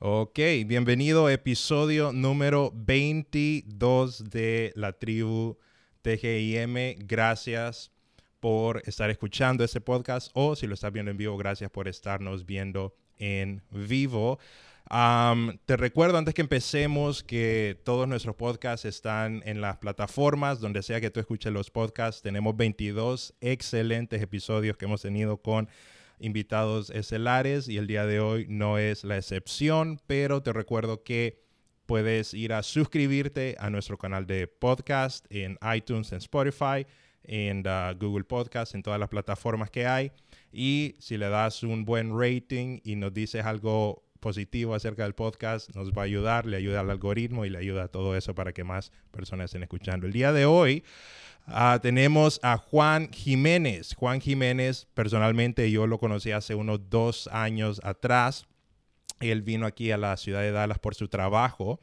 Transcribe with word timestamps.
Ok, 0.00 0.38
bienvenido 0.66 1.30
episodio 1.30 2.12
número 2.12 2.72
22 2.74 4.28
de 4.28 4.72
la 4.74 4.92
tribu 4.92 5.56
TGIM. 6.02 7.06
Gracias 7.06 7.92
por 8.40 8.82
estar 8.86 9.08
escuchando 9.10 9.62
este 9.62 9.80
podcast 9.80 10.30
o 10.34 10.56
si 10.56 10.66
lo 10.66 10.74
estás 10.74 10.92
viendo 10.92 11.12
en 11.12 11.16
vivo, 11.16 11.36
gracias 11.36 11.70
por 11.70 11.86
estarnos 11.86 12.44
viendo 12.44 12.96
en 13.18 13.62
vivo. 13.70 14.40
te 15.64 15.76
recuerdo 15.76 16.18
antes 16.18 16.34
que 16.34 16.42
empecemos 16.42 17.22
que 17.22 17.80
todos 17.84 18.08
nuestros 18.08 18.34
podcasts 18.34 18.84
están 18.84 19.42
en 19.46 19.60
las 19.60 19.78
plataformas, 19.78 20.58
donde 20.58 20.82
sea 20.82 21.00
que 21.00 21.10
tú 21.10 21.20
escuches 21.20 21.52
los 21.52 21.70
podcasts. 21.70 22.20
Tenemos 22.20 22.56
22 22.56 23.34
excelentes 23.40 24.20
episodios 24.20 24.76
que 24.76 24.86
hemos 24.86 25.02
tenido 25.02 25.36
con 25.36 25.68
invitados 26.24 26.90
estelares 26.90 27.68
y 27.68 27.76
el 27.76 27.86
día 27.86 28.06
de 28.06 28.20
hoy 28.20 28.46
no 28.48 28.78
es 28.78 29.04
la 29.04 29.18
excepción, 29.18 30.00
pero 30.06 30.42
te 30.42 30.52
recuerdo 30.52 31.02
que 31.02 31.42
puedes 31.86 32.32
ir 32.32 32.52
a 32.52 32.62
suscribirte 32.62 33.56
a 33.58 33.68
nuestro 33.68 33.98
canal 33.98 34.26
de 34.26 34.46
podcast 34.46 35.26
en 35.28 35.58
iTunes, 35.74 36.12
en 36.12 36.18
Spotify, 36.18 36.86
en 37.24 37.66
uh, 37.66 37.94
Google 37.98 38.24
Podcast, 38.24 38.74
en 38.74 38.82
todas 38.82 38.98
las 38.98 39.08
plataformas 39.08 39.70
que 39.70 39.86
hay. 39.86 40.12
Y 40.52 40.96
si 40.98 41.18
le 41.18 41.28
das 41.28 41.62
un 41.62 41.84
buen 41.84 42.18
rating 42.18 42.80
y 42.84 42.96
nos 42.96 43.12
dices 43.12 43.44
algo 43.44 44.03
positivo 44.24 44.74
acerca 44.74 45.02
del 45.02 45.14
podcast, 45.14 45.68
nos 45.76 45.92
va 45.92 46.00
a 46.00 46.04
ayudar, 46.06 46.46
le 46.46 46.56
ayuda 46.56 46.80
al 46.80 46.88
algoritmo 46.88 47.44
y 47.44 47.50
le 47.50 47.58
ayuda 47.58 47.84
a 47.84 47.88
todo 47.88 48.16
eso 48.16 48.34
para 48.34 48.54
que 48.54 48.64
más 48.64 48.90
personas 49.10 49.44
estén 49.46 49.62
escuchando. 49.62 50.06
El 50.06 50.14
día 50.14 50.32
de 50.32 50.46
hoy 50.46 50.82
uh, 51.46 51.78
tenemos 51.82 52.40
a 52.42 52.56
Juan 52.56 53.12
Jiménez. 53.12 53.94
Juan 53.94 54.22
Jiménez, 54.22 54.86
personalmente 54.94 55.70
yo 55.70 55.86
lo 55.86 55.98
conocí 55.98 56.30
hace 56.30 56.54
unos 56.54 56.88
dos 56.88 57.28
años 57.32 57.82
atrás. 57.84 58.46
Él 59.20 59.42
vino 59.42 59.66
aquí 59.66 59.90
a 59.90 59.98
la 59.98 60.16
ciudad 60.16 60.40
de 60.40 60.52
Dallas 60.52 60.78
por 60.78 60.94
su 60.94 61.08
trabajo 61.08 61.78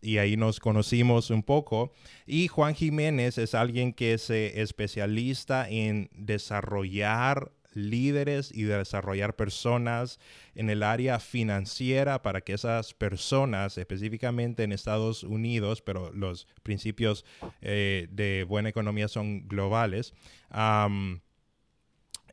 y 0.00 0.16
ahí 0.16 0.38
nos 0.38 0.60
conocimos 0.60 1.28
un 1.28 1.42
poco. 1.42 1.92
Y 2.24 2.48
Juan 2.48 2.74
Jiménez 2.74 3.36
es 3.36 3.54
alguien 3.54 3.92
que 3.92 4.14
es 4.14 4.30
especialista 4.30 5.68
en 5.68 6.08
desarrollar 6.14 7.52
líderes 7.74 8.52
y 8.54 8.62
desarrollar 8.62 9.36
personas 9.36 10.18
en 10.54 10.70
el 10.70 10.82
área 10.82 11.18
financiera 11.20 12.22
para 12.22 12.40
que 12.40 12.54
esas 12.54 12.94
personas, 12.94 13.78
específicamente 13.78 14.62
en 14.62 14.72
Estados 14.72 15.22
Unidos, 15.24 15.82
pero 15.82 16.12
los 16.12 16.46
principios 16.62 17.24
eh, 17.60 18.08
de 18.10 18.44
buena 18.48 18.68
economía 18.68 19.08
son 19.08 19.48
globales, 19.48 20.14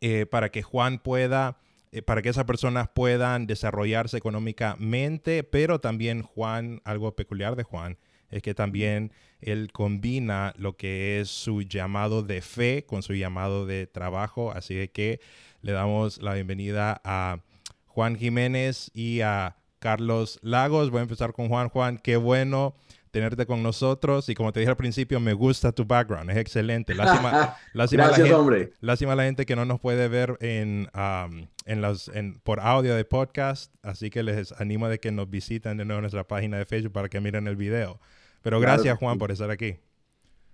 eh, 0.02 0.26
para 0.26 0.50
que 0.50 0.62
Juan 0.62 1.00
pueda 1.00 1.58
eh, 1.92 2.04
para 2.04 2.22
que 2.22 2.30
esas 2.30 2.46
personas 2.46 2.88
puedan 2.94 3.48
desarrollarse 3.48 4.16
económicamente, 4.18 5.44
pero 5.44 5.80
también 5.80 6.22
Juan, 6.22 6.82
algo 6.84 7.16
peculiar 7.16 7.56
de 7.56 7.64
Juan, 7.64 7.98
es 8.32 8.42
que 8.42 8.54
también 8.54 9.12
él 9.42 9.72
combina 9.72 10.54
lo 10.58 10.76
que 10.76 11.20
es 11.20 11.30
su 11.30 11.62
llamado 11.62 12.24
de 12.24 12.42
fe 12.42 12.86
con 12.88 13.04
su 13.04 13.14
llamado 13.14 13.66
de 13.66 13.88
trabajo, 13.88 14.52
así 14.52 14.88
que 14.90 15.20
le 15.62 15.72
damos 15.72 16.22
la 16.22 16.34
bienvenida 16.34 17.02
a 17.04 17.40
Juan 17.86 18.16
Jiménez 18.18 18.92
y 18.94 19.22
a 19.22 19.58
Carlos 19.80 20.40
Lagos. 20.42 20.90
Voy 20.90 21.00
a 21.00 21.04
empezar 21.04 21.34
con 21.34 21.50
Juan. 21.50 21.70
Juan, 21.70 21.98
qué 21.98 22.18
bueno 22.18 22.76
tenerte 23.12 23.46
con 23.46 23.64
nosotros. 23.64 24.30
Y 24.30 24.36
como 24.36 24.54
te 24.54 24.60
dije 24.60 24.70
al 24.70 24.78
principio, 24.78 25.20
me 25.20 25.34
gusta 25.34 25.72
tu 25.72 25.86
background, 25.86 26.30
es 26.30 26.38
excelente. 26.38 26.94
Lástima, 26.94 27.58
lástima, 27.74 28.04
Gracias, 28.04 28.20
la 28.20 28.26
gente, 28.26 28.34
hombre. 28.34 28.74
lástima 28.82 29.16
la 29.16 29.24
gente 29.24 29.46
que 29.46 29.56
no 29.56 29.66
nos 29.66 29.80
puede 29.80 30.08
ver 30.08 30.38
en, 30.42 30.90
um, 30.94 31.48
en 31.66 31.82
los, 31.82 32.10
en, 32.10 32.40
por 32.40 32.60
audio 32.60 32.96
de 32.96 33.06
podcast, 33.06 33.74
así 33.84 34.10
que 34.10 34.24
les 34.24 34.52
animo 34.54 34.88
de 34.88 35.00
que 35.00 35.12
nos 35.12 35.30
visiten 35.30 35.78
de 35.78 35.86
nuevo 35.86 36.00
en 36.00 36.04
nuestra 36.04 36.28
página 36.28 36.58
de 36.58 36.66
Facebook 36.66 36.94
para 36.94 37.10
que 37.10 37.20
miren 37.20 37.48
el 37.48 37.56
video. 37.56 38.00
Pero 38.42 38.60
gracias, 38.60 38.84
Claro. 38.84 38.98
Juan, 39.00 39.18
por 39.18 39.32
estar 39.32 39.50
aquí. 39.52 39.76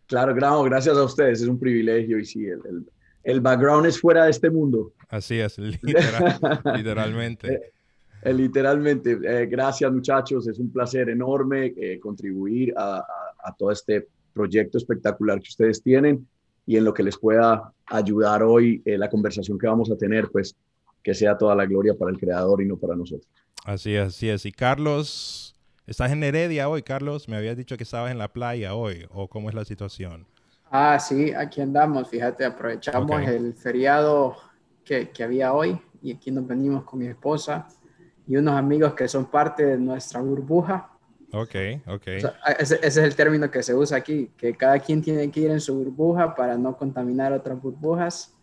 Claro, 0.08 0.36
no, 0.36 0.64
gracias 0.64 0.96
a 0.98 1.04
ustedes, 1.04 1.42
es 1.42 1.48
un 1.48 1.60
privilegio 1.60 2.20
y 2.20 2.26
sí, 2.26 2.46
el, 2.46 2.60
el- 2.70 2.86
el 3.24 3.42
background 3.42 3.88
es 3.88 4.00
fuera 4.00 4.26
de 4.26 4.30
este 4.32 4.52
mundo. 4.52 4.94
Así 5.10 5.40
es, 5.40 5.58
literal- 5.82 6.62
literalmente. 6.76 7.72
Eh, 8.22 8.34
literalmente, 8.34 9.18
eh, 9.24 9.46
gracias 9.48 9.92
muchachos, 9.92 10.48
es 10.48 10.60
un 10.60 10.72
placer 10.72 11.10
enorme 11.10 11.74
eh, 11.78 12.00
contribuir 12.00 12.74
a, 12.78 12.98
a- 12.98 13.04
a 13.50 13.56
todo 13.56 13.72
este 13.72 14.08
proyecto 14.34 14.78
espectacular 14.78 15.40
que 15.40 15.50
ustedes 15.50 15.82
tienen 15.82 16.28
y 16.68 16.78
en 16.78 16.84
lo 16.84 16.94
que 16.94 17.04
les 17.04 17.18
pueda 17.18 17.72
ayudar 17.88 18.42
hoy 18.44 18.82
eh, 18.86 18.98
la 18.98 19.10
conversación 19.10 19.58
que 19.58 19.68
vamos 19.68 19.90
a 19.92 19.96
tener, 19.98 20.28
pues 20.30 20.56
que 21.04 21.14
sea 21.14 21.38
toda 21.38 21.56
la 21.56 21.66
gloria 21.66 21.94
para 21.94 22.10
el 22.12 22.18
creador 22.20 22.62
y 22.62 22.66
no 22.66 22.78
para 22.78 22.96
nosotros. 22.96 23.28
Así 23.64 23.96
es, 23.96 24.08
así 24.08 24.30
es. 24.30 24.46
Y 24.46 24.52
Carlos, 24.52 25.45
¿estás 25.88 26.12
en 26.12 26.24
Heredia 26.24 26.70
hoy, 26.70 26.84
Carlos? 26.84 27.28
Me 27.28 27.38
habías 27.38 27.58
dicho 27.58 27.78
que 27.78 27.84
estabas 27.84 28.12
en 28.12 28.18
la 28.20 28.32
playa 28.34 28.76
hoy, 28.76 29.08
¿o 29.12 29.28
cómo 29.30 29.50
es 29.50 29.56
la 29.56 29.66
situación? 29.66 30.28
Ah, 30.70 31.00
sí, 31.00 31.32
aquí 31.34 31.62
andamos, 31.62 32.10
fíjate, 32.10 32.44
aprovechamos 32.46 33.28
el 33.28 33.54
feriado 33.54 34.36
que, 34.84 35.12
que 35.12 35.24
había 35.24 35.54
hoy 35.54 35.80
y 36.02 36.14
aquí 36.14 36.32
nos 36.32 36.46
venimos 36.48 36.84
con 36.84 37.00
mi 37.00 37.08
esposa 37.08 37.68
y 38.28 38.36
unos 38.38 38.56
amigos 38.56 38.94
que 38.94 39.08
son 39.08 39.26
parte 39.30 39.66
de 39.66 39.78
nuestra 39.78 40.22
burbuja. 40.22 40.92
Ok, 41.32 41.56
ok. 41.88 42.08
O 42.16 42.20
sea, 42.20 42.36
ese, 42.60 42.76
ese 42.76 42.88
es 42.88 42.98
el 42.98 43.16
término 43.16 43.50
que 43.52 43.62
se 43.64 43.74
usa 43.74 43.98
aquí, 43.98 44.32
que 44.38 44.56
cada 44.56 44.80
quien 44.80 45.02
tiene 45.02 45.30
que 45.32 45.42
ir 45.42 45.52
en 45.52 45.60
su 45.62 45.76
burbuja 45.76 46.34
para 46.34 46.58
no 46.58 46.76
contaminar 46.78 47.34
otras 47.34 47.62
burbujas. 47.62 48.34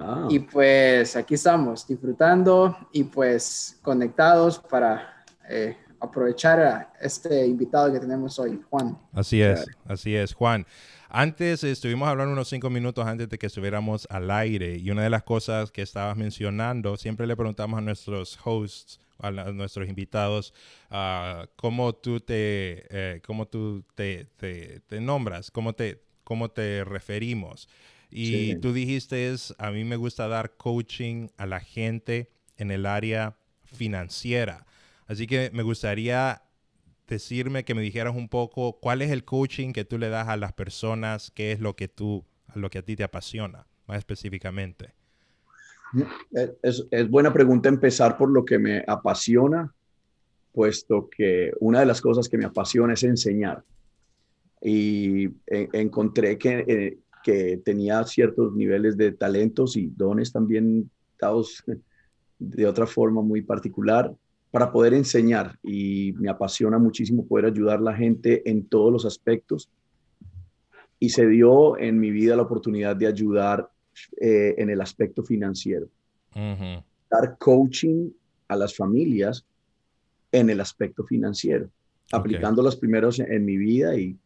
Ah, 0.00 0.26
Y 0.30 0.40
pues 0.40 1.16
aquí 1.16 1.34
estamos 1.34 1.86
disfrutando 1.86 2.76
y 2.92 3.04
pues 3.04 3.78
conectados 3.82 4.58
para 4.58 5.24
eh, 5.48 5.76
aprovechar 6.00 6.60
a 6.60 6.92
este 7.00 7.46
invitado 7.46 7.92
que 7.92 8.00
tenemos 8.00 8.38
hoy, 8.38 8.60
Juan. 8.70 8.98
Así 9.12 9.40
es, 9.40 9.66
así 9.86 10.14
es, 10.14 10.34
Juan. 10.34 10.66
Antes 11.08 11.64
estuvimos 11.64 12.08
hablando 12.08 12.32
unos 12.32 12.48
cinco 12.48 12.68
minutos 12.70 13.06
antes 13.06 13.28
de 13.28 13.38
que 13.38 13.46
estuviéramos 13.46 14.06
al 14.10 14.30
aire 14.30 14.76
y 14.76 14.90
una 14.90 15.02
de 15.02 15.10
las 15.10 15.22
cosas 15.22 15.70
que 15.72 15.82
estabas 15.82 16.16
mencionando, 16.16 16.96
siempre 16.96 17.26
le 17.26 17.34
preguntamos 17.36 17.78
a 17.78 17.80
nuestros 17.80 18.38
hosts, 18.44 19.00
a, 19.18 19.30
la- 19.30 19.42
a 19.44 19.52
nuestros 19.52 19.88
invitados, 19.88 20.52
ah, 20.90 21.46
cómo 21.56 21.94
tú 21.94 22.20
te, 22.20 22.84
eh, 22.90 23.20
cómo 23.26 23.46
tú 23.48 23.84
te, 23.94 24.26
te- 24.36 24.80
te 24.86 25.00
nombras, 25.00 25.50
cómo 25.50 25.72
te, 25.74 26.02
cómo 26.24 26.50
te 26.50 26.84
referimos. 26.84 27.68
Y 28.10 28.54
Sí. 28.54 28.58
tú 28.60 28.72
dijiste, 28.72 29.30
es, 29.32 29.54
a 29.58 29.70
mí 29.70 29.84
me 29.84 29.96
gusta 29.96 30.28
dar 30.28 30.56
coaching 30.56 31.28
a 31.38 31.46
la 31.46 31.60
gente 31.60 32.30
en 32.56 32.70
el 32.70 32.86
área 32.86 33.36
financiera. 33.64 34.66
Así 35.08 35.26
que 35.26 35.50
me 35.54 35.64
gustaría 35.64 36.42
decirme 37.08 37.64
que 37.64 37.74
me 37.74 37.82
dijeras 37.82 38.14
un 38.14 38.28
poco 38.28 38.78
cuál 38.80 39.02
es 39.02 39.10
el 39.10 39.24
coaching 39.24 39.72
que 39.72 39.86
tú 39.86 39.98
le 39.98 40.10
das 40.10 40.28
a 40.28 40.36
las 40.36 40.52
personas, 40.52 41.32
qué 41.32 41.52
es 41.52 41.60
lo 41.60 41.74
que 41.74 41.88
tú, 41.88 42.26
a 42.46 42.58
lo 42.58 42.70
que 42.70 42.78
a 42.78 42.82
ti 42.82 42.94
te 42.94 43.04
apasiona, 43.04 43.66
más 43.86 43.98
específicamente. 43.98 44.94
Es, 46.32 46.50
es- 46.62 46.86
es 46.90 47.08
buena 47.10 47.32
pregunta 47.32 47.70
empezar 47.70 48.18
por 48.18 48.30
lo 48.30 48.44
que 48.44 48.58
me 48.58 48.84
apasiona, 48.86 49.74
puesto 50.52 51.08
que 51.10 51.52
una 51.60 51.80
de 51.80 51.86
las 51.86 52.02
cosas 52.02 52.28
que 52.28 52.38
me 52.38 52.44
apasiona 52.44 52.92
es 52.94 53.02
enseñar. 53.04 53.64
Y 54.60 55.28
encontré 55.46 56.36
que, 56.36 56.64
eh, 56.68 56.98
que 57.24 57.58
tenía 57.64 58.04
ciertos 58.04 58.52
niveles 58.54 58.96
de 58.98 59.12
talentos 59.12 59.76
y 59.76 59.86
dones 59.88 60.32
también 60.32 60.90
dados 61.18 61.64
de 62.38 62.66
otra 62.66 62.86
forma 62.86 63.22
muy 63.22 63.42
particular 63.42 64.14
para 64.50 64.70
poder 64.72 64.94
enseñar. 64.94 65.58
Y 65.62 66.12
me 66.18 66.28
apasiona 66.28 66.78
muchísimo 66.78 67.26
poder 67.26 67.46
ayudar 67.46 67.78
a 67.78 67.82
la 67.82 67.94
gente 67.96 68.48
en 68.48 68.66
todos 68.66 68.92
los 68.92 69.04
aspectos. 69.04 69.68
Y 70.98 71.10
se 71.10 71.26
dio 71.28 71.78
en 71.78 71.98
mi 72.00 72.10
vida 72.10 72.34
la 72.36 72.42
oportunidad 72.42 72.96
de 72.96 73.06
ayudar 73.06 73.70
eh, 74.20 74.54
en 74.58 74.70
el 74.70 74.80
aspecto 74.80 75.24
financiero 75.24 75.88
Ujú. 76.34 76.84
dar 77.10 77.36
coaching 77.38 78.10
a 78.48 78.54
las 78.56 78.76
familias 78.76 79.44
en 80.30 80.50
el 80.50 80.60
aspecto 80.60 81.04
financiero, 81.04 81.68
aplicando 82.12 82.62
los 82.62 82.76
primeros 82.76 83.18
en, 83.18 83.44
mi 83.44 83.56
vida 83.56 83.96
y, 83.96 84.16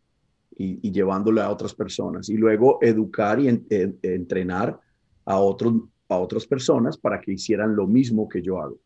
y, 0.56 0.78
y 0.82 0.92
llevándolo 0.92 1.40
a 1.42 1.48
otras 1.50 1.74
personas. 1.74 2.28
Y 2.28 2.36
luego 2.36 2.78
educar 2.82 3.38
y 3.40 3.48
en- 3.48 3.66
en- 3.70 3.98
entrenar 4.02 4.78
a, 5.24 5.38
otros, 5.38 5.74
a 6.08 6.18
otras 6.18 6.46
personas 6.46 6.96
para 6.98 7.20
que 7.20 7.32
hicieran 7.32 7.74
lo 7.76 7.86
mismo 7.86 8.28
que 8.28 8.42
yo 8.42 8.60
hago. 8.60 8.78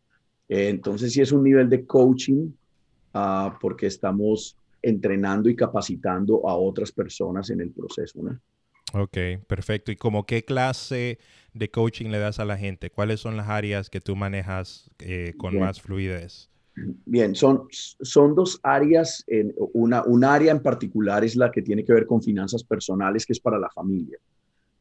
Eh, 0.49 0.69
entonces, 0.69 1.13
sí 1.13 1.21
es 1.21 1.31
un 1.31 1.43
nivel 1.43 1.69
de 1.69 1.85
coaching 1.85 2.51
ah, 3.13 3.57
porque 3.59 3.87
estamos 3.87 4.57
entrenando 4.81 5.49
y 5.49 5.55
capacitando 5.55 6.47
a 6.47 6.55
otras 6.55 6.91
personas 6.91 7.49
en 7.49 7.61
el 7.61 7.71
proceso. 7.71 8.21
¿no? 8.21 8.39
Ok, 8.93 9.17
perfecto. 9.47 9.91
¿Y 9.91 9.95
como 9.95 10.25
qué 10.25 10.43
clase 10.43 11.19
de 11.53 11.69
coaching 11.69 12.09
le 12.09 12.19
das 12.19 12.39
a 12.39 12.45
la 12.45 12.57
gente? 12.57 12.89
¿Cuáles 12.89 13.19
son 13.19 13.35
las 13.35 13.49
áreas 13.49 13.89
que 13.89 13.99
tú 13.99 14.15
manejas 14.15 14.89
eh, 14.99 15.33
con 15.37 15.51
Bien. 15.51 15.63
más 15.63 15.81
fluidez? 15.81 16.49
Bien, 17.05 17.35
son, 17.35 17.67
son 17.71 18.35
dos 18.35 18.59
áreas. 18.63 19.23
En, 19.27 19.53
una, 19.73 20.03
un 20.03 20.23
área 20.23 20.51
en 20.51 20.61
particular 20.61 21.23
es 21.23 21.35
la 21.35 21.51
que 21.51 21.61
tiene 21.61 21.83
que 21.83 21.93
ver 21.93 22.05
con 22.05 22.21
finanzas 22.21 22.63
personales, 22.63 23.25
que 23.25 23.33
es 23.33 23.39
para 23.39 23.59
la 23.59 23.69
familia. 23.69 24.19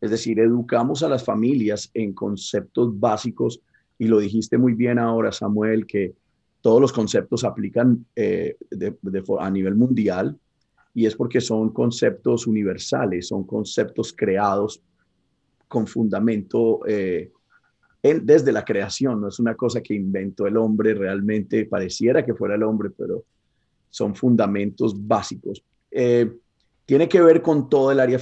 Es 0.00 0.10
decir, 0.10 0.38
educamos 0.38 1.02
a 1.02 1.08
las 1.08 1.24
familias 1.24 1.90
en 1.94 2.12
conceptos 2.12 2.98
básicos, 3.00 3.60
y 3.98 4.06
lo 4.06 4.18
dijiste 4.18 4.58
muy 4.58 4.74
bien 4.74 4.98
ahora, 4.98 5.32
Samuel, 5.32 5.86
que 5.86 6.14
todos 6.60 6.80
los 6.80 6.92
conceptos 6.92 7.44
aplican 7.44 8.06
eh, 8.14 8.56
a 9.38 9.50
nivel 9.50 9.74
mundial 9.74 10.38
y 10.94 11.06
es 11.06 11.14
porque 11.14 11.40
son 11.40 11.70
conceptos 11.70 12.46
universales, 12.46 13.28
son 13.28 13.44
conceptos 13.44 14.12
creados 14.12 14.82
con 15.68 15.86
fundamento 15.86 16.80
eh, 16.86 17.30
desde 18.02 18.52
la 18.52 18.64
creación, 18.64 19.20
no 19.20 19.28
es 19.28 19.38
una 19.38 19.54
cosa 19.54 19.82
que 19.82 19.94
inventó 19.94 20.46
el 20.46 20.56
hombre, 20.56 20.94
realmente 20.94 21.66
pareciera 21.66 22.24
que 22.24 22.34
fuera 22.34 22.54
el 22.54 22.62
hombre, 22.62 22.90
pero 22.90 23.24
son 23.90 24.14
fundamentos 24.14 24.94
básicos. 25.06 25.64
Eh, 25.90 26.30
tiene 26.84 27.08
que 27.08 27.20
ver 27.20 27.42
con 27.42 27.68
todo 27.68 27.90
el 27.90 28.00
área 28.00 28.20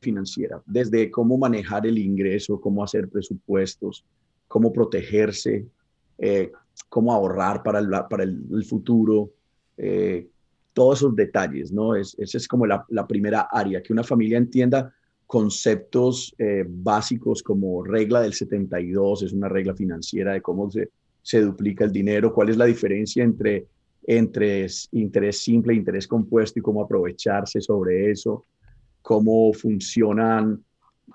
financiera, 0.00 0.62
desde 0.66 1.10
cómo 1.10 1.36
manejar 1.38 1.86
el 1.86 1.98
ingreso, 1.98 2.60
cómo 2.60 2.84
hacer 2.84 3.08
presupuestos, 3.08 4.04
cómo 4.48 4.72
protegerse, 4.72 5.66
eh, 6.18 6.52
cómo 6.88 7.12
ahorrar 7.12 7.62
para 7.62 7.78
el, 7.78 7.90
para 8.08 8.24
el, 8.24 8.64
futuro, 8.64 9.30
eh, 9.76 10.26
todos 10.72 10.98
esos 10.98 11.16
detalles, 11.16 11.72
¿no? 11.72 11.94
Es, 11.94 12.14
esa 12.18 12.38
es 12.38 12.46
como 12.46 12.66
la, 12.66 12.84
la, 12.88 13.06
primera 13.06 13.48
área, 13.50 13.82
que 13.82 13.92
una 13.92 14.04
familia 14.04 14.38
entienda 14.38 14.92
conceptos 15.26 16.34
eh, 16.38 16.64
básicos 16.68 17.42
como 17.42 17.82
regla 17.82 18.20
del 18.20 18.32
72, 18.32 19.22
es 19.22 19.32
una 19.32 19.48
regla 19.48 19.74
financiera 19.74 20.34
de 20.34 20.40
cómo 20.42 20.70
se, 20.70 20.90
se 21.22 21.40
duplica 21.40 21.84
el 21.84 21.92
dinero, 21.92 22.32
cuál 22.32 22.50
es 22.50 22.56
la 22.56 22.66
diferencia 22.66 23.24
entre, 23.24 23.66
entre 24.06 24.66
interés 24.92 25.38
simple 25.40 25.74
interés 25.74 26.06
compuesto 26.06 26.60
y 26.60 26.62
cómo 26.62 26.82
aprovecharse 26.82 27.60
sobre 27.60 28.10
eso, 28.10 28.44
cómo 29.02 29.52
funcionan 29.52 30.62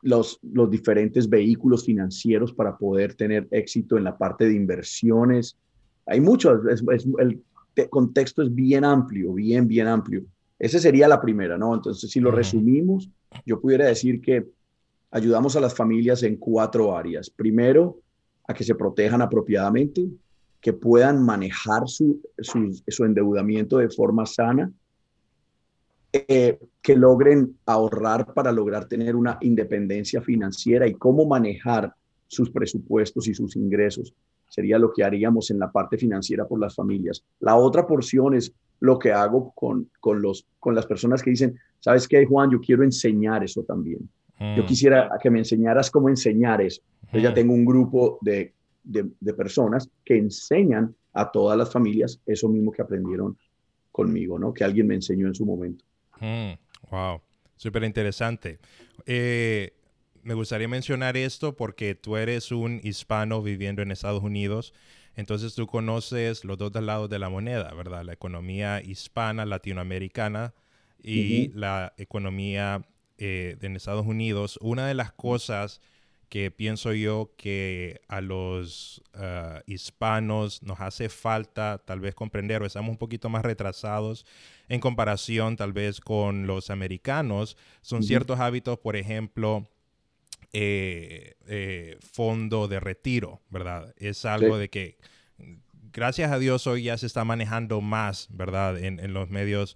los, 0.02 0.40
los 0.42 0.70
diferentes 0.70 1.30
vehículos 1.30 1.86
financieros 1.86 2.54
para 2.54 2.78
poder 2.78 3.14
tener 3.16 3.48
éxito 3.52 3.98
en 3.98 4.04
la 4.04 4.18
parte 4.18 4.46
de 4.46 4.56
inversiones. 4.56 5.58
Hay 6.06 6.20
muchos, 6.22 6.60
el 7.18 7.44
contexto 7.90 8.42
es 8.42 8.54
bien 8.54 8.84
amplio, 8.84 9.34
bien, 9.34 9.68
bien 9.68 9.88
amplio. 9.88 10.24
Esa 10.60 10.80
sería 10.80 11.08
la 11.08 11.20
primera, 11.20 11.58
¿no? 11.58 11.74
Entonces, 11.74 12.12
si 12.12 12.20
lo 12.20 12.32
resumimos, 12.32 13.10
yo 13.46 13.60
pudiera 13.60 13.86
decir 13.88 14.22
que 14.22 14.46
ayudamos 15.10 15.56
a 15.56 15.60
las 15.60 15.74
familias 15.74 16.24
en 16.24 16.38
cuatro 16.38 16.96
áreas. 16.96 17.30
Primero, 17.30 18.00
a 18.48 18.54
que 18.54 18.64
se 18.64 18.76
protejan 18.76 19.22
apropiadamente, 19.22 20.08
que 20.60 20.74
puedan 20.74 21.24
manejar 21.26 21.88
su, 21.88 22.22
su, 22.38 23.04
endeudamiento 23.04 23.80
de 23.80 23.90
forma 23.90 24.26
sana, 24.26 24.72
eh, 26.14 26.60
que 26.82 26.96
logren 26.96 27.58
ahorrar 27.66 28.34
para 28.34 28.52
lograr 28.52 28.86
tener 28.86 29.16
una 29.16 29.38
independencia 29.42 30.22
financiera 30.22 30.88
y 30.88 30.94
cómo 30.94 31.26
manejar 31.26 31.94
sus 32.28 32.50
presupuestos 32.50 33.28
y 33.28 33.34
sus 33.34 33.56
ingresos. 33.56 34.14
Sería 34.48 34.78
lo 34.78 34.92
que 34.92 35.04
haríamos 35.04 35.52
en 35.52 35.60
la 35.60 35.72
parte 35.72 35.98
financiera 35.98 36.46
por 36.46 36.60
las 36.60 36.76
familias. 36.76 37.24
La 37.40 37.56
otra 37.56 37.88
porción 37.88 38.34
es 38.34 38.54
lo 38.82 39.00
que 39.00 39.12
hago 39.12 39.52
con, 39.56 39.90
con, 40.00 40.22
los, 40.22 40.46
con 40.60 40.76
las 40.76 40.86
personas 40.86 41.22
que 41.22 41.30
dicen, 41.30 41.58
¿sabes 41.80 42.08
qué, 42.08 42.26
Juan? 42.26 42.52
Yo 42.52 42.60
quiero 42.60 42.84
enseñar 42.84 43.44
eso 43.44 43.64
también. 43.64 44.10
Yo 44.40 44.64
mm. 44.64 44.66
quisiera 44.66 45.10
que 45.22 45.30
me 45.30 45.40
enseñaras 45.40 45.92
cómo 45.92 46.10
enseñar 46.10 46.62
eso. 46.62 46.82
Yo 47.14 47.20
ya 47.20 47.32
mm. 47.32 47.34
tengo 47.34 47.54
un 47.54 47.64
grupo 47.64 48.18
de, 48.22 48.54
de, 48.84 49.34
personas 49.34 49.90
que 50.04 50.18
enseñan 50.18 50.96
a 51.14 51.32
todas 51.32 51.58
las 51.58 51.72
familias 51.72 52.20
eso 52.26 52.50
mismo 52.50 52.72
que 52.72 52.82
aprendieron 52.82 53.38
conmigo, 53.92 54.40
¿no? 54.40 54.54
Que 54.54 54.64
alguien 54.64 54.88
me 54.88 54.96
enseñó 54.96 55.28
en 55.28 55.36
su 55.36 55.46
momento. 55.46 55.86
Mm, 56.22 56.54
wow, 56.92 57.22
súper 57.58 57.84
interesante. 57.84 58.60
Eh, 59.06 59.74
me 60.24 60.36
gustaría 60.36 60.68
mencionar 60.68 61.18
esto 61.18 61.56
porque 61.56 61.96
tú 61.96 62.16
eres 62.16 62.52
un 62.52 62.80
hispano 62.84 63.42
viviendo 63.42 63.82
en 63.82 63.92
Estados 63.92 64.24
Unidos, 64.24 64.74
entonces 65.16 65.56
tú 65.56 65.68
conoces 65.68 66.46
los 66.46 66.58
dos 66.58 66.72
lados 66.76 67.10
de 67.10 67.20
la 67.20 67.30
moneda, 67.30 67.74
¿verdad? 67.74 68.04
La 68.06 68.14
economía 68.14 68.82
hispana, 68.82 69.46
latinoamericana 69.46 70.54
y 71.04 71.50
la 71.50 71.94
economía 71.98 72.86
eh, 73.18 73.58
en 73.62 73.76
Estados 73.76 74.06
Unidos. 74.06 74.58
Una 74.62 74.88
de 74.88 74.94
las 74.94 75.12
cosas 75.12 75.82
que 76.32 76.50
pienso 76.50 76.94
yo 76.94 77.34
que 77.36 78.00
a 78.08 78.22
los 78.22 79.04
ah, 79.16 79.62
hispanos 79.68 80.64
nos 80.64 80.80
hace 80.80 81.10
falta 81.10 81.84
tal 81.86 82.00
vez 82.00 82.16
comprender 82.16 82.62
o 82.62 82.66
estamos 82.66 82.90
un 82.90 82.98
poquito 82.98 83.28
más 83.28 83.44
retrasados 83.44 84.26
en 84.70 84.80
comparación 84.80 85.58
tal 85.58 85.74
vez 85.74 86.00
con 86.00 86.48
los 86.48 86.70
americanos 86.70 87.58
son 87.82 88.02
ciertos 88.02 88.40
hábitos, 88.40 88.80
por 88.80 88.96
ejemplo, 88.96 89.70
eh, 90.54 91.34
eh, 91.48 91.98
fondo 92.00 92.70
de 92.70 92.80
retiro, 92.80 93.42
¿verdad? 93.50 93.94
Es 93.98 94.24
algo 94.24 94.58
de 94.58 94.70
que 94.70 95.00
gracias 95.92 96.32
a 96.32 96.40
Dios 96.40 96.66
hoy 96.66 96.84
ya 96.84 96.98
se 96.98 97.08
está 97.08 97.26
manejando 97.26 97.82
más, 97.82 98.30
¿verdad? 98.32 98.82
En, 98.82 99.12
los 99.12 99.30
medios 99.30 99.76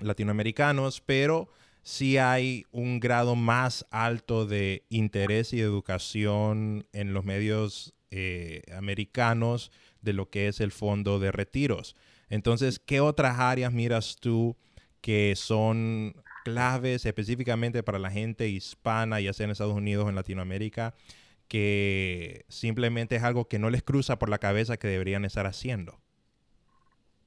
latinoamericanos, 0.00 1.00
pero 1.00 1.52
sí 1.82 2.18
hay 2.18 2.64
un 2.70 3.00
grado 3.00 3.36
más 3.36 3.86
alto 3.90 4.46
de 4.46 4.84
interés 4.88 5.52
y 5.52 5.60
educación 5.60 6.86
en 6.92 7.12
los 7.12 7.24
medios 7.24 7.94
eh, 8.10 8.62
americanos 8.76 9.72
de 10.00 10.12
lo 10.12 10.30
que 10.30 10.48
es 10.48 10.60
el 10.60 10.72
fondo 10.72 11.18
de 11.18 11.32
retiros. 11.32 11.96
Entonces, 12.28 12.78
¿qué 12.78 13.00
otras 13.00 13.38
áreas 13.38 13.72
miras 13.72 14.16
tú 14.20 14.56
que 15.00 15.34
son 15.36 16.14
claves 16.44 17.06
específicamente 17.06 17.82
para 17.82 17.98
la 17.98 18.10
gente 18.10 18.48
hispana, 18.48 19.20
ya 19.20 19.32
sea 19.32 19.44
en 19.44 19.50
Estados 19.50 19.74
Unidos 19.74 20.06
o 20.06 20.08
en 20.08 20.14
Latinoamérica, 20.14 20.94
que 21.48 22.44
simplemente 22.48 23.16
es 23.16 23.22
algo 23.22 23.48
que 23.48 23.58
no 23.58 23.70
les 23.70 23.82
cruza 23.82 24.18
por 24.18 24.28
la 24.28 24.38
cabeza 24.38 24.76
que 24.76 24.88
deberían 24.88 25.24
estar 25.24 25.46
haciendo? 25.46 26.00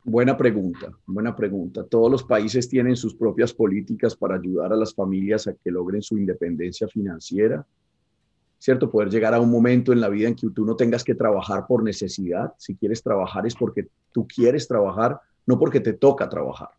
Buena 0.07 0.37
pregunta, 0.37 0.91
buena 1.07 1.35
pregunta. 1.35 1.83
Todos 1.83 2.11
los 2.11 2.23
países 2.23 2.69
tienen 2.69 2.95
sus 2.95 3.15
propias 3.15 3.51
políticas 3.51 4.15
para 4.15 4.35
ayudar 4.35 4.71
a 4.71 4.75
las 4.75 4.93
familias 4.93 5.47
a 5.47 5.55
que 5.55 5.71
logren 5.71 6.03
su 6.03 6.15
independencia 6.15 6.87
financiera. 6.87 7.65
¿Cierto? 8.59 8.91
Poder 8.91 9.09
llegar 9.09 9.33
a 9.33 9.39
un 9.39 9.49
momento 9.49 9.91
en 9.91 9.99
la 9.99 10.09
vida 10.09 10.27
en 10.27 10.35
que 10.35 10.47
tú 10.51 10.63
no 10.63 10.75
tengas 10.75 11.03
que 11.03 11.15
trabajar 11.15 11.65
por 11.67 11.83
necesidad. 11.83 12.53
Si 12.59 12.75
quieres 12.75 13.01
trabajar 13.01 13.47
es 13.47 13.55
porque 13.55 13.87
tú 14.11 14.27
quieres 14.27 14.67
trabajar, 14.67 15.19
no 15.47 15.57
porque 15.57 15.79
te 15.79 15.93
toca 15.93 16.29
trabajar. 16.29 16.69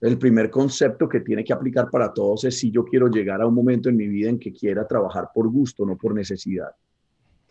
El 0.00 0.16
primer 0.16 0.50
concepto 0.50 1.08
que 1.08 1.18
tiene 1.18 1.42
que 1.42 1.52
aplicar 1.52 1.90
para 1.90 2.12
todos 2.12 2.44
es 2.44 2.56
si 2.56 2.70
yo 2.70 2.84
quiero 2.84 3.08
llegar 3.08 3.42
a 3.42 3.46
un 3.46 3.54
momento 3.54 3.88
en 3.88 3.96
mi 3.96 4.06
vida 4.06 4.30
en 4.30 4.38
que 4.38 4.52
quiera 4.52 4.86
trabajar 4.86 5.30
por 5.34 5.48
gusto, 5.48 5.84
no 5.84 5.96
por 5.96 6.14
necesidad. 6.14 6.70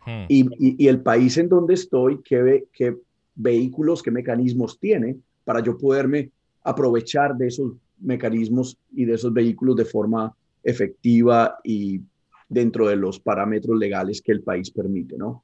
Hmm. 0.05 0.25
Y, 0.29 0.87
el 0.87 1.01
país 1.01 1.37
en 1.37 1.49
donde 1.49 1.73
estoy, 1.73 2.21
¿qué, 2.23 2.65
qué 2.71 2.97
vehículos, 3.35 4.01
qué 4.03 4.11
mecanismos 4.11 4.79
tiene 4.79 5.17
para 5.43 5.61
yo 5.61 5.77
poderme 5.77 6.31
aprovechar 6.63 7.35
de 7.35 7.47
esos 7.47 7.73
mecanismos 7.99 8.77
y 8.93 9.05
de 9.05 9.13
esos 9.13 9.33
vehículos 9.33 9.75
de 9.75 9.85
forma 9.85 10.33
efectiva 10.63 11.57
y 11.63 12.01
dentro 12.47 12.87
de 12.87 12.95
los 12.95 13.19
parámetros 13.19 13.77
legales 13.77 14.21
que 14.21 14.31
el 14.31 14.41
país 14.41 14.71
permite, 14.71 15.17
¿no? 15.17 15.43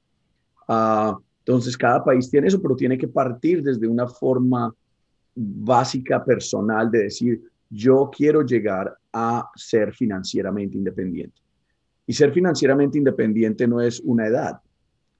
Ah, 0.67 1.17
entonces, 1.39 1.75
cada 1.75 2.03
país 2.03 2.29
tiene 2.29 2.47
eso, 2.47 2.61
pero 2.61 2.75
tiene 2.75 2.97
que 2.97 3.07
partir 3.07 3.63
desde 3.63 3.87
una 3.87 4.07
forma 4.07 4.73
básica 5.35 6.23
personal 6.23 6.91
de 6.91 7.03
decir, 7.03 7.41
yo 7.69 8.09
quiero 8.15 8.43
llegar 8.43 8.95
a 9.11 9.49
ser 9.55 9.93
financieramente 9.93 10.77
independiente. 10.77 11.41
Y 12.05 12.13
ser 12.13 12.31
financieramente 12.31 12.97
independiente 12.97 13.67
no 13.67 13.81
es 13.81 13.99
una 13.99 14.27
edad, 14.27 14.59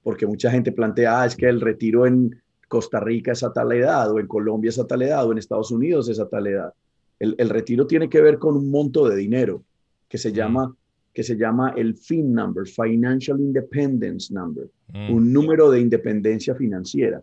porque 0.02 0.26
mucha 0.26 0.50
gente 0.50 0.72
plantea, 0.72 1.22
ah, 1.22 1.26
es 1.26 1.36
que 1.36 1.48
el 1.48 1.60
retiro 1.60 2.06
en 2.06 2.40
Costa 2.70 3.00
Rica 3.00 3.32
es 3.32 3.42
a 3.42 3.52
tal 3.52 3.72
edad, 3.72 4.12
o 4.12 4.20
en 4.20 4.28
Colombia 4.28 4.68
es 4.68 4.78
a 4.78 4.86
tal 4.86 5.02
edad, 5.02 5.26
o 5.26 5.32
en 5.32 5.38
Estados 5.38 5.72
Unidos 5.72 6.08
es 6.08 6.20
a 6.20 6.28
tal 6.28 6.46
edad. 6.46 6.72
El, 7.18 7.50
retiro 7.50 7.84
tiene 7.84 8.08
que 8.08 8.20
ver 8.20 8.38
con 8.38 8.56
un 8.56 8.70
monto 8.70 9.08
de 9.08 9.16
dinero 9.16 9.64
que 10.08 10.18
se 10.18 10.32
llama, 10.32 10.72
que 11.12 11.24
se 11.24 11.36
llama 11.36 11.74
el 11.76 11.96
FIN 11.96 12.32
number, 12.32 12.68
Financial 12.68 13.40
Independence 13.40 14.32
Number, 14.32 14.70
mm. 14.94 15.12
un 15.12 15.32
número 15.32 15.68
de 15.68 15.80
independencia 15.80 16.54
financiera, 16.54 17.20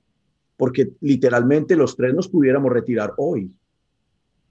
porque 0.58 0.92
literalmente 1.00 1.78
los 1.78 1.96
tres 1.96 2.14
nos 2.14 2.28
pudiéramos 2.28 2.70
retirar 2.74 3.14
hoy 3.16 3.50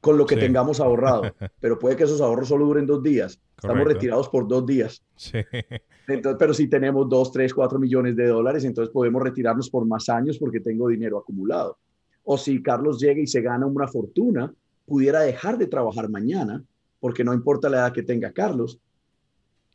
con 0.06 0.16
lo 0.16 0.24
que 0.24 0.36
tengamos 0.36 0.78
ahorrado, 0.78 1.22
pero 1.60 1.80
puede 1.80 1.96
que 1.96 2.04
esos 2.04 2.20
ahorros 2.20 2.46
solo 2.46 2.64
duren 2.64 2.86
dos 2.86 3.02
días. 3.02 3.40
Estamos 3.56 3.84
retirados 3.84 4.28
por 4.28 4.46
dos 4.46 4.64
días. 4.64 5.02
Sí. 5.16 5.38
Entonces, 6.06 6.36
pero 6.38 6.54
si 6.54 6.68
tenemos 6.68 7.08
dos, 7.08 7.32
tres, 7.32 7.52
cuatro 7.52 7.80
millones 7.80 8.14
de 8.14 8.28
dólares, 8.28 8.64
entonces 8.64 8.92
podemos 8.92 9.20
retirarnos 9.20 9.68
por 9.68 9.84
más 9.84 10.08
años 10.08 10.38
porque 10.38 10.60
tengo 10.60 10.86
dinero 10.86 11.18
acumulado. 11.18 11.78
O 12.22 12.38
si 12.38 12.62
Carlos 12.62 13.00
llega 13.00 13.20
y 13.20 13.26
se 13.26 13.40
gana 13.40 13.66
una 13.66 13.88
fortuna, 13.88 14.54
pudiera 14.84 15.22
dejar 15.22 15.58
de 15.58 15.66
trabajar 15.66 16.08
mañana, 16.08 16.62
porque 17.00 17.24
no 17.24 17.34
importa 17.34 17.68
la 17.68 17.78
edad 17.78 17.92
que 17.92 18.04
tenga 18.04 18.30
Carlos, 18.30 18.78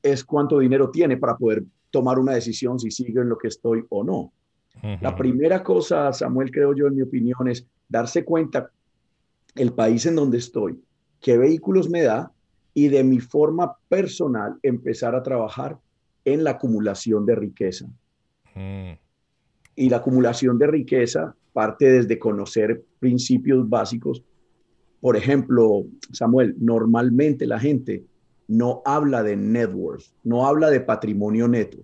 es 0.01 0.23
cuánto 0.23 0.59
dinero 0.59 0.89
tiene 0.89 1.17
para 1.17 1.35
poder 1.35 1.65
tomar 1.89 2.17
una 2.17 2.31
decisión 2.31 2.79
si 2.79 2.91
sigue 2.91 3.19
en 3.19 3.27
lo 3.27 3.38
que 3.38 3.50
estoy 3.50 3.83
o 3.89 4.05
no. 4.05 4.31
La 5.01 5.13
primera 5.13 5.61
cosa, 5.61 6.13
Samuel, 6.13 6.50
creo 6.50 6.73
yo, 6.73 6.88
en 6.88 6.95
mi 6.95 7.01
opinión, 7.01 7.50
es 7.50 7.67
darse 7.89 8.23
cuenta 8.23 8.71
el 9.55 9.74
país 9.74 10.05
en 10.05 10.15
donde 10.15 10.38
estoy, 10.38 10.81
qué 11.20 11.38
vehículos 11.38 11.89
me 11.89 12.03
da 12.03 12.31
y 12.74 12.88
de 12.88 13.03
mi 13.03 13.20
forma 13.20 13.75
personal 13.89 14.58
empezar 14.63 15.15
a 15.15 15.24
trabajar 15.24 15.77
en 16.24 16.43
la 16.43 16.51
acumulación 16.51 17.25
de 17.25 17.36
riqueza. 17.36 17.88
Mm. 18.53 18.98
y 19.77 19.89
la 19.89 19.98
acumulación 19.98 20.58
de 20.58 20.67
riqueza 20.67 21.34
parte 21.53 21.89
desde 21.89 22.20
conocer 22.20 22.84
principios 23.00 23.67
básicos. 23.67 24.24
Por 25.00 25.15
ejemplo, 25.15 25.86
Samuel, 26.12 26.55
normalmente 26.60 27.46
la 27.46 27.60
gente 27.60 28.03
no 28.48 28.81
habla 28.86 29.24
de 29.24 29.36
net 29.38 29.72
worth, 29.74 30.03
no 30.24 30.46
habla 30.46 30.70
de 30.70 30.81
patrimonio 30.81 31.48
neto. 31.48 31.77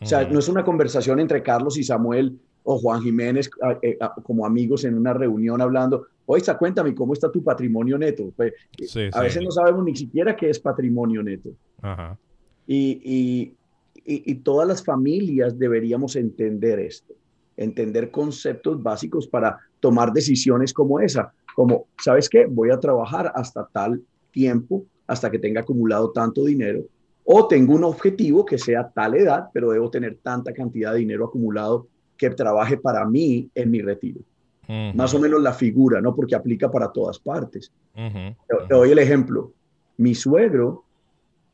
O 0.00 0.06
sea, 0.06 0.28
no 0.28 0.38
es 0.38 0.48
una 0.48 0.64
conversación 0.64 1.20
entre 1.20 1.42
Carlos 1.42 1.76
y 1.78 1.82
Samuel 1.82 2.38
o 2.62 2.78
Juan 2.78 3.02
Jiménez 3.02 3.50
eh, 3.82 3.98
como 4.22 4.46
amigos 4.46 4.84
en 4.84 4.96
una 4.96 5.12
reunión 5.12 5.60
hablando, 5.60 6.06
oye, 6.26 6.42
cuéntame, 6.58 6.94
¿cómo 6.94 7.12
está 7.12 7.30
tu 7.30 7.42
patrimonio 7.42 7.96
neto? 7.96 8.32
Pues, 8.36 8.52
a 9.12 9.22
veces 9.22 9.42
no 9.42 9.50
sabemos 9.50 9.84
ni 9.84 9.96
siquiera 9.96 10.36
qué 10.36 10.50
es 10.50 10.58
patrimonio 10.58 11.22
neto. 11.22 11.50
Y, 12.66 13.54
y, 14.04 14.34
todas 14.36 14.68
las 14.68 14.84
familias 14.84 15.58
deberíamos 15.58 16.16
entender 16.16 16.78
esto, 16.80 17.14
entender 17.56 18.10
conceptos 18.10 18.82
básicos 18.82 19.26
para 19.26 19.58
tomar 19.80 20.12
decisiones 20.12 20.72
como 20.72 21.00
esa, 21.00 21.32
como, 21.54 21.86
¿sabes 21.98 22.28
qué? 22.28 22.46
Voy 22.46 22.70
a 22.70 22.78
trabajar 22.78 23.32
hasta 23.34 23.66
tal 23.66 24.02
tiempo, 24.30 24.84
hasta 25.06 25.30
que 25.30 25.38
tenga 25.38 25.62
acumulado 25.62 26.10
tanto 26.10 26.44
dinero, 26.44 26.84
o 27.24 27.48
tengo 27.48 27.74
un 27.74 27.84
objetivo 27.84 28.44
que 28.44 28.58
sea 28.58 28.88
tal 28.88 29.14
edad, 29.14 29.48
pero 29.52 29.70
debo 29.70 29.90
tener 29.90 30.18
tanta 30.22 30.52
cantidad 30.52 30.92
de 30.92 31.00
dinero 31.00 31.24
acumulado 31.24 31.88
que 32.16 32.30
trabaje 32.30 32.76
para 32.76 33.04
mí 33.04 33.50
en 33.54 33.70
mi 33.70 33.82
retiro. 33.82 34.20
Más 34.68 35.14
o 35.14 35.20
menos 35.20 35.40
la 35.40 35.52
figura, 35.52 36.00
¿no? 36.00 36.14
Porque 36.14 36.34
aplica 36.34 36.70
para 36.70 36.90
todas 36.90 37.18
partes. 37.18 37.70
te, 37.94 38.36
doy 38.68 38.90
el 38.90 38.98
ejemplo. 38.98 39.52
Mi 39.98 40.14
suegro 40.14 40.84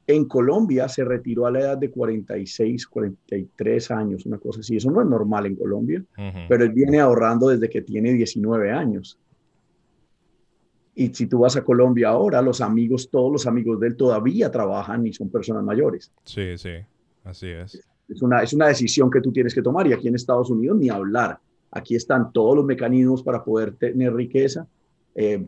en 0.07 0.25
Colombia 0.27 0.89
se 0.89 1.05
retiró 1.05 1.47
a 1.47 1.51
la 1.51 1.61
edad 1.61 1.79
de 1.79 1.91
46, 1.91 2.87
43 2.87 3.91
años, 3.91 4.27
una 4.27 4.39
cosa 4.39 4.61
así. 4.61 4.77
Eso 4.77 4.91
no 4.91 5.01
es 5.01 5.09
normal 5.09 5.47
en 5.47 5.57
Colombia, 5.57 6.03
pero 6.49 6.65
él 6.65 6.71
viene 6.71 7.01
ahorrando 7.01 7.49
desde 7.49 7.69
que 7.69 7.83
tiene 7.83 8.13
19 8.13 8.71
años. 8.71 9.19
Y 10.95 11.09
si 11.15 11.27
tú 11.27 11.41
vas 11.41 11.57
a 11.57 11.65
Colombia 11.65 12.11
ahora, 12.11 12.43
los 12.43 12.61
amigos, 12.61 13.09
todos 13.11 13.33
los 13.33 13.47
amigos 13.47 13.81
de 13.81 13.89
él 13.89 13.97
todavía 13.97 14.51
trabajan 14.51 15.07
y 15.07 15.13
son 15.13 15.31
personas 15.31 15.65
mayores. 15.65 16.13
Sí, 16.25 16.59
sí, 16.59 16.75
así 17.25 17.49
es. 17.49 17.83
Es 18.09 18.21
una, 18.21 18.43
es 18.43 18.53
una 18.53 18.67
decisión 18.67 19.11
que 19.11 19.21
tú 19.21 19.33
tienes 19.33 19.55
que 19.55 19.63
tomar 19.63 19.87
y 19.87 19.95
aquí 19.95 20.09
en 20.09 20.17
Estados 20.17 20.51
Unidos 20.51 20.77
ni 20.79 20.91
hablar. 20.91 21.39
Aquí 21.73 21.97
están 21.97 22.33
todos 22.33 22.55
los 22.55 22.65
mecanismos 22.65 23.23
para 23.23 23.43
poder 23.43 23.75
tener 23.75 24.15
riqueza, 24.15 24.67
eh, 25.15 25.45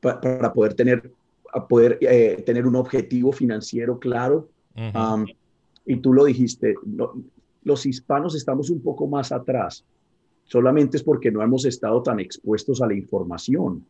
para 0.00 0.52
poder 0.52 0.74
tener 0.74 1.10
a 1.52 1.66
poder 1.66 1.98
eh, 2.00 2.42
tener 2.46 2.66
un 2.66 2.76
objetivo 2.76 3.30
financiero 3.30 3.98
claro. 3.98 4.48
y 5.84 5.96
tú 5.96 6.12
lo 6.12 6.24
dijiste, 6.24 6.74
los 7.62 7.86
hispanos 7.86 8.34
estamos 8.34 8.70
un 8.70 8.80
poco 8.80 9.06
más 9.06 9.32
atrás, 9.32 9.84
solamente 10.44 10.96
es 10.96 11.02
porque 11.02 11.30
no 11.30 11.42
hemos 11.42 11.64
estado 11.66 12.02
tan 12.02 12.20
expuestos 12.20 12.80
a 12.80 12.86
la 12.86 12.94
información. 12.94 13.84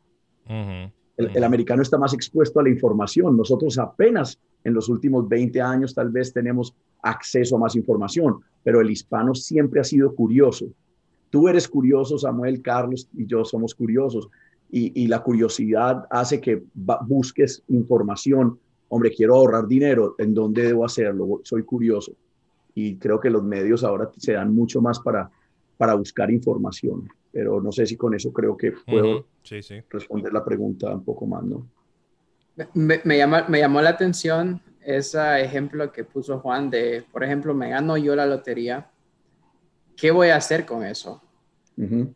el, 1.16 1.44
americano 1.44 1.82
está 1.82 1.98
más 1.98 2.14
expuesto 2.14 2.58
a 2.58 2.64
la 2.64 2.70
información. 2.70 3.36
Nosotros 3.36 3.78
apenas 3.78 4.40
en 4.64 4.74
los 4.74 4.88
últimos 4.88 5.28
20 5.28 5.60
años 5.60 5.94
tal 5.94 6.10
vez 6.10 6.32
tenemos 6.32 6.74
acceso 7.02 7.56
a 7.56 7.60
más 7.60 7.76
información, 7.76 8.40
pero 8.64 8.80
el 8.80 8.90
hispano 8.90 9.34
siempre 9.34 9.80
ha 9.80 9.84
sido 9.84 10.14
curioso. 10.14 10.66
Tú 11.32 11.48
eres 11.48 11.66
curioso, 11.66 12.18
Samuel, 12.18 12.60
Carlos 12.60 13.08
y 13.16 13.24
yo 13.26 13.42
somos 13.42 13.74
curiosos 13.74 14.28
y, 14.70 15.06
la 15.06 15.22
curiosidad 15.22 16.06
hace 16.10 16.42
que 16.42 16.62
busques 17.06 17.62
información. 17.68 18.58
Hombre, 18.88 19.10
quiero 19.10 19.36
ahorrar 19.36 19.66
dinero, 19.66 20.14
¿en 20.18 20.34
dónde 20.34 20.62
debo 20.62 20.84
hacerlo? 20.84 21.40
Soy 21.42 21.62
curioso. 21.62 22.12
Y 22.74 22.96
creo 22.96 23.18
que 23.18 23.30
los 23.30 23.42
medios 23.42 23.82
ahora 23.82 24.10
se 24.18 24.32
dan 24.32 24.54
mucho 24.54 24.82
más 24.82 25.00
para, 25.00 25.30
para 25.78 25.94
buscar 25.94 26.30
información. 26.30 27.08
Pero 27.32 27.62
no 27.62 27.72
sé 27.72 27.86
si 27.86 27.96
con 27.96 28.14
eso 28.14 28.30
creo 28.30 28.54
que 28.54 28.72
puedo 28.72 29.24
responder 29.88 30.34
la 30.34 30.44
pregunta 30.44 30.94
un 30.94 31.02
poco 31.02 31.26
más, 31.26 31.44
¿no? 31.44 31.66
Me, 32.74 33.00
me, 33.04 33.16
llama, 33.16 33.46
me 33.48 33.58
llamó 33.58 33.80
la 33.80 33.90
atención 33.90 34.60
ese 34.84 35.40
ejemplo 35.40 35.90
que 35.92 36.04
puso 36.04 36.40
Juan 36.40 36.68
de, 36.68 37.04
por 37.10 37.24
ejemplo, 37.24 37.54
me 37.54 37.70
gano 37.70 37.96
yo 37.96 38.14
la 38.14 38.26
lotería, 38.26 38.90
¿qué 39.96 40.10
voy 40.10 40.28
a 40.28 40.36
hacer 40.36 40.64
con 40.66 40.84
eso? 40.84 41.20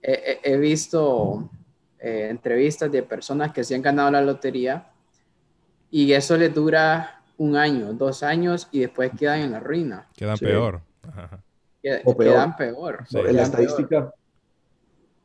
he, 0.03 0.57
visto 0.59 1.51
eh, 1.99 2.29
entrevistas 2.31 2.93
de 2.93 3.03
personas 3.03 3.53
que 3.53 3.65
se 3.65 3.75
han 3.75 3.83
ganado 3.83 4.11
la 4.11 4.21
lotería 4.21 4.93
y 5.91 6.13
eso 6.13 6.37
les 6.37 6.55
dura 6.55 7.23
un 7.39 7.57
año, 7.57 7.93
dos 7.95 8.23
años 8.23 8.69
y 8.71 8.81
después 8.81 9.13
quedan 9.19 9.41
en 9.41 9.53
la 9.53 9.61
ruina. 9.61 10.09
Quedan 10.17 10.39
peor. 10.39 10.81
Quedan 11.83 12.57
peor. 12.57 13.07
la 13.11 13.43
estadística, 13.43 14.13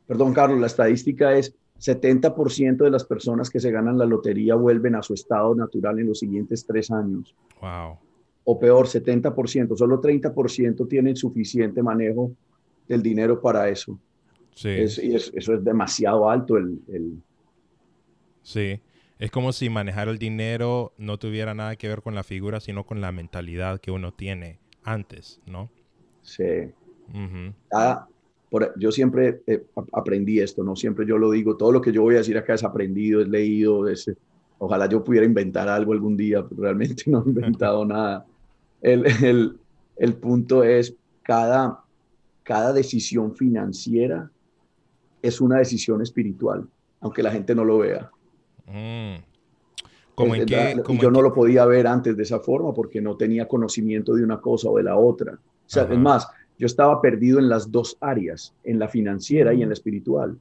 perdón 0.06 0.32
Carlos, 0.32 0.60
la 0.60 0.66
estadística 0.66 1.32
es 1.34 1.54
70% 1.80 2.76
de 2.76 2.90
las 2.90 3.04
personas 3.04 3.50
que 3.50 3.58
se 3.58 3.70
ganan 3.70 3.98
la 3.98 4.06
lotería 4.06 4.54
vuelven 4.54 4.94
a 4.94 5.02
su 5.02 5.14
estado 5.14 5.54
natural 5.54 5.98
en 5.98 6.08
los 6.08 6.20
siguientes 6.20 6.64
tres 6.64 6.90
años. 6.90 7.34
Wow. 7.60 7.98
O 8.44 8.58
peor, 8.58 8.86
70%, 8.86 9.76
solo 9.76 10.00
30% 10.00 10.88
tienen 10.88 11.16
suficiente 11.16 11.82
manejo 11.82 12.32
del 12.88 13.02
dinero 13.02 13.40
para 13.40 13.68
eso. 13.68 13.98
Sí. 14.54 14.68
y 14.68 15.14
eso 15.14 15.32
es 15.54 15.64
demasiado 15.64 16.28
alto 16.28 16.58
el, 16.58 16.78
Sí, 18.42 18.80
es 19.18 19.30
como 19.30 19.52
si 19.52 19.70
manejar 19.70 20.08
el 20.08 20.18
dinero 20.18 20.92
no 20.98 21.18
tuviera 21.18 21.54
nada 21.54 21.76
que 21.76 21.88
ver 21.88 22.02
con 22.02 22.14
la 22.14 22.24
figura, 22.24 22.60
sino 22.60 22.84
con 22.84 23.00
la 23.00 23.12
mentalidad 23.12 23.80
que 23.80 23.90
uno 23.90 24.12
tiene 24.12 24.58
antes, 24.82 25.40
¿no? 25.46 25.70
Sí. 26.22 26.44
ah, 27.72 28.06
por, 28.50 28.78
yo 28.78 28.90
siempre 28.92 29.42
eh, 29.46 29.64
aprendí 29.92 30.40
esto, 30.40 30.64
¿no? 30.64 30.76
Siempre 30.76 31.06
yo 31.06 31.18
lo 31.18 31.30
digo, 31.30 31.56
todo 31.56 31.72
lo 31.72 31.80
que 31.80 31.92
yo 31.92 32.02
voy 32.02 32.16
a 32.16 32.18
decir 32.18 32.36
acá 32.36 32.54
es 32.54 32.64
aprendido, 32.64 33.22
es 33.22 33.28
leído, 33.28 33.88
es, 33.88 34.12
ojalá 34.58 34.88
yo 34.88 35.02
pudiera 35.02 35.24
inventar 35.24 35.68
algo 35.68 35.92
algún 35.92 36.16
día, 36.16 36.44
pero 36.46 36.62
realmente 36.62 37.04
no 37.10 37.22
he 37.24 37.28
inventado 37.28 37.84
nada. 37.84 38.26
El, 38.82 39.06
el, 39.24 39.58
el 39.96 40.14
punto 40.14 40.62
es, 40.62 40.94
cada, 41.22 41.84
cada 42.42 42.72
decisión 42.72 43.34
financiera 43.34 44.30
es 45.22 45.40
una 45.40 45.58
decisión 45.58 46.02
espiritual, 46.02 46.68
aunque 47.00 47.22
la 47.22 47.30
gente 47.30 47.54
no 47.54 47.64
lo 47.64 47.78
vea. 47.78 48.10
Mm. 48.66 49.22
¿Cómo 50.14 50.34
en 50.34 50.44
qué, 50.44 50.76
yo 51.00 51.10
no 51.10 51.22
lo 51.22 51.32
podía 51.32 51.64
ver 51.64 51.86
antes 51.86 52.16
de 52.16 52.22
esa 52.22 52.40
forma 52.40 52.74
porque 52.74 53.00
no 53.00 53.16
tenía 53.16 53.48
conocimiento 53.48 54.14
de 54.14 54.24
una 54.24 54.40
cosa 54.40 54.68
o 54.68 54.76
de 54.76 54.82
la 54.82 54.96
otra. 54.96 55.32
O 55.32 55.68
sea, 55.72 55.84
es 55.84 55.98
más, 55.98 56.28
yo 56.58 56.66
estaba 56.66 57.00
perdido 57.00 57.38
en 57.38 57.48
las 57.48 57.70
dos 57.70 57.96
áreas, 58.00 58.54
en 58.62 58.78
la 58.78 58.88
financiera 58.88 59.54
y 59.54 59.62
en 59.62 59.70
la 59.70 59.72
espiritual. 59.72 60.36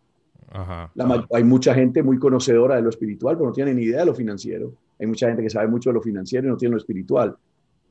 hay 1.31 1.43
mucha 1.43 1.73
gente 1.73 2.03
muy 2.03 2.19
conocedora 2.19 2.75
de 2.75 2.81
lo 2.81 2.89
espiritual, 2.89 3.37
pero 3.37 3.47
no 3.47 3.53
tiene 3.53 3.73
ni 3.73 3.83
idea 3.83 3.99
de 4.01 4.07
lo 4.07 4.15
financiero. 4.15 4.73
Hay 4.99 5.07
mucha 5.07 5.27
gente 5.27 5.41
que 5.41 5.49
sabe 5.49 5.67
mucho 5.67 5.89
de 5.89 5.93
lo 5.93 6.01
financiero 6.01 6.47
y 6.47 6.49
no 6.49 6.57
tiene 6.57 6.73
lo 6.73 6.79
espiritual. 6.79 7.37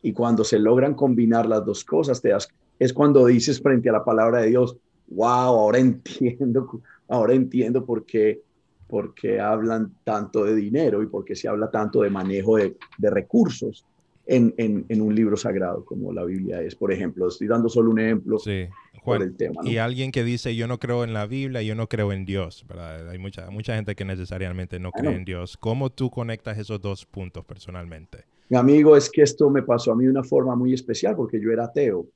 Y 0.03 0.13
cuando 0.13 0.45
se 0.45 0.59
logran 0.59 0.95
combinar 0.95 1.47
las 1.47 1.65
dos 1.65 1.85
cosas, 1.85 2.21
te 2.23 2.31
das, 2.31 2.49
es 2.79 2.93
cuando 2.93 3.27
dices 3.27 3.61
frente 3.61 3.89
a 3.91 3.93
la 3.93 4.05
palabra 4.05 4.41
de 4.41 4.49
Dios, 4.49 4.77
wow, 5.09 5.27
ahora 5.27 5.79
entiendo, 5.79 6.81
ahora 7.09 7.35
entiendo 7.35 7.85
por 7.85 8.05
qué, 8.05 8.41
por 8.87 9.15
qué 9.15 9.41
hablan 9.41 9.93
tanto 10.05 10.45
de 10.45 10.55
dinero 10.55 11.03
y 11.03 11.07
por 11.07 11.25
qué 11.25 11.37
se 11.37 11.49
habla 11.49 11.71
tanto 11.71 12.03
de 12.03 12.11
manejo 12.11 12.57
de, 12.57 12.77
de 12.99 13.11
recursos 13.11 13.85
en, 14.27 14.55
en, 14.59 14.85
en, 14.89 15.03
un 15.03 15.15
libro 15.15 15.37
sagrado 15.37 15.85
como 15.85 16.13
la 16.13 16.25
Biblia 16.25 16.63
es. 16.63 16.75
Por 16.75 16.93
ejemplo, 16.93 17.29
estoy 17.29 17.49
dando 17.49 17.69
solo 17.69 17.91
un 17.91 17.99
ejemplo 17.99 18.39
sí. 18.39 18.69
Juan, 19.03 19.23
el 19.23 19.37
tema. 19.37 19.63
Y 19.65 19.79
alguien 19.79 20.13
que 20.13 20.25
dice, 20.25 20.55
yo 20.55 20.67
no 20.69 20.79
creo 20.79 21.05
en 21.05 21.13
la 21.13 21.27
Biblia, 21.27 21.63
yo 21.63 21.75
no 21.75 21.89
creo 21.89 22.13
en 22.13 22.25
Dios, 22.25 22.65
¿verdad? 22.69 23.09
Hay 23.09 23.19
mucha, 23.19 23.51
mucha 23.51 23.75
gente 23.75 23.95
que 23.95 24.05
necesariamente 24.05 24.79
no 24.79 24.93
cree 24.93 25.15
en 25.15 25.25
Dios. 25.25 25.57
¿Cómo 25.57 25.91
tú 25.91 26.11
conectas 26.11 26.59
esos 26.59 26.81
dos 26.81 27.07
puntos 27.07 27.45
personalmente? 27.45 28.25
Mi 28.51 28.57
amigo, 28.57 28.97
es 28.97 29.09
que 29.09 29.23
esto 29.23 29.49
me 29.49 29.63
pasó 29.63 29.93
a 29.93 29.97
mí 29.97 30.05
de 30.05 30.11
una 30.11 30.25
forma 30.25 30.57
muy 30.57 30.75
especial 30.75 31.15
porque 31.15 31.41
yo 31.41 31.53
era 31.53 31.65
ateo. 31.67 32.07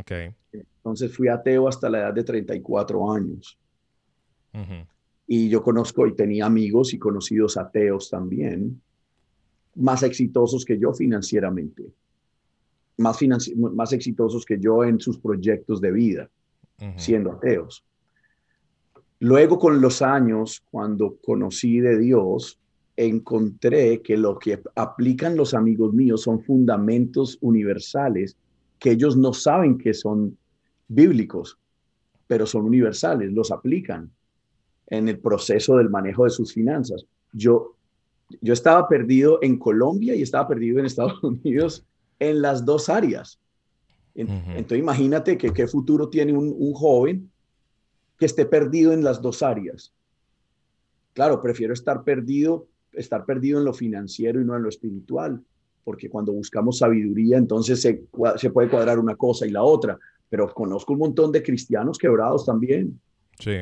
Okay. 0.00 0.34
Entonces 0.52 1.16
fui 1.16 1.28
ateo 1.28 1.68
hasta 1.68 1.88
la 1.88 2.00
edad 2.00 2.14
de 2.14 2.24
34 2.24 3.12
años. 3.12 3.56
Y 5.28 5.48
yo 5.48 5.62
conozco 5.62 6.04
y 6.08 6.16
tenía 6.16 6.46
amigos 6.46 6.92
y 6.94 6.98
conocidos 6.98 7.56
ateos 7.56 8.10
también, 8.10 8.82
más 9.76 10.02
exitosos 10.02 10.64
que 10.64 10.80
yo 10.80 10.92
financieramente, 10.92 11.84
más, 12.96 13.20
más 13.54 13.92
exitosos 13.92 14.44
que 14.44 14.58
yo 14.58 14.82
en 14.82 14.98
sus 14.98 15.18
proyectos 15.18 15.80
de 15.80 15.92
vida, 15.92 16.28
siendo 16.96 17.30
ateos. 17.30 17.84
Luego 19.20 19.60
con 19.60 19.80
los 19.80 20.02
años, 20.02 20.64
cuando 20.72 21.18
conocí 21.24 21.78
de 21.78 21.98
Dios, 21.98 22.58
encontré 22.98 24.02
que 24.02 24.16
lo 24.16 24.38
que 24.38 24.60
aplican 24.74 25.36
los 25.36 25.54
amigos 25.54 25.94
míos 25.94 26.22
son 26.22 26.42
fundamentos 26.42 27.38
universales 27.40 28.36
que 28.78 28.90
ellos 28.90 29.16
no 29.16 29.32
saben 29.32 29.78
que 29.78 29.94
son 29.94 30.36
bíblicos, 30.88 31.58
pero 32.26 32.44
son 32.44 32.64
universales, 32.64 33.32
los 33.32 33.52
aplican 33.52 34.10
en 34.88 35.08
el 35.08 35.18
proceso 35.18 35.76
del 35.76 35.90
manejo 35.90 36.24
de 36.24 36.30
sus 36.30 36.52
finanzas. 36.52 37.04
Yo, 37.32 37.74
yo 38.40 38.52
estaba 38.52 38.88
perdido 38.88 39.38
en 39.42 39.58
Colombia 39.58 40.14
y 40.14 40.22
estaba 40.22 40.48
perdido 40.48 40.78
en 40.78 40.86
Estados 40.86 41.22
Unidos 41.22 41.84
en 42.18 42.42
las 42.42 42.64
dos 42.64 42.88
áreas. 42.88 43.38
Entonces 44.14 44.78
imagínate 44.78 45.38
que 45.38 45.52
qué 45.52 45.68
futuro 45.68 46.08
tiene 46.08 46.32
un, 46.32 46.72
joven 46.74 47.30
que 48.18 48.26
esté 48.26 48.44
perdido 48.44 48.92
en 48.92 49.04
las 49.04 49.22
dos 49.22 49.44
áreas. 49.44 49.92
Claro, 51.12 51.40
prefiero 51.40 51.72
estar 51.72 52.02
perdido, 52.02 52.66
estar 52.92 53.24
perdido 53.24 53.58
en 53.58 53.64
lo 53.64 53.72
financiero 53.72 54.40
y 54.40 54.44
no 54.44 54.56
en 54.56 54.62
lo 54.62 54.68
espiritual, 54.68 55.40
porque 55.84 56.08
cuando 56.08 56.32
buscamos 56.32 56.78
sabiduría, 56.78 57.38
entonces 57.38 57.80
se, 57.80 58.04
se 58.36 58.50
puede 58.50 58.68
cuadrar 58.68 58.98
una 58.98 59.16
cosa 59.16 59.46
y 59.46 59.50
la 59.50 59.62
otra. 59.62 59.98
Pero 60.28 60.52
conozco 60.52 60.92
un 60.92 60.98
montón 60.98 61.32
de 61.32 61.42
cristianos 61.42 61.96
quebrados 61.96 62.44
también. 62.44 63.00
Sí. 63.38 63.56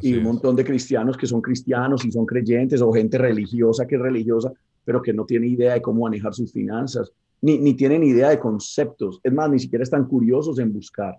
Y 0.00 0.14
un 0.14 0.22
montón 0.22 0.56
de 0.56 0.64
cristianos 0.64 1.16
que 1.16 1.26
son 1.26 1.40
cristianos 1.40 2.04
y 2.04 2.12
son 2.12 2.26
creyentes 2.26 2.80
o 2.80 2.92
gente 2.92 3.18
religiosa 3.18 3.86
que 3.86 3.96
es 3.96 4.00
religiosa, 4.00 4.52
pero 4.84 5.02
que 5.02 5.12
no 5.12 5.24
tiene 5.24 5.48
idea 5.48 5.74
de 5.74 5.82
cómo 5.82 6.02
manejar 6.02 6.34
sus 6.34 6.52
finanzas, 6.52 7.10
ni, 7.40 7.58
ni 7.58 7.74
tienen 7.74 8.02
idea 8.02 8.30
de 8.30 8.38
conceptos. 8.38 9.20
Es 9.22 9.32
más, 9.32 9.50
ni 9.50 9.58
siquiera 9.58 9.82
están 9.82 10.04
curiosos 10.06 10.58
en 10.58 10.72
buscar. 10.72 11.18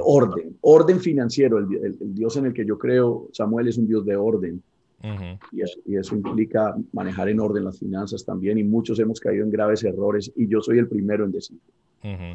Orden, 0.00 0.56
orden 0.62 1.00
financiero. 1.00 1.58
El, 1.58 2.14
Dios 2.14 2.36
en 2.36 2.46
el 2.46 2.54
que 2.54 2.64
yo 2.64 2.78
creo, 2.78 3.28
Samuel, 3.32 3.68
es 3.68 3.76
un 3.76 3.86
Dios 3.86 4.04
de 4.04 4.16
orden. 4.16 4.62
Y, 5.52 5.62
eso, 5.62 5.80
y, 5.84 5.96
eso, 5.96 6.16
implica 6.16 6.76
manejar 6.92 7.28
en 7.28 7.40
orden 7.40 7.64
las 7.64 7.78
finanzas 7.78 8.24
también. 8.24 8.58
Y 8.58 8.64
muchos 8.64 8.98
hemos 8.98 9.20
caído 9.20 9.44
en 9.44 9.50
graves 9.50 9.84
errores 9.84 10.32
y 10.36 10.48
yo 10.48 10.60
soy 10.60 10.78
el 10.78 10.88
primero 10.88 11.24
en 11.24 11.32
decirlo. 11.32 11.62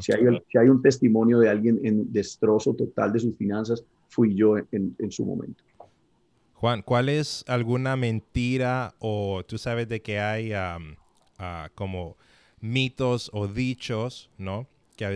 si, 0.00 0.12
hay, 0.12 0.22
si, 0.50 0.58
hay, 0.58 0.68
un 0.68 0.80
testimonio 0.80 1.38
de 1.38 1.48
alguien 1.48 1.80
en 1.84 2.12
destrozo 2.12 2.74
total 2.74 3.12
de 3.12 3.20
sus 3.20 3.36
finanzas, 3.36 3.84
fui 4.08 4.34
yo 4.34 4.56
en, 4.56 4.94
en 4.98 5.10
su 5.10 5.24
momento. 5.24 5.62
Juan, 6.54 6.82
¿cuál 6.82 7.10
es 7.10 7.44
alguna 7.46 7.96
mentira 7.96 8.94
o 8.98 9.42
tú 9.46 9.58
sabes 9.58 9.86
de 9.88 10.00
que 10.00 10.18
hay 10.18 10.52
ah, 10.54 10.78
como 11.74 12.16
mitos 12.60 13.30
o 13.34 13.48
dichos, 13.48 14.30
¿no? 14.38 14.66
que 14.96 15.04
a 15.04 15.10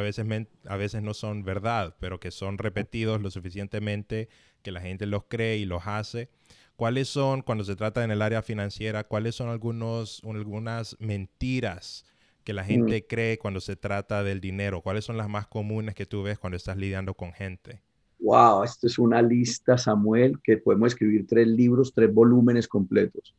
veces, 0.00 0.26
a 0.66 0.76
veces 0.76 1.02
no 1.02 1.14
son 1.14 1.42
verdad, 1.42 1.96
pero 1.98 2.20
que 2.20 2.30
son 2.30 2.58
repetidos 2.58 3.20
lo 3.20 3.30
suficientemente 3.30 4.28
que 4.62 4.72
la 4.72 4.80
gente 4.80 5.06
los 5.06 5.24
cree 5.24 5.56
y 5.56 5.64
los 5.64 5.86
hace. 5.86 6.28
¿Cuáles 6.76 7.08
son, 7.08 7.42
cuando 7.42 7.64
se 7.64 7.76
trata 7.76 8.02
en 8.02 8.10
el 8.10 8.22
área 8.22 8.42
financiera, 8.42 9.04
cuáles 9.04 9.34
son 9.34 9.48
algunos, 9.48 10.22
algunas 10.24 10.96
mentiras 10.98 12.04
que 12.44 12.52
la 12.52 12.64
gente 12.64 13.06
cree 13.06 13.38
cuando 13.38 13.60
se 13.60 13.76
trata 13.76 14.24
del 14.24 14.40
dinero? 14.40 14.80
¿Cuáles 14.80 15.04
son 15.04 15.16
las 15.16 15.28
más 15.28 15.46
comunes 15.46 15.94
que 15.94 16.06
tú 16.06 16.22
ves 16.22 16.38
cuando 16.38 16.56
estás 16.56 16.76
lidiando 16.76 17.14
con 17.14 17.32
gente? 17.32 17.82
Wow, 18.18 18.62
esto 18.64 18.86
es 18.86 18.98
una 18.98 19.20
lista, 19.20 19.76
Samuel, 19.76 20.40
que 20.42 20.56
podemos 20.56 20.88
escribir 20.88 21.26
tres 21.26 21.46
libros, 21.46 21.92
tres 21.92 22.12
volúmenes 22.12 22.68
completos. 22.68 23.34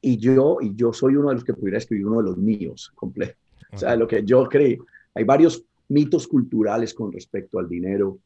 Y 0.00 0.16
yo, 0.18 0.58
y 0.60 0.74
yo 0.74 0.92
soy 0.92 1.16
uno 1.16 1.28
de 1.28 1.36
los 1.36 1.44
que 1.44 1.54
pudiera 1.54 1.78
escribir 1.78 2.06
uno 2.06 2.18
de 2.18 2.24
los 2.24 2.36
míos 2.36 2.92
completo. 2.94 3.38
O 3.72 3.78
sea, 3.78 3.96
lo 3.96 4.06
que 4.06 4.22
yo 4.24 4.48
creo. 4.48 4.84
Hay 5.14 5.24
varios 5.24 5.64
mitos 5.88 6.26
culturales 6.28 6.92
con 6.92 7.12
respecto 7.12 7.58
al 7.58 7.68
dinero 7.68 8.18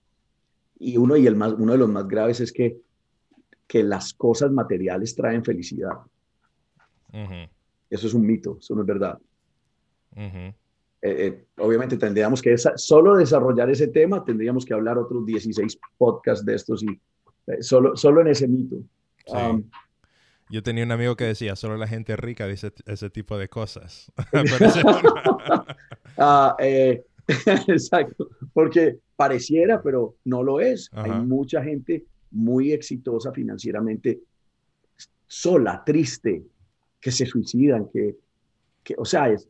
y 0.79 0.97
uno, 0.97 1.17
y 1.17 1.27
el 1.27 1.37
más, 1.37 1.53
uno 1.53 1.73
de 1.73 1.79
los 1.79 1.89
más 1.89 2.07
graves 2.07 2.41
es 2.41 2.53
que, 2.53 2.79
que 3.69 3.85
las 3.85 4.15
cosas 4.15 4.51
materiales 4.51 5.15
traen 5.15 5.45
felicidad. 5.45 5.93
Eso 7.89 8.07
es 8.07 8.15
un 8.15 8.27
mito, 8.27 8.59
eso 8.59 8.75
no 8.75 8.81
es 8.81 8.87
verdad. 8.87 9.19
Eh, 10.17 10.55
eh, 11.03 11.45
obviamente 11.59 11.97
tendríamos 11.97 12.43
que 12.43 12.57
solo 12.59 13.17
desarrollar 13.17 13.71
ese 13.71 13.87
tema, 13.89 14.25
tendríamos 14.25 14.65
que 14.65 14.75
hablar 14.75 14.99
otros 14.99 15.25
16 15.25 15.79
podcasts 15.97 16.45
de 16.45 16.55
estos 16.57 16.83
y 16.83 17.01
eh, 17.47 17.63
solo, 17.63 17.97
solo 17.97 18.23
en 18.23 18.29
ese 18.29 18.49
mito. 18.49 18.77
Um, 19.27 19.63
yo 20.51 20.63
tenía 20.63 20.85
un 20.85 20.93
amigo 20.93 21.15
que 21.15 21.25
decía, 21.25 21.55
solo 21.55 21.77
la 21.77 21.87
gente 21.87 22.17
rica 22.17 22.47
dice 22.47 22.73
ese 22.87 23.11
tipo 23.11 23.39
de 23.39 23.49
cosas. 23.49 24.11
Ah, 26.21 26.57
eh, 26.59 27.05
exacto, 27.69 28.31
porque 28.53 28.99
pareciera, 29.15 29.81
pero 29.81 30.17
no 30.25 30.43
lo 30.43 30.61
es. 30.61 30.91
Hay 30.93 31.13
mucha 31.13 31.63
gente 31.63 32.05
muy 32.30 32.73
exitosa 32.73 33.32
financieramente, 33.32 34.21
sola, 35.26 35.82
triste, 35.84 36.45
que 37.00 37.10
se 37.10 37.26
suicidan, 37.26 37.88
que, 37.93 38.17
que 38.82 38.95
o 38.99 39.04
sea, 39.04 39.30
es, 39.30 39.47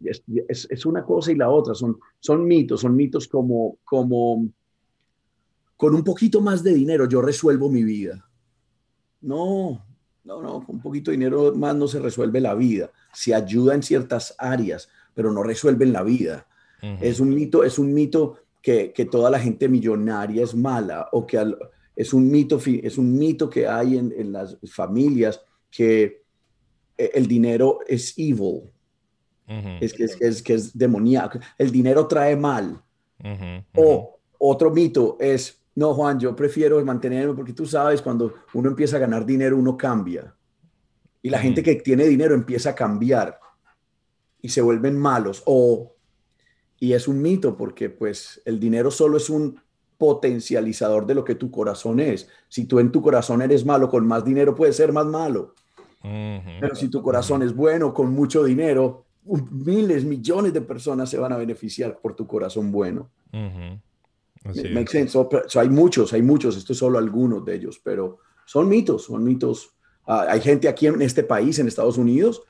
es, 0.48 0.66
es, 0.70 0.86
una 0.86 1.04
cosa 1.04 1.32
y 1.32 1.36
la 1.36 1.50
otra, 1.50 1.74
son, 1.74 1.98
son 2.18 2.46
mitos, 2.46 2.80
son 2.80 2.94
mitos 2.94 3.28
como, 3.28 3.78
como, 3.84 4.48
con 5.76 5.94
un 5.94 6.04
poquito 6.04 6.40
más 6.40 6.62
de 6.62 6.74
dinero 6.74 7.08
yo 7.08 7.22
resuelvo 7.22 7.70
mi 7.70 7.84
vida. 7.84 8.28
No, 9.20 9.84
no, 10.24 10.42
no, 10.42 10.64
con 10.64 10.76
un 10.76 10.82
poquito 10.82 11.10
de 11.10 11.16
dinero 11.16 11.54
más 11.54 11.74
no 11.74 11.88
se 11.88 12.00
resuelve 12.00 12.40
la 12.40 12.54
vida. 12.54 12.90
Se 13.12 13.34
ayuda 13.34 13.74
en 13.74 13.82
ciertas 13.82 14.34
áreas, 14.38 14.88
pero 15.14 15.32
no 15.32 15.42
resuelven 15.42 15.92
la 15.92 16.02
vida. 16.02 16.46
Es 16.80 17.18
un 17.18 17.34
mito, 17.34 17.64
es 17.64 17.76
un 17.78 17.92
mito 17.92 18.38
que, 18.62 19.08
toda 19.10 19.30
la 19.30 19.40
gente 19.40 19.68
millonaria 19.68 20.44
es 20.44 20.54
mala 20.54 21.08
o 21.12 21.26
que 21.26 21.38
es, 21.98 22.12
un 22.12 22.30
mito, 22.30 22.60
es 22.64 22.96
un 22.96 23.18
mito 23.18 23.50
que 23.50 23.66
hay 23.66 23.98
en, 23.98 24.32
las 24.32 24.56
familias 24.70 25.40
que 25.68 26.22
e, 26.96 27.10
el 27.12 27.26
dinero 27.26 27.80
es 27.88 28.14
evil, 28.16 28.70
es, 29.80 29.92
que, 29.92 30.04
es, 30.04 30.42
que 30.42 30.54
es 30.54 30.78
demoníaco, 30.78 31.40
el 31.58 31.72
dinero 31.72 32.06
trae 32.06 32.36
mal. 32.36 32.80
O 33.74 34.20
otro 34.38 34.70
mito 34.70 35.16
es, 35.18 35.60
no, 35.74 35.92
Juan, 35.92 36.20
yo 36.20 36.36
prefiero 36.36 36.82
mantenerme 36.84 37.34
porque 37.34 37.52
tú 37.52 37.66
sabes, 37.66 38.00
cuando 38.00 38.32
uno 38.54 38.68
empieza 38.68 38.96
a 38.96 39.00
ganar 39.00 39.26
dinero, 39.26 39.56
uno 39.56 39.76
cambia. 39.76 40.32
Y 41.20 41.30
la 41.30 41.40
gente 41.40 41.64
que 41.64 41.74
tiene 41.74 42.04
dinero 42.04 42.32
empieza 42.32 42.70
a 42.70 42.74
cambiar 42.76 43.40
y 44.40 44.50
se 44.50 44.60
vuelven 44.60 44.96
malos. 44.96 45.42
O, 45.46 45.96
y 46.78 46.92
es 46.92 47.08
un 47.08 47.20
mito 47.20 47.56
porque 47.56 47.90
pues 47.90 48.40
el 48.44 48.60
dinero 48.60 48.92
solo 48.92 49.16
es 49.16 49.28
un 49.28 49.60
potencializador 49.98 51.06
de 51.06 51.14
lo 51.14 51.24
que 51.24 51.34
tu 51.34 51.50
corazón 51.50 52.00
es. 52.00 52.28
Si 52.48 52.64
tú 52.64 52.78
en 52.78 52.90
tu 52.90 53.02
corazón 53.02 53.42
eres 53.42 53.66
malo, 53.66 53.90
con 53.90 54.06
más 54.06 54.24
dinero 54.24 54.54
puedes 54.54 54.76
ser 54.76 54.92
más 54.92 55.06
malo. 55.06 55.54
Pero 56.00 56.74
si 56.74 56.88
tu 56.88 57.02
corazón 57.02 57.42
es 57.42 57.54
bueno, 57.54 57.92
con 57.92 58.12
mucho 58.12 58.44
dinero, 58.44 59.04
miles, 59.50 60.04
millones 60.04 60.52
de 60.52 60.60
personas 60.60 61.10
se 61.10 61.18
van 61.18 61.32
a 61.32 61.36
beneficiar 61.36 61.98
por 62.00 62.14
tu 62.14 62.26
corazón 62.26 62.70
bueno 62.72 63.10
hay 65.56 65.68
muchos, 65.68 66.12
hay 66.12 66.22
muchos, 66.22 66.56
esto 66.56 66.72
es 66.72 66.78
solo 66.78 66.98
algunos 66.98 67.44
de 67.44 67.54
ellos, 67.54 67.80
pero 67.82 68.18
son 68.46 68.68
mitos, 68.68 69.04
son 69.04 69.24
mitos. 69.24 69.70
Ah, 70.06 70.26
hay 70.28 70.40
gente 70.40 70.68
aquí 70.68 70.86
en 70.86 71.02
este 71.02 71.22
país, 71.22 71.58
en 71.58 71.68
Estados 71.68 71.98
Unidos, 71.98 72.42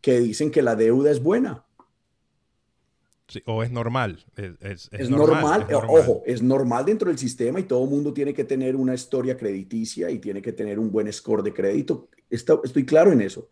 que 0.00 0.20
dicen 0.20 0.50
que 0.50 0.62
la 0.62 0.76
deuda 0.76 1.10
es 1.10 1.22
buena. 1.22 1.64
O 3.46 3.62
es 3.62 3.70
normal. 3.70 4.24
Es, 4.60 5.10
normal, 5.10 5.66
ojo, 5.72 6.22
es 6.26 6.42
normal 6.42 6.84
dentro 6.84 7.08
del 7.08 7.18
sistema 7.18 7.60
y 7.60 7.64
todo 7.64 7.84
el 7.84 7.90
mundo 7.90 8.12
tiene 8.12 8.34
que 8.34 8.44
tener 8.44 8.76
una 8.76 8.94
historia 8.94 9.36
crediticia 9.36 10.10
y 10.10 10.18
tiene 10.18 10.42
que 10.42 10.52
tener 10.52 10.78
un 10.78 10.90
buen 10.90 11.12
score 11.12 11.42
de 11.42 11.52
crédito. 11.52 12.08
estoy 12.30 12.84
claro 12.84 13.12
en 13.12 13.20
eso. 13.20 13.48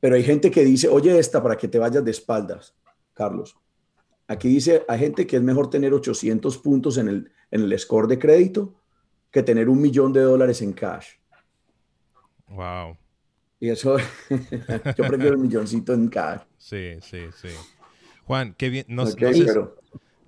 Pero 0.00 0.16
hay 0.16 0.22
gente 0.22 0.50
que 0.50 0.64
dice, 0.64 0.88
oye, 0.88 1.18
esta 1.18 1.42
para 1.42 1.56
que 1.56 1.68
te 1.68 1.78
vayas 1.78 2.04
de 2.04 2.10
espaldas, 2.10 2.74
Carlos. 3.14 3.56
Aquí 4.28 4.48
dice, 4.48 4.84
hay 4.88 4.98
gente 4.98 5.26
que 5.26 5.36
es 5.36 5.42
mejor 5.42 5.70
tener 5.70 5.92
800 5.94 6.58
puntos 6.58 6.98
en 6.98 7.08
el, 7.08 7.32
en 7.50 7.62
el 7.62 7.78
score 7.78 8.08
de 8.08 8.18
crédito 8.18 8.74
que 9.30 9.42
tener 9.42 9.68
un 9.68 9.80
millón 9.80 10.12
de 10.12 10.20
dólares 10.20 10.62
en 10.62 10.72
cash. 10.72 11.14
Wow. 12.48 12.96
Y 13.58 13.70
eso, 13.70 13.96
yo 14.28 15.04
prefiero 15.04 15.36
un 15.36 15.42
milloncito 15.42 15.94
en 15.94 16.08
cash. 16.08 16.42
Sí, 16.58 16.98
sí, 17.00 17.20
sí. 17.34 17.48
Juan, 18.26 18.54
qué 18.58 18.68
bien. 18.68 18.86
No, 18.88 19.04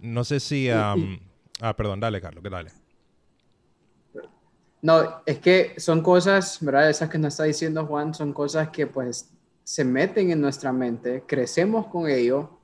no, 0.00 0.24
sé, 0.24 0.40
si... 0.40 0.70
ah, 0.70 0.94
perdón, 1.76 2.00
dale, 2.00 2.20
Carlos, 2.20 2.42
que 2.42 2.50
dale. 2.50 2.70
No, 4.80 5.22
es 5.26 5.38
que 5.38 5.74
son 5.78 6.02
cosas, 6.02 6.58
¿verdad? 6.60 6.88
Esas 6.88 7.10
que 7.10 7.18
nos 7.18 7.34
está 7.34 7.44
diciendo 7.44 7.84
Juan, 7.86 8.14
son 8.14 8.32
cosas 8.32 8.68
que 8.68 8.86
pues 8.86 9.30
se 9.64 9.84
meten 9.84 10.30
en 10.30 10.40
nuestra 10.40 10.72
mente, 10.72 11.24
crecemos 11.26 11.88
con 11.88 12.08
ello 12.08 12.58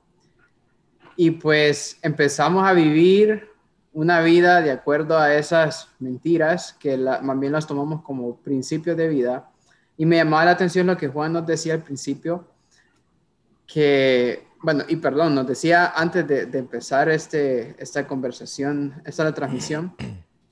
y 1.17 1.31
pues 1.31 1.99
empezamos 2.01 2.65
a 2.65 2.73
vivir 2.73 3.49
una 3.93 4.21
vida 4.21 4.61
de 4.61 4.71
acuerdo 4.71 5.17
a 5.17 5.35
esas 5.35 5.89
mentiras 5.99 6.73
que 6.73 6.97
más 6.97 7.39
bien 7.39 7.51
las 7.51 7.67
tomamos 7.67 8.01
como 8.01 8.37
principios 8.37 8.97
de 8.97 9.07
vida. 9.07 9.49
Y 9.97 10.05
me 10.05 10.17
llamaba 10.17 10.45
la 10.45 10.51
atención 10.51 10.87
lo 10.87 10.97
que 10.97 11.07
Juan 11.07 11.33
nos 11.33 11.45
decía 11.45 11.73
al 11.73 11.83
principio, 11.83 12.45
que, 13.65 14.47
bueno, 14.65 14.83
y 14.87 14.95
perdón, 14.95 15.35
nos 15.35 15.45
decía 15.45 15.93
antes 15.95 16.27
de, 16.27 16.57
empezar 16.57 17.07
este, 17.09 17.75
esta 17.77 18.07
conversación, 18.07 18.99
esta 19.05 19.23
la 19.23 19.31
transmisión, 19.31 19.93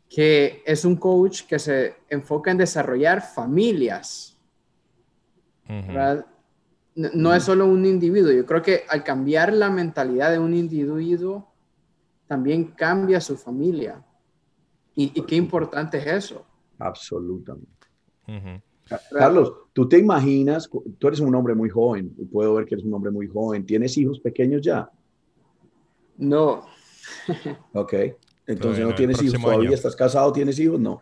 que 0.07 0.61
es 0.67 0.85
un 0.85 0.97
coach 0.97 1.47
que 1.47 1.57
se 1.57 1.95
enfoca 2.09 2.51
en 2.51 2.57
desarrollar 2.59 3.23
familias. 3.23 4.37
¿verdad? 5.67 6.27
no, 6.93 7.33
es 7.33 7.43
solo 7.43 7.65
un 7.65 7.87
individuo. 7.87 8.31
Yo 8.31 8.45
creo 8.45 8.61
que 8.61 8.83
al 8.87 9.03
cambiar 9.03 9.51
la 9.51 9.71
mentalidad 9.71 10.29
de 10.29 10.37
un 10.37 10.53
individuo, 10.53 11.51
también 12.27 12.65
cambia 12.65 13.19
su 13.19 13.35
familia. 13.35 14.05
Y, 14.93 15.09
qué 15.23 15.35
importante 15.35 15.97
es 15.97 16.05
eso. 16.05 16.45
Absolutamente. 16.77 17.87
Carlos, 19.11 19.53
tú 19.73 19.87
te 19.87 19.97
imaginas, 19.97 20.69
tú 20.97 21.07
eres 21.07 21.19
un 21.19 21.33
hombre 21.35 21.55
muy 21.55 21.69
joven, 21.69 22.13
y 22.17 22.25
puedo 22.25 22.55
ver 22.55 22.65
que 22.65 22.75
eres 22.75 22.85
un 22.85 22.93
hombre 22.93 23.11
muy 23.11 23.27
joven. 23.27 23.65
¿Tienes 23.65 23.97
hijos 23.97 24.19
pequeños 24.19 24.61
ya? 24.61 24.89
No. 26.17 26.65
ok. 27.73 27.93
Entonces 28.45 28.85
no 28.85 28.93
tienes 28.93 29.21
hijos, 29.21 29.41
todavía 29.41 29.71
estás 29.71 29.95
casado, 29.95 30.31
tienes 30.33 30.59
hijos, 30.59 30.79
no. 30.79 31.01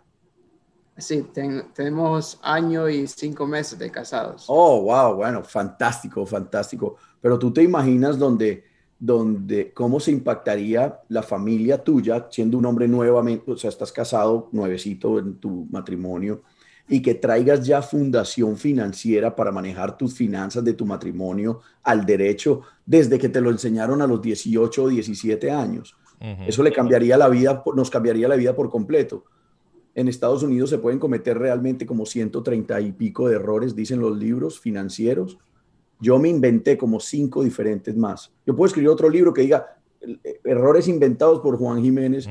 Sí, 0.98 1.26
tenemos 1.74 2.40
año 2.44 2.88
y 2.88 3.08
cinco 3.08 3.48
meses 3.48 3.80
de 3.80 3.90
casados. 3.90 4.46
Oh, 4.48 4.84
wow, 4.84 5.16
bueno, 5.16 5.44
fantástico, 5.44 6.26
fantástico. 6.26 6.98
Pero 7.20 7.40
tú 7.40 7.52
te 7.52 7.64
imaginas 7.64 8.20
donde, 8.20 8.66
donde, 9.00 9.74
cómo 9.74 10.00
se 10.00 10.12
impactaría 10.12 11.00
la 11.10 11.24
familia 11.24 11.84
tuya 11.84 12.28
siendo 12.30 12.58
un 12.58 12.66
hombre 12.66 12.88
nuevamente, 12.88 13.52
o 13.52 13.58
sea, 13.58 13.70
estás 13.70 13.92
casado, 13.92 14.50
nuevecito 14.52 15.18
en 15.18 15.38
tu 15.38 15.66
matrimonio, 15.72 16.44
y 16.92 17.02
que 17.02 17.16
traigas 17.16 17.66
ya 17.66 17.82
fundación 17.82 18.58
financiera 18.58 19.34
para 19.34 19.50
manejar 19.50 19.98
tus 19.98 20.14
finanzas 20.14 20.62
de 20.66 20.74
tu 20.74 20.86
matrimonio 20.86 21.62
al 21.84 22.06
derecho 22.06 22.64
desde 22.86 23.18
que 23.18 23.30
te 23.30 23.40
lo 23.40 23.50
enseñaron 23.50 24.02
a 24.02 24.08
los 24.08 24.22
18 24.22 24.84
o 24.84 24.90
17 24.90 25.50
años. 25.52 25.96
Eso 26.46 26.62
le 26.62 26.74
cambiaría 26.74 27.18
la 27.18 27.30
vida, 27.30 27.64
nos 27.74 27.90
cambiaría 27.90 28.28
la 28.28 28.36
vida 28.36 28.54
por 28.54 28.70
completo. 28.70 29.24
En 29.96 30.10
Estados 30.10 30.44
Unidos 30.44 30.70
se 30.70 30.80
pueden 30.80 31.00
cometer 31.00 31.40
realmente 31.40 31.86
como 31.86 32.06
130 32.06 32.82
y 32.82 32.92
pico 32.92 33.30
de 33.30 33.38
errores, 33.38 33.74
dicen 33.74 34.02
los 34.02 34.18
libros 34.18 34.60
financieros. 34.60 35.38
Yo 36.02 36.20
me 36.20 36.28
inventé 36.28 36.78
como 36.78 37.00
cinco 37.00 37.42
diferentes 37.42 37.96
más. 37.96 38.34
Yo 38.46 38.54
puedo 38.54 38.68
escribir 38.68 38.90
otro 38.90 39.10
libro 39.10 39.34
que 39.34 39.44
diga 39.44 39.78
errores 40.44 40.90
inventados 40.90 41.40
por 41.40 41.58
Juan 41.58 41.82
Jiménez 41.82 42.28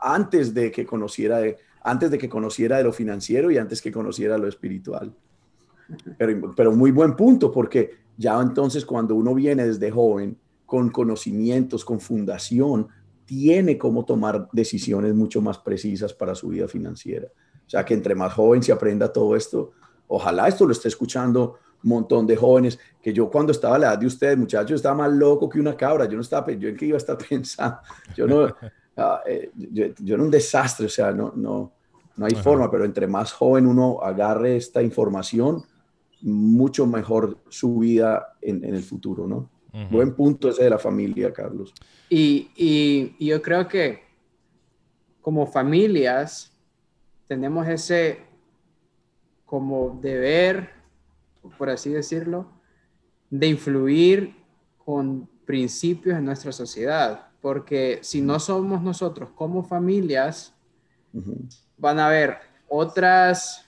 antes 0.00 0.54
de 0.54 0.72
que 0.72 0.86
conociera 0.86 1.38
de, 1.38 1.58
antes 1.86 2.10
de 2.10 2.18
que 2.18 2.28
conociera 2.28 2.78
de 2.78 2.84
lo 2.84 2.92
financiero 2.92 3.50
y 3.50 3.58
antes 3.58 3.80
que 3.80 3.92
conociera 3.92 4.36
lo 4.36 4.48
espiritual. 4.48 5.14
Pero, 6.18 6.52
pero 6.56 6.72
muy 6.72 6.90
buen 6.90 7.14
punto, 7.14 7.52
porque 7.52 7.92
ya 8.16 8.40
entonces 8.40 8.84
cuando 8.84 9.14
uno 9.14 9.34
viene 9.34 9.64
desde 9.64 9.90
joven 9.92 10.36
con 10.66 10.90
conocimientos, 10.90 11.84
con 11.84 12.00
fundación, 12.00 12.88
tiene 13.24 13.78
cómo 13.78 14.04
tomar 14.04 14.48
decisiones 14.52 15.14
mucho 15.14 15.40
más 15.40 15.58
precisas 15.58 16.12
para 16.12 16.34
su 16.34 16.48
vida 16.48 16.66
financiera. 16.66 17.28
O 17.64 17.70
sea, 17.70 17.84
que 17.84 17.94
entre 17.94 18.16
más 18.16 18.32
joven 18.34 18.64
se 18.64 18.72
aprenda 18.72 19.12
todo 19.12 19.36
esto, 19.36 19.70
ojalá 20.08 20.48
esto 20.48 20.66
lo 20.66 20.72
esté 20.72 20.88
escuchando 20.88 21.58
un 21.84 21.90
montón 21.90 22.26
de 22.26 22.34
jóvenes, 22.34 22.80
que 23.00 23.12
yo 23.12 23.30
cuando 23.30 23.52
estaba 23.52 23.76
a 23.76 23.78
la 23.78 23.86
edad 23.88 23.98
de 23.98 24.06
ustedes, 24.06 24.36
muchachos, 24.36 24.72
estaba 24.72 24.96
más 24.96 25.12
loco 25.12 25.48
que 25.48 25.60
una 25.60 25.76
cabra, 25.76 26.06
yo 26.06 26.16
no 26.16 26.22
estaba, 26.22 26.50
yo 26.50 26.68
en 26.68 26.76
qué 26.76 26.86
iba 26.86 26.96
a 26.96 26.98
estar 26.98 27.16
pensando, 27.28 27.78
yo 28.16 28.26
no, 28.26 28.56
ah, 28.96 29.20
eh, 29.24 29.52
yo, 29.54 29.86
yo, 30.00 30.14
era 30.14 30.24
un 30.24 30.30
desastre, 30.30 30.86
o 30.86 30.88
sea, 30.88 31.12
no, 31.12 31.32
no, 31.36 31.75
no 32.16 32.26
hay 32.26 32.34
forma, 32.34 32.70
pero 32.70 32.84
entre 32.84 33.06
más 33.06 33.32
joven 33.32 33.66
uno 33.66 34.00
agarre 34.02 34.56
esta 34.56 34.82
información, 34.82 35.64
mucho 36.22 36.86
mejor 36.86 37.38
su 37.48 37.78
vida 37.78 38.36
en, 38.40 38.64
en 38.64 38.74
el 38.74 38.82
futuro, 38.82 39.26
¿no? 39.26 39.50
Buen 39.90 40.14
punto 40.14 40.48
ese 40.48 40.64
de 40.64 40.70
la 40.70 40.78
familia, 40.78 41.30
Carlos. 41.34 41.74
Y, 42.08 42.50
y, 42.56 43.26
yo 43.26 43.42
creo 43.42 43.68
que 43.68 44.00
como 45.20 45.46
familias 45.46 46.50
tenemos 47.26 47.68
ese 47.68 48.20
como 49.44 49.98
deber, 50.00 50.70
por 51.58 51.68
así 51.68 51.90
decirlo, 51.90 52.50
de 53.28 53.48
influir 53.48 54.34
con 54.78 55.28
principios 55.44 56.16
en 56.16 56.24
nuestra 56.24 56.52
sociedad, 56.52 57.28
porque 57.42 57.98
si 58.02 58.22
no 58.22 58.40
somos 58.40 58.82
nosotros 58.82 59.28
como 59.34 59.62
familias, 59.62 60.54
van 61.76 61.98
a 61.98 62.06
haber 62.06 62.38
otras, 62.68 63.66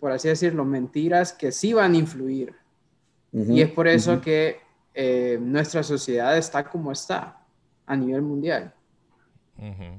por 0.00 0.12
así 0.12 0.28
decirlo, 0.28 0.64
mentiras 0.64 1.32
que 1.32 1.52
sí 1.52 1.72
van 1.72 1.94
a 1.94 1.98
influir. 1.98 2.54
y 3.32 3.60
es 3.60 3.70
por 3.70 3.86
eso 3.86 4.20
que 4.20 4.60
eh, 4.94 5.38
nuestra 5.40 5.82
sociedad 5.82 6.36
está 6.36 6.64
como 6.64 6.90
está 6.92 7.44
a 7.86 7.96
nivel 7.96 8.22
mundial. 8.22 8.74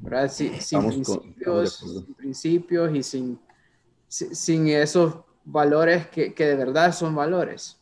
¿verdad? 0.01 0.31
sin, 0.31 0.51
principios, 0.87 2.05
principios, 2.15 2.95
y 2.95 3.03
sin, 3.03 3.39
sin 4.07 4.67
esos 4.69 5.15
valores 5.43 6.07
que, 6.07 6.33
que, 6.33 6.45
de 6.45 6.55
verdad 6.55 6.93
son 6.93 7.13
valores. 7.13 7.77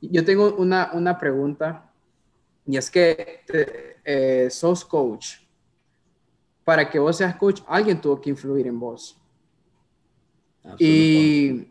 Yo 0.00 0.24
tengo 0.24 0.54
una, 0.54 0.90
una 0.92 1.18
pregunta 1.18 1.90
y 2.66 2.76
es 2.76 2.90
que 2.90 3.40
eh, 4.04 4.48
sos 4.50 4.84
coach. 4.84 5.36
Para 6.64 6.88
que 6.88 6.98
vos 6.98 7.16
seas 7.16 7.36
coach, 7.36 7.62
alguien 7.66 8.00
tuvo 8.00 8.20
que 8.20 8.30
influir 8.30 8.66
en 8.66 8.78
vos. 8.78 9.16
Y 10.78 11.68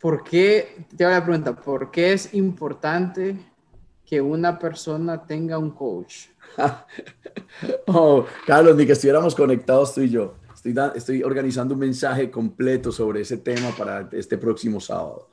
¿por 0.00 0.22
qué, 0.24 0.84
te 0.96 1.04
hago 1.04 1.14
la 1.14 1.24
pregunta, 1.24 1.56
¿por 1.56 1.90
qué 1.90 2.12
es 2.12 2.34
importante 2.34 3.36
que 4.04 4.20
una 4.20 4.58
persona 4.58 5.24
tenga 5.24 5.58
un 5.58 5.70
coach? 5.70 6.26
oh, 7.86 8.24
Carlos, 8.46 8.76
ni 8.76 8.86
que 8.86 8.92
estuviéramos 8.92 9.34
conectados 9.34 9.94
tú 9.94 10.02
y 10.02 10.10
yo. 10.10 10.34
Estoy, 10.54 10.74
estoy 10.94 11.22
organizando 11.22 11.74
un 11.74 11.80
mensaje 11.80 12.30
completo 12.30 12.90
sobre 12.90 13.20
ese 13.20 13.36
tema 13.38 13.70
para 13.76 14.08
este 14.12 14.36
próximo 14.36 14.80
sábado. 14.80 15.28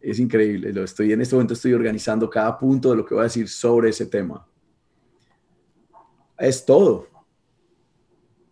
Es 0.00 0.18
increíble. 0.18 0.72
Lo 0.72 0.82
estoy, 0.82 1.12
en 1.12 1.20
este 1.20 1.36
momento 1.36 1.54
estoy 1.54 1.72
organizando 1.74 2.28
cada 2.28 2.58
punto 2.58 2.90
de 2.90 2.96
lo 2.96 3.04
que 3.04 3.14
voy 3.14 3.22
a 3.22 3.24
decir 3.24 3.48
sobre 3.48 3.90
ese 3.90 4.06
tema. 4.06 4.44
Es 6.42 6.64
todo. 6.64 7.06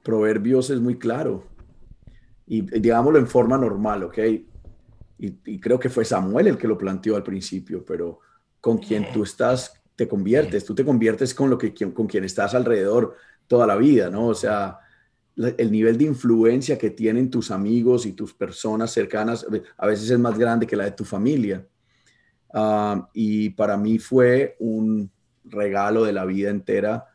Proverbios 0.05 0.70
es 0.70 0.81
muy 0.81 0.96
claro. 0.96 1.44
Y 2.46 2.62
digámoslo 2.62 3.18
en 3.18 3.26
forma 3.26 3.59
normal, 3.59 4.05
¿ok? 4.05 4.18
y, 5.18 5.59
creo 5.59 5.79
que 5.79 5.90
fue 5.90 6.05
Samuel 6.05 6.46
el 6.46 6.57
que 6.57 6.68
lo 6.68 6.79
planteó 6.79 7.16
al 7.16 7.24
principio, 7.24 7.85
pero 7.85 8.20
con 8.61 8.79
quien 8.79 9.12
tú 9.12 9.24
estás, 9.24 9.74
te 9.96 10.07
conviertes, 10.07 10.64
tú 10.64 10.74
te 10.74 10.85
conviertes 10.85 11.35
con, 11.35 11.50
lo 11.50 11.59
que, 11.59 11.74
con 11.74 12.07
quien 12.07 12.24
estás 12.24 12.55
alrededor 12.55 13.16
toda 13.48 13.66
la 13.66 13.76
vida, 13.76 14.09
¿no? 14.09 14.29
O 14.29 14.35
sea, 14.35 14.79
el 15.37 15.72
nivel 15.72 15.98
de 15.98 16.05
influencia 16.05 16.79
que 16.79 16.90
tienen 16.90 17.29
tus 17.29 17.50
amigos 17.50 18.07
y 18.07 18.12
tus 18.12 18.33
personas 18.33 18.92
cercanas 18.92 19.44
a 19.76 19.87
veces 19.87 20.11
es 20.11 20.18
más 20.18 20.38
grande 20.38 20.66
que 20.66 20.76
la 20.76 20.85
de 20.85 20.92
tu 20.92 21.05
familia. 21.05 21.66
Ah, 22.55 23.09
y 23.12 23.50
para 23.50 23.76
mí 23.76 23.98
fue 23.98 24.57
un 24.61 25.11
regalo 25.44 26.05
de 26.05 26.12
la 26.12 26.24
vida 26.24 26.50
entera 26.50 27.10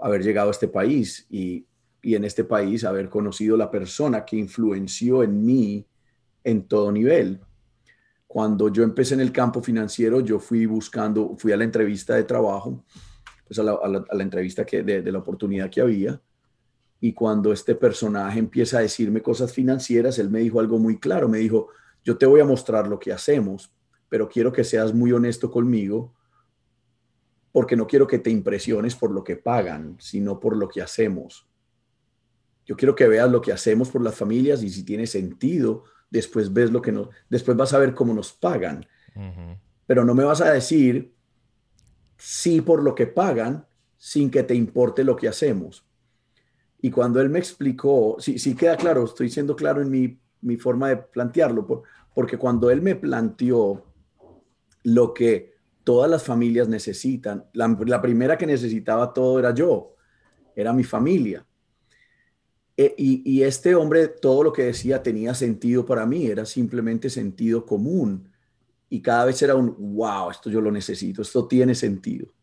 haber 0.00 0.22
llegado 0.22 0.48
a 0.48 0.52
este 0.52 0.68
país 0.68 1.26
y, 1.30 1.66
y 2.02 2.14
en 2.14 2.24
este 2.24 2.44
país 2.44 2.84
haber 2.84 3.08
conocido 3.08 3.56
la 3.56 3.70
persona 3.70 4.24
que 4.24 4.36
influenció 4.36 5.22
en 5.22 5.44
mí 5.44 5.86
en 6.44 6.66
todo 6.66 6.92
nivel. 6.92 7.40
Cuando 8.26 8.70
yo 8.72 8.82
empecé 8.82 9.14
en 9.14 9.20
el 9.20 9.32
campo 9.32 9.62
financiero, 9.62 10.20
yo 10.20 10.38
fui 10.38 10.66
buscando, 10.66 11.34
fui 11.36 11.52
a 11.52 11.56
la 11.56 11.64
entrevista 11.64 12.14
de 12.14 12.24
trabajo, 12.24 12.84
pues 13.46 13.58
a 13.58 13.62
la, 13.62 14.22
entrevista 14.22 14.64
que, 14.66 14.82
de, 14.82 15.10
la 15.10 15.18
oportunidad 15.18 15.70
que 15.70 15.80
había. 15.80 16.20
Y 17.00 17.12
cuando 17.12 17.52
este 17.52 17.74
personaje 17.74 18.38
empieza 18.38 18.78
a 18.78 18.82
decirme 18.82 19.22
cosas 19.22 19.52
financieras, 19.52 20.18
él 20.18 20.30
me 20.30 20.40
dijo 20.40 20.60
algo 20.60 20.78
muy 20.78 20.98
claro. 20.98 21.28
Me 21.28 21.38
dijo, 21.38 21.68
yo 22.04 22.18
te 22.18 22.26
voy 22.26 22.40
a 22.40 22.44
mostrar 22.44 22.86
lo 22.86 22.98
que 22.98 23.12
hacemos, 23.12 23.72
pero 24.08 24.28
quiero 24.28 24.52
que 24.52 24.64
seas 24.64 24.92
muy 24.92 25.12
honesto 25.12 25.50
conmigo 25.50 26.14
porque 27.52 27.76
no 27.76 27.86
quiero 27.86 28.06
que 28.06 28.18
te 28.18 28.30
impresiones 28.30 28.94
por 28.94 29.10
lo 29.10 29.24
que 29.24 29.36
pagan, 29.36 29.96
sino 29.98 30.38
por 30.38 30.56
lo 30.56 30.68
que 30.68 30.82
hacemos. 30.82 31.46
Yo 32.66 32.76
quiero 32.76 32.94
que 32.94 33.08
veas 33.08 33.30
lo 33.30 33.40
que 33.40 33.52
hacemos 33.52 33.88
por 33.88 34.02
las 34.02 34.14
familias 34.14 34.62
y 34.62 34.68
si 34.68 34.84
tiene 34.84 35.06
sentido 35.06 35.84
después 36.10 36.52
ves 36.52 36.70
lo 36.70 36.82
que 36.82 36.92
nos, 36.92 37.08
después 37.28 37.56
vas 37.56 37.72
a 37.72 37.78
ver 37.78 37.94
cómo 37.94 38.14
nos 38.14 38.32
pagan. 38.32 38.86
Pero 39.86 40.04
no 40.04 40.14
me 40.14 40.24
vas 40.24 40.40
a 40.40 40.52
decir 40.52 41.14
sí 42.16 42.60
por 42.60 42.82
lo 42.82 42.94
que 42.94 43.06
pagan 43.06 43.66
sin 43.96 44.30
que 44.30 44.42
te 44.42 44.54
importe 44.54 45.02
lo 45.02 45.16
que 45.16 45.28
hacemos. 45.28 45.84
Y 46.80 46.90
cuando 46.90 47.20
él 47.20 47.28
me 47.28 47.40
explicó, 47.40 48.16
sí, 48.20 48.38
sí 48.38 48.54
queda 48.54 48.76
claro, 48.76 49.04
estoy 49.04 49.28
siendo 49.28 49.56
claro 49.56 49.82
en 49.82 49.90
mi, 49.90 50.20
mi 50.42 50.56
forma 50.56 50.90
de 50.90 50.98
plantearlo, 50.98 51.84
porque 52.14 52.38
cuando 52.38 52.70
él 52.70 52.80
me 52.80 52.94
planteó 52.94 53.84
lo 54.84 55.12
que 55.12 55.57
todas 55.88 56.10
las 56.10 56.22
familias 56.22 56.68
necesitan, 56.68 57.46
la, 57.54 58.02
primera 58.02 58.36
que 58.36 58.44
necesitaba 58.44 59.10
todo 59.10 59.38
era 59.38 59.54
yo, 59.54 59.94
era 60.54 60.70
mi 60.74 60.84
familia. 60.84 61.46
E, 62.76 62.94
y, 62.98 63.42
este 63.42 63.74
hombre, 63.74 64.08
todo 64.08 64.42
lo 64.42 64.52
que 64.52 64.64
decía 64.64 65.02
tenía 65.02 65.32
sentido 65.32 65.86
para 65.86 66.04
mí, 66.04 66.26
era 66.26 66.44
simplemente 66.44 67.08
sentido 67.08 67.64
común. 67.64 68.30
Y 68.90 69.00
cada 69.00 69.24
vez 69.24 69.40
era 69.40 69.54
un, 69.54 69.74
wow, 69.78 70.30
esto 70.30 70.50
yo 70.50 70.60
lo 70.60 70.70
necesito, 70.70 71.22
esto 71.22 71.48
tiene 71.48 71.74
sentido. 71.74 72.34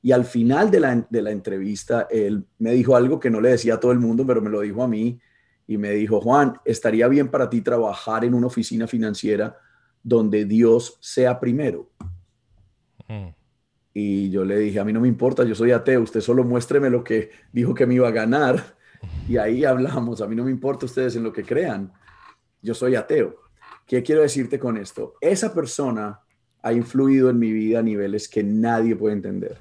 Y 0.00 0.12
al 0.12 0.24
final 0.24 0.70
de 0.70 0.78
la, 0.78 1.04
de 1.10 1.22
la 1.22 1.32
entrevista, 1.32 2.06
él 2.08 2.46
me 2.60 2.74
dijo 2.74 2.94
algo 2.94 3.18
que 3.18 3.28
no 3.28 3.40
le 3.40 3.50
decía 3.50 3.74
a 3.74 3.80
todo 3.80 3.90
el 3.90 3.98
mundo, 3.98 4.24
pero 4.24 4.40
me 4.40 4.50
lo 4.50 4.60
dijo 4.60 4.84
a 4.84 4.88
mí. 4.88 5.18
Y 5.66 5.78
me 5.78 5.90
dijo, 5.94 6.20
Juan, 6.20 6.60
estaría 6.64 7.08
bien 7.08 7.28
para 7.28 7.50
ti 7.50 7.60
trabajar 7.60 8.24
en 8.24 8.34
una 8.34 8.46
oficina 8.46 8.86
financiera 8.86 9.58
donde 10.00 10.44
Dios 10.44 10.96
sea 11.00 11.40
primero. 11.40 11.90
Mm. 13.08 13.34
Y 13.94 14.30
yo 14.30 14.44
le 14.44 14.58
dije, 14.58 14.78
a 14.78 14.84
mí 14.84 14.92
no 14.92 15.00
me 15.00 15.08
importa, 15.08 15.44
yo 15.44 15.54
soy 15.54 15.72
ateo, 15.72 16.02
usted 16.02 16.20
solo 16.20 16.44
muéstreme 16.44 16.90
lo 16.90 17.02
que 17.02 17.30
dijo 17.52 17.74
que 17.74 17.86
me 17.86 17.94
iba 17.94 18.06
a 18.06 18.12
ganar 18.12 18.76
y 19.28 19.36
ahí 19.36 19.64
hablamos, 19.64 20.20
a 20.20 20.26
mí 20.26 20.36
no 20.36 20.44
me 20.44 20.50
importa 20.50 20.86
ustedes 20.86 21.16
en 21.16 21.22
lo 21.24 21.32
que 21.32 21.44
crean, 21.44 21.92
yo 22.62 22.74
soy 22.74 22.94
ateo. 22.94 23.36
¿Qué 23.86 24.02
quiero 24.02 24.22
decirte 24.22 24.58
con 24.58 24.76
esto? 24.76 25.14
Esa 25.20 25.54
persona 25.54 26.20
ha 26.62 26.72
influido 26.72 27.30
en 27.30 27.38
mi 27.38 27.52
vida 27.52 27.78
a 27.78 27.82
niveles 27.82 28.28
que 28.28 28.42
nadie 28.42 28.94
puede 28.94 29.14
entender. 29.14 29.58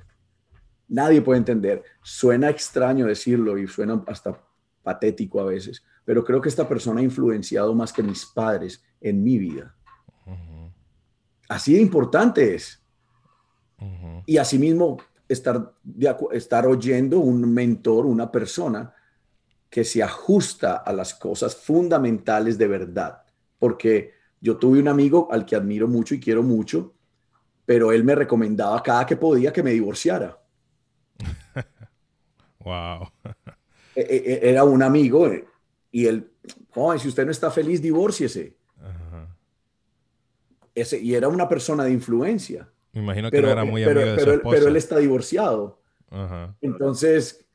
nadie 0.89 1.21
puede 1.21 1.39
entender. 1.39 1.83
Suena 2.01 2.49
extraño 2.49 3.05
decirlo 3.07 3.57
y 3.57 3.67
suena 3.67 4.03
hasta 4.07 4.41
patético 4.83 5.41
a 5.41 5.45
veces, 5.45 5.83
pero 6.05 6.23
creo 6.23 6.41
que 6.41 6.49
esta 6.49 6.67
persona 6.67 7.01
ha 7.01 7.03
influenciado 7.03 7.73
más 7.75 7.91
que 7.91 8.03
mis 8.03 8.25
padres 8.25 8.83
en 9.01 9.23
mi 9.23 9.37
vida. 9.37 9.75
Así 11.49 11.73
de 11.73 11.81
importante 11.81 12.55
es. 12.55 12.81
Y 14.25 14.37
asimismo, 14.37 14.97
estar, 15.27 15.73
estar 16.31 16.65
oyendo 16.65 17.19
un 17.19 17.53
mentor, 17.53 18.05
una 18.05 18.31
persona 18.31 18.93
que 19.69 19.83
se 19.83 20.01
ajusta 20.01 20.77
a 20.77 20.93
las 20.93 21.13
cosas 21.13 21.55
fundamentales 21.55 22.57
de 22.57 22.67
verdad. 22.67 23.23
Porque 23.59 24.13
yo 24.39 24.57
tuve 24.57 24.79
un 24.79 24.87
amigo 24.87 25.27
al 25.31 25.45
que 25.45 25.55
admiro 25.55 25.87
mucho 25.87 26.15
y 26.15 26.19
quiero 26.19 26.43
mucho, 26.43 26.93
pero 27.65 27.91
él 27.91 28.03
me 28.03 28.15
recomendaba 28.15 28.81
cada 28.81 29.05
que 29.05 29.17
podía 29.17 29.51
que 29.51 29.63
me 29.63 29.71
divorciara. 29.71 30.39
wow. 32.59 33.07
E, 33.95 34.01
e, 34.01 34.33
e, 34.33 34.49
era 34.49 34.63
un 34.63 34.81
amigo 34.83 35.27
eh, 35.27 35.45
y 35.91 36.05
él, 36.05 36.31
si 36.99 37.07
usted 37.07 37.25
no 37.25 37.31
está 37.31 37.51
feliz, 37.51 37.81
divórciese. 37.81 38.55
Ese, 40.75 40.99
y 40.99 41.15
era 41.15 41.27
una 41.27 41.49
persona 41.49 41.83
de 41.83 41.91
influencia. 41.91 42.69
Me 42.97 43.03
imagino 43.03 43.29
que 43.29 43.41
no 43.43 43.49
era 43.49 43.63
muy 43.63 43.83
pero, 43.83 43.99
amigo 44.01 44.15
de 44.15 44.23
pero, 44.23 44.41
su 44.41 44.49
pero, 44.49 44.67
él 44.69 44.75
está 44.75 44.97
divorciado. 44.97 45.79
Entonces, 46.61 47.45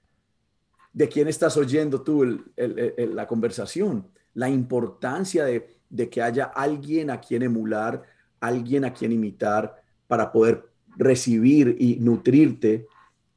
¿de 0.92 1.09
quién 1.09 1.26
estás 1.26 1.57
oyendo 1.57 2.02
tú 2.02 2.44
la 2.57 3.26
conversación? 3.26 4.07
La 4.35 4.48
importancia 4.48 5.44
de, 5.44 5.68
de 5.90 6.09
que 6.09 6.22
haya 6.22 6.44
alguien 6.44 7.11
a 7.11 7.20
quien 7.20 7.42
emular, 7.42 8.05
alguien 8.40 8.85
a 8.85 8.94
quien 8.94 9.11
imitar 9.11 9.83
para 10.07 10.31
poder 10.31 10.64
recibir 10.96 11.76
y 11.81 11.96
nutrirte 11.96 12.87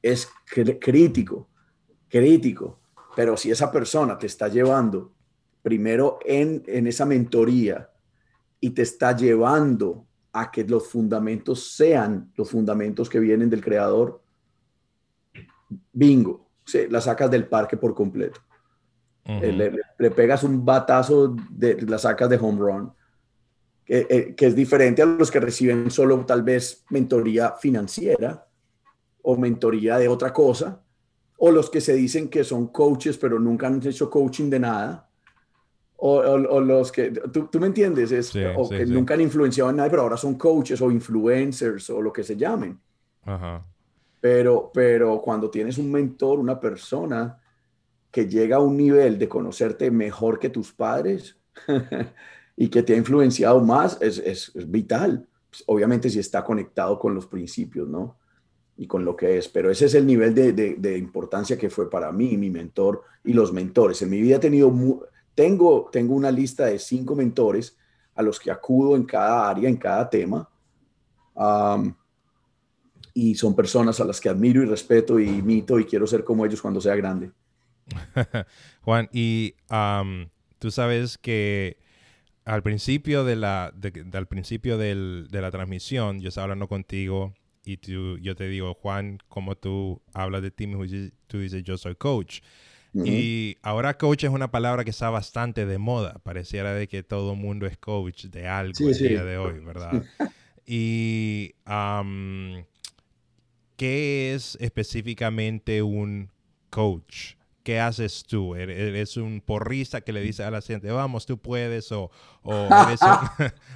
es 0.03 0.29
crítico, 0.79 1.49
crítico. 2.07 2.81
Pero 3.15 3.35
si 3.35 3.49
esa 3.49 3.71
persona 3.71 4.15
te 4.15 4.27
está 4.27 4.47
llevando 4.47 5.11
primero 5.63 6.19
en, 6.23 6.61
en 6.67 6.85
esa 6.85 7.05
mentoría 7.05 7.89
y 8.59 8.69
te 8.69 8.83
está 8.83 9.15
llevando 9.15 10.04
a 10.37 10.51
que 10.51 10.65
los 10.65 10.89
fundamentos 10.89 11.71
sean 11.75 12.29
los 12.35 12.49
fundamentos 12.49 13.09
que 13.09 13.21
vienen 13.21 13.49
del 13.49 13.63
creador, 13.63 14.21
bingo, 15.93 16.49
se, 16.65 16.89
la 16.89 16.99
sacas 16.99 17.31
del 17.31 17.47
parque 17.47 17.77
por 17.77 17.95
completo. 17.95 18.41
Eh, 19.23 19.73
le, 19.97 20.11
pegas 20.11 20.43
un 20.43 20.65
batazo, 20.65 21.35
de, 21.49 21.81
la 21.83 21.97
sacas 21.97 22.29
de 22.29 22.37
home 22.37 22.59
run, 22.59 22.93
que, 23.85 24.05
eh, 24.09 24.35
que, 24.35 24.47
es 24.47 24.55
diferente 24.55 25.01
a 25.01 25.05
los 25.05 25.31
que 25.31 25.39
reciben 25.39 25.89
solo 25.89 26.25
tal 26.25 26.43
vez 26.43 26.83
mentoría 26.89 27.53
financiera 27.53 28.45
o 29.21 29.37
mentoría 29.37 29.97
de 29.97 30.09
otra 30.09 30.33
cosa, 30.33 30.83
o 31.37 31.49
los 31.49 31.69
que 31.69 31.79
se 31.79 31.93
dicen 31.93 32.27
que 32.27 32.43
son 32.43 32.67
coaches 32.67 33.17
pero 33.17 33.39
nunca 33.39 33.67
han 33.67 33.81
hecho 33.87 34.09
coaching 34.09 34.49
de 34.49 34.59
nada, 34.59 35.04
o, 35.97 36.17
o, 36.19 36.59
los 36.59 36.91
que, 36.91 37.11
tú, 37.11 37.47
tú 37.47 37.59
me 37.59 37.67
entiendes, 37.67 38.11
es, 38.11 38.33
o 38.55 38.69
que 38.69 38.85
nunca 38.85 39.13
han 39.13 39.21
influenciado 39.21 39.69
en 39.69 39.77
nada, 39.77 39.89
pero 39.89 40.01
ahora 40.01 40.17
son 40.17 40.35
coaches 40.35 40.81
o 40.81 40.91
influencers 40.91 41.89
o 41.89 42.01
lo 42.01 42.11
que 42.11 42.23
se 42.23 42.35
llamen. 42.35 42.79
Pero, 44.19 44.71
pero 44.73 45.21
cuando 45.21 45.49
tienes 45.49 45.77
un 45.77 45.91
mentor, 45.91 46.39
una 46.39 46.59
persona 46.59 47.39
que 48.11 48.27
llega 48.27 48.57
a 48.57 48.61
un 48.61 48.77
nivel 48.77 49.19
de 49.19 49.27
conocerte 49.27 49.91
mejor 49.91 50.39
que 50.39 50.49
tus 50.49 50.73
padres 50.73 51.37
y 52.57 52.69
que 52.69 52.83
te 52.83 52.93
ha 52.93 52.97
influenciado 52.97 53.59
más, 53.61 53.97
es, 54.01 54.19
es, 54.19 54.51
vital. 54.69 55.27
Pues, 55.49 55.63
obviamente 55.67 56.09
si 56.09 56.19
está 56.19 56.43
conectado 56.43 56.97
con 56.99 57.13
los 57.13 57.25
principios, 57.25 57.87
¿no? 57.87 58.17
Y 58.77 58.87
con 58.87 59.05
lo 59.05 59.15
que 59.15 59.37
es. 59.37 59.47
Pero 59.47 59.71
ese 59.71 59.85
es 59.85 59.95
el 59.95 60.05
nivel 60.05 60.33
de, 60.33 60.53
de, 60.53 60.97
importancia 60.97 61.57
que 61.57 61.69
fue 61.69 61.89
para 61.89 62.11
mí, 62.11 62.35
mi 62.37 62.49
mentor 62.49 63.03
y 63.23 63.33
los 63.33 63.53
mentores. 63.53 64.01
En 64.01 64.09
mi 64.09 64.21
vida 64.21 64.35
he 64.37 64.39
tenido, 64.39 64.69
tengo, 65.35 65.89
tengo 65.91 66.15
una 66.15 66.31
lista 66.31 66.65
de 66.65 66.79
cinco 66.79 67.15
mentores 67.15 67.77
a 68.15 68.23
los 68.23 68.39
que 68.39 68.49
acudo 68.49 68.95
en 68.95 69.03
cada 69.03 69.49
área, 69.49 69.69
en 69.69 69.77
cada 69.77 70.09
tema. 70.09 70.49
y 73.13 73.35
son 73.35 73.55
personas 73.55 73.99
a 73.99 74.05
las 74.05 74.19
que 74.19 74.29
admiro 74.29 74.61
y 74.63 74.65
respeto 74.65 75.19
y 75.19 75.27
imito 75.27 75.79
y 75.79 75.85
quiero 75.85 76.07
ser 76.07 76.23
como 76.23 76.45
ellos 76.45 76.61
cuando 76.61 76.81
sea 76.81 76.95
grande. 76.95 77.31
Juan, 78.81 79.09
y 79.11 79.55
tú 80.59 80.71
sabes 80.71 81.17
que 81.17 81.77
al 82.45 82.63
principio 82.63 83.23
de 83.23 83.35
la, 83.35 83.73
al 84.13 84.27
principio 84.27 84.77
de 84.77 85.27
la 85.31 85.51
transmisión, 85.51 86.21
yo 86.21 86.29
estaba 86.29 86.43
hablando 86.43 86.67
contigo 86.67 87.33
y 87.65 87.77
tú, 87.77 88.17
yo 88.19 88.35
te 88.35 88.47
digo, 88.47 88.75
Juan, 88.75 89.17
como 89.27 89.55
tú 89.55 90.01
hablas 90.13 90.41
de 90.43 90.51
ti, 90.51 90.69
tú 91.27 91.39
dices, 91.39 91.63
yo 91.63 91.77
soy 91.77 91.95
coach. 91.95 92.41
Y 93.03 93.57
ahora 93.61 93.97
coach 93.97 94.23
es 94.23 94.29
una 94.29 94.51
palabra 94.51 94.85
que 94.85 94.91
está 94.91 95.09
bastante 95.09 95.65
de 95.65 95.77
moda. 95.77 96.15
Pareciera 96.23 96.73
de 96.73 96.87
que 96.87 97.03
todo 97.03 97.33
el 97.33 97.39
mundo 97.39 97.65
es 97.65 97.77
coach 97.77 98.25
de 98.25 98.47
algo 98.47 98.87
el 98.87 98.97
día 98.97 99.23
de 99.23 99.37
hoy, 99.37 99.59
¿verdad? 99.59 100.03
y 100.65 101.53
¿qué 103.75 104.33
es 104.33 104.57
específicamente 104.61 105.81
un 105.81 106.29
coach? 106.69 107.35
¿qué 107.65 107.79
haces 107.79 108.23
tú? 108.23 108.55
¿Er-, 108.55 108.69
¿Eres 108.69 109.17
un 109.17 109.41
porrista 109.41 109.99
que 109.99 110.13
le 110.13 110.21
dice 110.21 110.43
a 110.43 110.51
la 110.51 110.61
gente, 110.61 110.89
vamos, 110.91 111.25
tú 111.25 111.37
puedes? 111.37 111.91
¿O, 111.91 112.11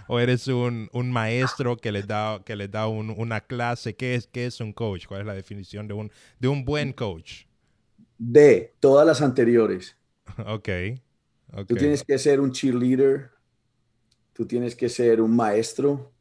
eres, 0.07 0.47
un, 0.47 1.11
maestro 1.11 1.75
que 1.75 1.91
les 1.91 2.07
da, 2.07 2.41
que 2.45 2.55
les 2.55 2.71
da 2.71 2.87
una 2.87 3.41
clase? 3.41 3.95
¿Qué 3.95 4.15
es, 4.15 4.27
¿Qué 4.27 4.45
es 4.45 4.61
un 4.61 4.71
coach? 4.71 5.07
¿Cuál 5.07 5.21
es 5.21 5.27
la 5.27 5.33
definición 5.33 5.87
de 5.87 5.95
un, 5.95 6.11
de 6.39 6.47
un 6.47 6.63
buen 6.63 6.93
coach? 6.93 7.48
De 8.19 8.75
todas 8.79 9.07
las 9.07 9.21
anteriores. 9.23 9.97
ok. 10.45 10.69
Tú 11.65 11.75
tienes 11.75 12.03
que 12.03 12.19
ser 12.19 12.39
un 12.39 12.51
cheerleader, 12.51 13.31
tú 14.33 14.45
tienes 14.45 14.75
que 14.75 14.87
ser 14.87 15.19
un 15.19 15.35
maestro, 15.35 16.11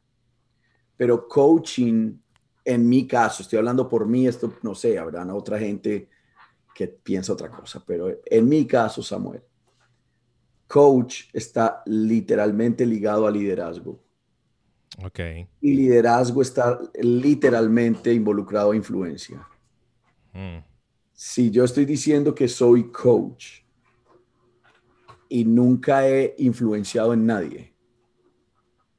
pero 0.97 1.27
coaching, 1.27 2.17
en 2.65 2.89
mi 2.89 3.05
caso, 3.05 3.43
estoy 3.43 3.59
hablando 3.59 3.87
por 3.87 4.07
mí, 4.07 4.27
esto 4.27 4.51
no 4.63 4.73
sé, 4.73 4.97
habrán 4.97 5.29
otra 5.29 5.59
gente 5.59 6.09
que 6.73 6.87
piensa 6.87 7.33
otra 7.33 7.49
cosa, 7.49 7.83
pero 7.85 8.19
en 8.25 8.49
mi 8.49 8.65
caso, 8.65 9.03
Samuel, 9.03 9.43
coach 10.67 11.23
está 11.33 11.83
literalmente 11.85 12.85
ligado 12.85 13.27
a 13.27 13.31
liderazgo. 13.31 13.99
Ok. 15.03 15.19
Y 15.61 15.73
liderazgo 15.73 16.41
está 16.41 16.79
literalmente 17.01 18.13
involucrado 18.13 18.71
a 18.71 18.75
influencia. 18.75 19.47
Mm. 20.33 20.68
Si 21.21 21.51
yo 21.51 21.65
estoy 21.65 21.83
diciendo 21.83 22.33
que 22.33 22.47
soy 22.47 22.93
coach 22.93 23.59
y 25.27 25.43
nunca 25.43 26.07
he 26.07 26.33
influenciado 26.37 27.11
en 27.11 27.25
nadie, 27.25 27.73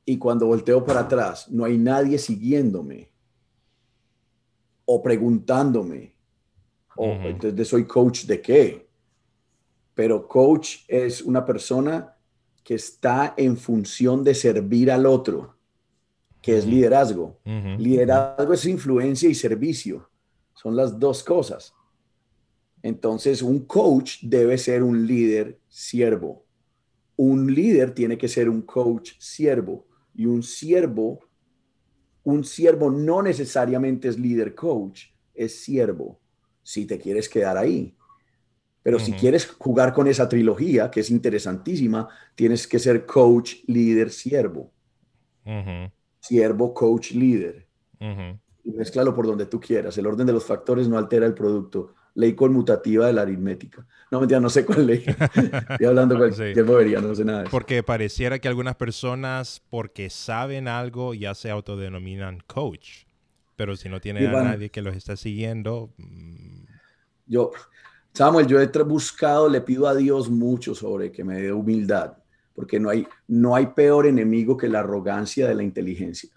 y 0.05 0.19
cuando 0.19 0.45
volteo 0.45 0.85
para 0.85 1.01
atrás 1.01 1.51
no 1.51 1.65
hay 1.65 1.79
nadie 1.79 2.19
siguiéndome 2.19 3.11
o 4.85 5.03
preguntándome 5.03 6.15
entonces 6.99 7.69
soy 7.69 7.87
coach 7.87 8.25
de 8.25 8.43
qué. 8.43 8.87
Pero 9.95 10.29
coach 10.29 10.81
es 10.89 11.23
una 11.23 11.43
persona 11.43 12.15
que 12.63 12.75
está 12.75 13.33
en 13.35 13.57
función 13.57 14.23
de 14.23 14.35
servir 14.35 14.91
al 14.91 15.07
otro, 15.07 15.57
que 16.43 16.59
es 16.59 16.67
liderazgo. 16.67 17.39
Liderazgo 17.79 18.53
es 18.53 18.67
influencia 18.67 19.27
y 19.27 19.35
servicio. 19.35 20.07
Son 20.53 20.77
las 20.77 20.99
dos 20.99 21.25
cosas. 21.25 21.75
Entonces, 22.83 23.43
un 23.43 23.61
coach 23.67 24.19
debe 24.23 24.57
ser 24.59 24.83
un 24.83 25.07
líder 25.07 25.59
siervo. 25.69 26.45
Un 27.17 27.53
líder 27.55 27.93
tiene 27.93 28.17
que 28.17 28.29
ser 28.29 28.49
un 28.49 28.63
coach 28.63 29.13
siervo. 29.19 29.87
Y 30.15 30.27
un 30.27 30.43
siervo, 30.43 31.21
un 32.25 32.45
siervo 32.45 32.91
no 32.91 33.23
necesariamente 33.23 34.09
es 34.09 34.19
líder 34.19 34.55
coach, 34.55 35.07
es 35.35 35.63
siervo 35.63 36.21
si 36.63 36.87
te 36.87 36.99
quieres 36.99 37.29
quedar 37.29 37.57
ahí. 37.57 37.97
Pero 38.83 38.99
si 38.99 39.13
quieres 39.13 39.47
jugar 39.47 39.93
con 39.93 40.07
esa 40.07 40.29
trilogía, 40.29 40.91
que 40.91 41.01
es 41.01 41.11
interesantísima, 41.11 42.09
tienes 42.35 42.67
que 42.67 42.79
ser 42.79 43.05
coach, 43.05 43.57
líder, 43.67 44.11
siervo. 44.11 44.73
Siervo, 46.21 46.73
coach, 46.73 47.13
líder. 47.13 47.67
Y 48.01 48.71
mezclalo 48.71 49.15
por 49.15 49.27
donde 49.27 49.47
tú 49.47 49.61
quieras. 49.61 49.99
El 49.99 50.07
orden 50.07 50.27
de 50.27 50.33
los 50.33 50.45
factores 50.45 50.89
no 50.89 50.97
altera 50.97 51.27
el 51.27 51.35
producto. 51.35 51.95
Ley 52.15 52.35
conmutativa 52.35 53.07
de 53.07 53.13
la 53.13 53.23
aritmética. 53.23 53.87
No, 54.11 54.19
mentira, 54.19 54.41
no 54.41 54.51
sé 54.51 54.65
cuál 54.65 54.87
ley. 54.87 55.05
Estoy 55.71 55.87
hablando 55.87 56.19
con 56.19 56.33
sí. 56.33 56.53
bobería, 56.63 57.01
no 57.01 57.15
sé 57.15 57.25
nada. 57.25 57.45
Porque 57.51 57.83
pareciera 57.83 58.39
que 58.41 58.49
algunas 58.49 58.75
personas, 58.75 59.63
porque 59.71 60.11
saben 60.11 60.67
algo, 60.67 61.15
ya 61.15 61.35
se 61.35 61.51
autodenominan 61.51 62.43
coach. 62.47 63.05
Pero 63.55 63.77
si 63.77 63.89
no 63.89 64.01
tiene 64.01 64.27
a 64.27 64.43
nadie 64.43 64.71
que 64.71 64.83
los 64.83 64.97
está 64.97 65.17
siguiendo. 65.17 65.91
Mm. 65.99 66.65
Yo, 67.27 67.53
Samuel, 68.13 68.47
yo 68.47 68.61
he 68.61 68.67
buscado, 68.83 69.49
le 69.49 69.61
pido 69.61 69.87
a 69.87 69.95
Dios 69.95 70.29
mucho 70.29 70.75
sobre 70.75 71.13
que 71.13 71.23
me 71.23 71.41
dé 71.41 71.53
humildad, 71.53 72.15
porque 72.55 72.81
no 72.81 72.91
hay, 72.91 73.07
no 73.29 73.55
hay 73.55 73.67
peor 73.67 74.07
enemigo 74.07 74.57
que 74.57 74.69
la 74.69 74.81
arrogancia 74.81 75.47
de 75.47 75.55
la 75.55 75.63
inteligencia. 75.63 76.31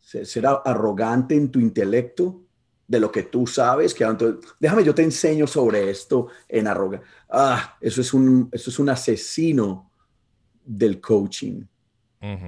Ser 0.00 0.46
arrogante 0.46 1.34
en 1.34 1.50
tu 1.50 1.60
intelecto 1.60 2.47
de 2.88 2.98
lo 2.98 3.12
que 3.12 3.24
tú 3.24 3.46
sabes, 3.46 3.92
que 3.92 4.06
déjame 4.58 4.82
yo 4.82 4.94
te 4.94 5.02
enseño 5.02 5.46
sobre 5.46 5.90
esto 5.90 6.28
en 6.48 6.66
arroga. 6.66 7.02
Ah, 7.28 7.76
eso 7.82 8.00
es 8.00 8.14
un, 8.14 8.48
eso 8.50 8.70
es 8.70 8.78
un 8.78 8.88
asesino 8.88 9.92
del 10.64 10.98
coaching, 10.98 11.62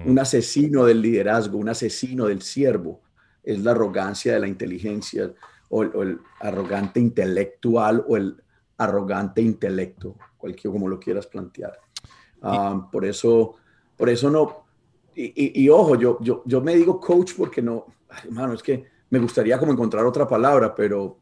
un 0.07 0.19
asesino 0.19 0.85
del 0.87 1.03
liderazgo, 1.03 1.59
un 1.59 1.69
asesino 1.69 2.27
del 2.27 2.41
siervo. 2.41 3.03
Es 3.43 3.61
la 3.61 3.73
arrogancia 3.73 4.33
de 4.35 4.41
la 4.41 4.49
inteligencia 4.49 5.33
o 5.69 5.83
el, 5.83 6.19
arrogante 6.41 7.01
intelectual 7.01 8.05
o 8.09 8.17
el 8.17 8.43
arrogante 8.79 9.43
intelecto, 9.43 10.17
cualquier 10.39 10.73
como 10.73 10.89
lo 10.89 10.99
quieras 10.99 11.27
plantear. 11.27 11.79
Ah, 12.41 12.89
por 12.91 13.05
eso, 13.05 13.57
por 13.95 14.09
eso 14.09 14.31
no. 14.31 14.65
Y, 15.15 15.69
ojo, 15.69 15.97
yo, 15.97 16.19
yo, 16.23 16.43
yo 16.47 16.63
me 16.63 16.75
digo 16.75 16.99
coach 16.99 17.33
porque 17.37 17.61
no, 17.61 17.85
hermano, 18.25 18.55
es 18.55 18.63
que 18.63 18.87
me 19.11 19.19
gustaría 19.19 19.59
como 19.59 19.73
encontrar 19.73 20.07
otra 20.07 20.27
palabra, 20.27 20.75
pero, 20.75 21.19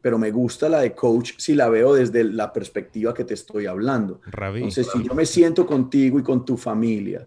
pero 0.00 0.18
me 0.18 0.30
gusta 0.30 0.68
la 0.68 0.80
de 0.80 0.94
coach 0.94 1.32
si 1.36 1.54
la 1.54 1.68
veo 1.68 1.94
desde 1.94 2.24
la 2.24 2.52
perspectiva 2.52 3.12
que 3.12 3.24
te 3.24 3.34
estoy 3.34 3.66
hablando. 3.66 4.20
Entonces, 4.54 4.88
si 4.92 5.02
yo 5.02 5.14
me 5.14 5.26
siento 5.26 5.66
contigo 5.66 6.18
y 6.18 6.22
con 6.22 6.44
tu 6.44 6.56
familia 6.56 7.26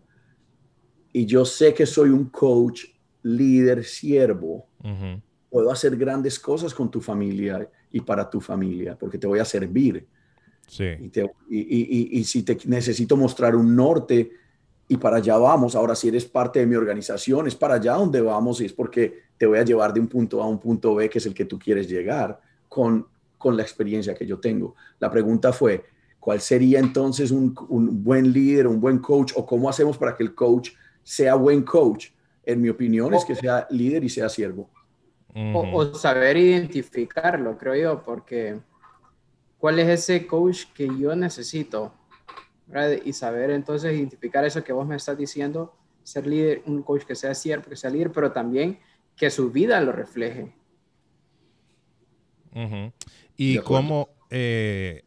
y 1.12 1.26
yo 1.26 1.46
sé 1.46 1.74
que 1.74 1.86
soy 1.86 2.10
un 2.10 2.26
coach, 2.26 2.86
líder, 3.24 3.84
siervo, 3.84 4.68
puedo 5.50 5.72
hacer 5.72 5.98
grandes 5.98 6.40
cosas 6.40 6.74
con 6.74 6.90
tu 6.90 7.02
familia 7.02 7.70
y 7.92 8.02
para 8.02 8.30
tu 8.30 8.40
familia, 8.40 8.98
porque 8.98 9.18
te 9.18 9.28
voy 9.28 9.40
a 9.40 9.46
servir. 9.46 10.06
Sí. 10.68 10.86
Y, 11.50 11.60
y, 11.60 12.20
y, 12.20 12.24
si 12.24 12.44
te 12.44 12.58
necesito 12.66 13.16
mostrar 13.16 13.56
un 13.56 13.76
norte 13.76 14.32
y 14.88 14.98
para 14.98 15.18
allá 15.18 15.38
vamos, 15.38 15.76
ahora 15.76 15.96
si 15.96 16.10
eres 16.10 16.26
parte 16.26 16.60
de 16.60 16.68
mi 16.68 16.76
organización, 16.76 17.48
es 17.48 17.56
para 17.56 17.76
allá 17.76 17.94
donde 17.94 18.22
vamos 18.22 18.62
y 18.62 18.66
es 18.66 18.74
porque 18.74 19.24
te 19.38 19.46
voy 19.46 19.58
a 19.58 19.64
llevar 19.64 19.94
de 19.94 20.00
un 20.00 20.08
punto 20.08 20.42
A 20.42 20.46
a 20.46 20.48
un 20.48 20.60
punto 20.60 20.94
B, 20.96 21.10
que 21.10 21.18
es 21.18 21.26
el 21.26 21.34
que 21.34 21.46
tú 21.46 21.58
quieres 21.58 21.90
llegar, 21.90 22.40
con, 22.70 23.08
con 23.38 23.58
la 23.58 23.64
experiencia 23.64 24.14
que 24.14 24.28
yo 24.28 24.40
tengo. 24.40 24.76
La 25.00 25.10
pregunta 25.10 25.52
fue, 25.52 25.84
¿cuál 26.20 26.40
sería 26.40 26.80
entonces 26.80 27.32
un, 27.32 27.56
un 27.70 28.04
buen 28.04 28.32
líder, 28.32 28.68
un 28.68 28.80
buen 28.80 29.00
coach, 29.00 29.34
o 29.36 29.46
cómo 29.46 29.70
hacemos 29.70 29.98
para 29.98 30.16
que 30.16 30.24
el 30.24 30.36
coach 30.36 30.72
sea 31.04 31.34
buen 31.34 31.64
coach? 31.64 32.10
En 32.46 32.62
mi 32.62 32.70
opinión 32.70 33.14
es 33.16 33.26
que 33.26 33.34
sea 33.34 33.66
líder 33.72 34.04
y 34.04 34.10
sea 34.10 34.30
siervo. 34.30 34.70
o, 35.34 35.96
saber 35.96 36.38
identificarlo, 36.38 37.58
creo 37.58 37.76
yo, 37.76 38.04
porque 38.04 38.60
¿cuál 39.58 39.80
es 39.80 39.88
ese 39.88 40.28
coach 40.28 40.66
que 40.76 40.88
yo 41.00 41.16
necesito? 41.16 41.92
Y 43.04 43.14
saber 43.14 43.52
entonces 43.52 43.94
identificar 43.94 44.44
eso 44.44 44.64
que 44.64 44.74
vos 44.74 44.88
me 44.88 44.96
estás 44.96 45.18
diciendo, 45.18 45.76
ser 46.04 46.28
líder, 46.28 46.64
un 46.66 46.84
coach 46.84 47.04
que 47.04 47.16
sea 47.16 47.34
siervo, 47.34 47.70
que 47.70 47.76
sea 47.76 47.90
líder, 47.90 48.12
pero 48.12 48.32
también 48.32 48.80
que 49.16 49.30
su 49.30 49.52
vida 49.52 49.80
lo 49.82 49.92
refleje. 49.92 50.54
Y 53.38 53.58
cómo, 53.60 54.10
eh, 54.30 55.04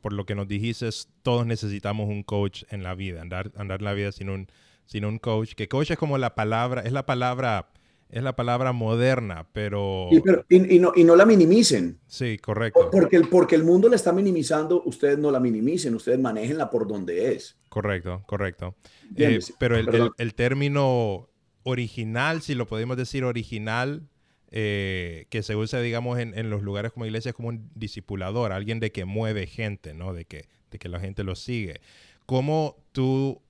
por 0.00 0.12
lo 0.12 0.26
que 0.26 0.34
nos 0.34 0.48
dijiste, 0.48 0.88
todos 1.22 1.46
necesitamos 1.46 2.08
un 2.08 2.22
coach 2.22 2.64
en 2.70 2.82
la 2.82 2.94
vida, 2.94 3.20
andar, 3.20 3.52
andar 3.56 3.82
la 3.82 3.92
vida 3.92 4.12
sin 4.12 4.30
un, 4.30 4.48
sin 4.86 5.04
un 5.04 5.18
coach, 5.18 5.54
que 5.54 5.68
coach 5.68 5.90
es 5.90 5.98
como 5.98 6.18
la 6.18 6.34
palabra, 6.34 6.82
es 6.82 6.92
la 6.92 7.06
palabra, 7.06 7.70
es 8.08 8.22
la 8.22 8.36
palabra 8.36 8.72
moderna, 8.72 9.48
pero... 9.52 10.08
Y, 10.48 10.78
no, 10.78 10.92
y 10.94 11.04
no, 11.04 11.16
la 11.16 11.26
minimicen. 11.26 11.98
Sí, 12.06 12.38
correcto. 12.38 12.88
Porque 12.90 13.16
el, 13.16 13.28
porque 13.28 13.54
el 13.56 13.64
mundo 13.64 13.88
la 13.88 13.96
está 13.96 14.12
minimizando, 14.12 14.82
ustedes 14.84 15.18
no 15.18 15.30
la 15.30 15.40
minimicen, 15.40 15.94
ustedes 15.94 16.18
manejenla 16.18 16.70
por 16.70 16.86
donde 16.86 17.32
es. 17.32 17.58
Correcto, 17.68 18.22
correcto. 18.26 18.76
Eh, 19.16 19.40
pero 19.58 19.76
el, 19.76 19.92
el, 19.94 20.10
el, 20.16 20.34
término 20.34 21.28
original, 21.64 22.42
si 22.42 22.54
lo 22.54 22.66
podemos 22.66 22.96
decir 22.96 23.24
original, 23.24 24.08
eh, 24.56 25.26
que 25.30 25.42
se 25.42 25.56
usa, 25.56 25.80
digamos, 25.80 26.16
en, 26.20 26.48
los 26.48 26.62
lugares 26.62 26.92
como 26.92 27.06
iglesias 27.06 27.34
como 27.34 27.48
un 27.48 27.72
discipulador, 27.74 28.52
alguien 28.52 28.78
de 28.78 28.92
que 28.92 29.04
mueve 29.04 29.48
gente, 29.48 29.94
¿no? 29.94 30.14
De 30.14 30.26
que, 30.26 30.46
de 30.70 30.78
que 30.78 30.88
la 30.88 31.00
gente 31.00 31.24
lo 31.24 31.34
sigue. 31.34 31.80
¿Cómo 32.24 32.76
tú, 32.92 33.42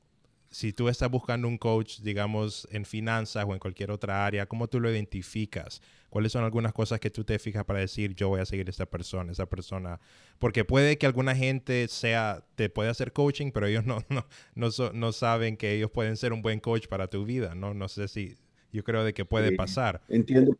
si 0.55 0.73
tú 0.73 0.89
estás 0.89 1.11
buscando 1.11 1.49
un 1.49 1.59
coach, 1.59 1.99
digamos, 1.99 2.69
en 2.71 2.85
finanzas 2.85 3.45
o 3.45 3.55
en 3.55 3.59
cualquier 3.59 3.91
otra 3.91 4.25
área, 4.25 4.47
cómo 4.47 4.69
tú 4.69 4.79
lo 4.79 4.89
identificas? 4.89 5.83
¿Cuáles 6.11 6.31
son 6.31 6.45
algunas 6.45 6.73
cosas 6.73 7.01
que 7.01 7.11
tú 7.11 7.25
te 7.25 7.41
fijas 7.41 7.65
para 7.65 7.81
decir, 7.81 8.15
yo 8.15 8.29
voy 8.29 8.41
a 8.41 8.45
seguir 8.47 8.69
a 8.69 8.71
esta 8.71 8.87
persona, 8.87 9.33
esa 9.33 9.47
persona? 9.47 9.99
Porque 10.39 10.65
puede 10.65 10.97
que 10.97 11.07
alguna 11.07 11.35
gente 11.35 11.89
sea, 11.89 12.45
te 12.55 12.71
puede 12.71 12.89
hacer 12.89 13.13
coaching, 13.13 13.51
pero 13.51 13.67
ellos 13.67 13.85
no, 13.87 13.99
no, 14.09 14.25
no, 14.55 14.69
no 14.93 15.13
saben 15.13 15.57
que 15.57 15.75
ellos 15.75 15.91
pueden 15.91 16.17
ser 16.17 16.33
un 16.33 16.41
buen 16.41 16.61
coach 16.61 16.87
para 16.87 17.09
tu 17.09 17.25
vida, 17.25 17.57
¿no? 17.57 17.75
No 17.75 17.89
sé 17.89 18.07
si, 18.07 18.37
yo 18.73 18.85
creo 18.85 19.03
de 19.03 19.13
que 19.13 19.25
puede 19.25 19.57
pasar. 19.57 20.03
Entiendo. 20.09 20.57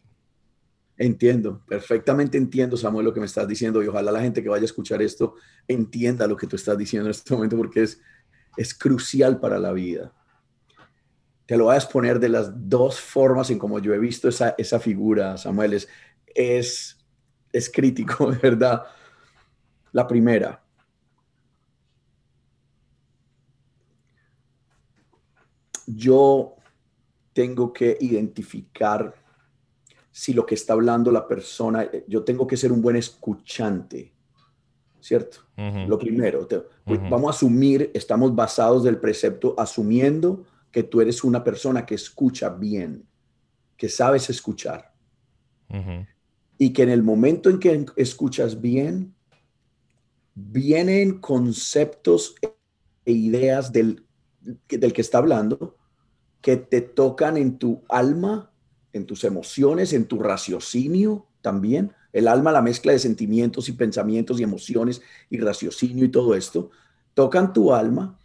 Entiendo, 0.97 1.61
perfectamente 1.69 2.39
entiendo, 2.39 2.77
Samuel, 2.77 3.05
lo 3.05 3.15
que 3.15 3.19
me 3.19 3.27
estás 3.27 3.49
diciendo 3.49 3.83
y 3.83 3.89
ojalá 3.89 4.13
la 4.13 4.21
gente 4.21 4.45
que 4.45 4.49
vaya 4.49 4.63
a 4.63 4.67
escuchar 4.67 5.03
esto 5.03 5.35
entienda 5.67 6.29
lo 6.29 6.37
que 6.37 6.47
tú 6.47 6.55
estás 6.55 6.79
diciendo 6.79 7.09
en 7.09 7.11
este 7.11 7.35
momento 7.35 7.57
porque 7.57 7.83
es, 7.83 8.01
es 8.57 8.75
crucial 8.75 9.41
para 9.41 9.59
la 9.59 9.73
vida 9.73 10.13
te 11.47 11.57
lo 11.57 11.65
voy 11.65 11.75
a 11.75 11.79
exponer 11.79 12.19
de 12.19 12.29
las 12.29 12.51
dos 12.69 13.01
formas 13.01 13.51
en 13.51 13.59
como 13.59 13.79
yo 13.79 13.93
he 13.93 13.99
visto 13.99 14.29
esa, 14.29 14.55
esa 14.57 14.81
figura, 14.81 15.37
Samuel. 15.37 15.75
Es, 15.75 15.89
es, 16.35 16.99
es 17.53 17.71
crítico, 17.71 18.31
de 18.33 18.39
verdad. 18.39 18.85
La 19.93 20.07
primera. 20.07 20.63
Yo 25.87 26.57
tengo 27.35 27.73
que 27.73 27.99
identificar 28.01 29.15
si 30.11 30.33
lo 30.33 30.47
que 30.47 30.55
está 30.55 30.73
hablando 30.73 31.11
la 31.11 31.29
persona, 31.29 31.91
yo 32.07 32.25
tengo 32.25 32.47
que 32.47 32.57
ser 32.57 32.73
un 32.73 32.81
buen 32.81 32.97
escuchante, 32.97 34.14
¿cierto? 35.05 35.41
Lo 35.87 35.99
primero, 35.99 36.49
vamos 36.87 37.27
a 37.27 37.37
asumir, 37.37 37.91
estamos 37.93 38.35
basados 38.35 38.85
del 38.85 38.97
precepto, 38.97 39.55
asumiendo 39.59 40.47
que 40.73 40.83
tú 40.83 41.03
eres 41.03 41.23
una 41.23 41.45
persona 41.45 41.85
que 41.85 41.95
escucha 41.95 42.49
bien, 42.49 43.07
que 43.77 43.91
sabes 43.91 44.31
escuchar. 44.31 44.95
Y 46.57 46.73
que 46.73 46.85
en 46.85 46.89
el 46.89 47.03
momento 47.03 47.51
en 47.51 47.59
que 47.59 47.85
escuchas 47.97 48.59
bien, 48.63 49.15
vienen 50.35 51.21
conceptos 51.21 52.35
e 53.05 53.13
ideas 53.13 53.73
del, 53.73 54.07
del 54.69 54.93
que 54.95 55.03
está 55.03 55.19
hablando 55.19 55.77
que 56.41 56.57
te 56.57 56.81
tocan 56.81 57.37
en 57.37 57.59
tu 57.59 57.83
alma, 57.91 58.51
en 58.95 59.05
tus 59.05 59.25
emociones, 59.25 59.93
en 59.93 60.07
tu 60.07 60.19
raciocinio 60.19 61.27
también. 61.43 61.93
El 62.15 62.29
alma, 62.29 62.51
la 62.51 62.63
mezcla 62.63 62.93
de 62.93 62.99
sentimientos 62.99 63.69
y 63.69 63.73
pensamientos 63.73 64.41
y 64.41 64.43
emociones 64.43 65.03
y 65.29 65.39
raciocinio 65.39 66.07
y 66.07 66.09
todo 66.09 66.35
esto, 66.35 66.71
tocan 67.13 67.53
tu 67.53 67.75
alma 67.75 68.19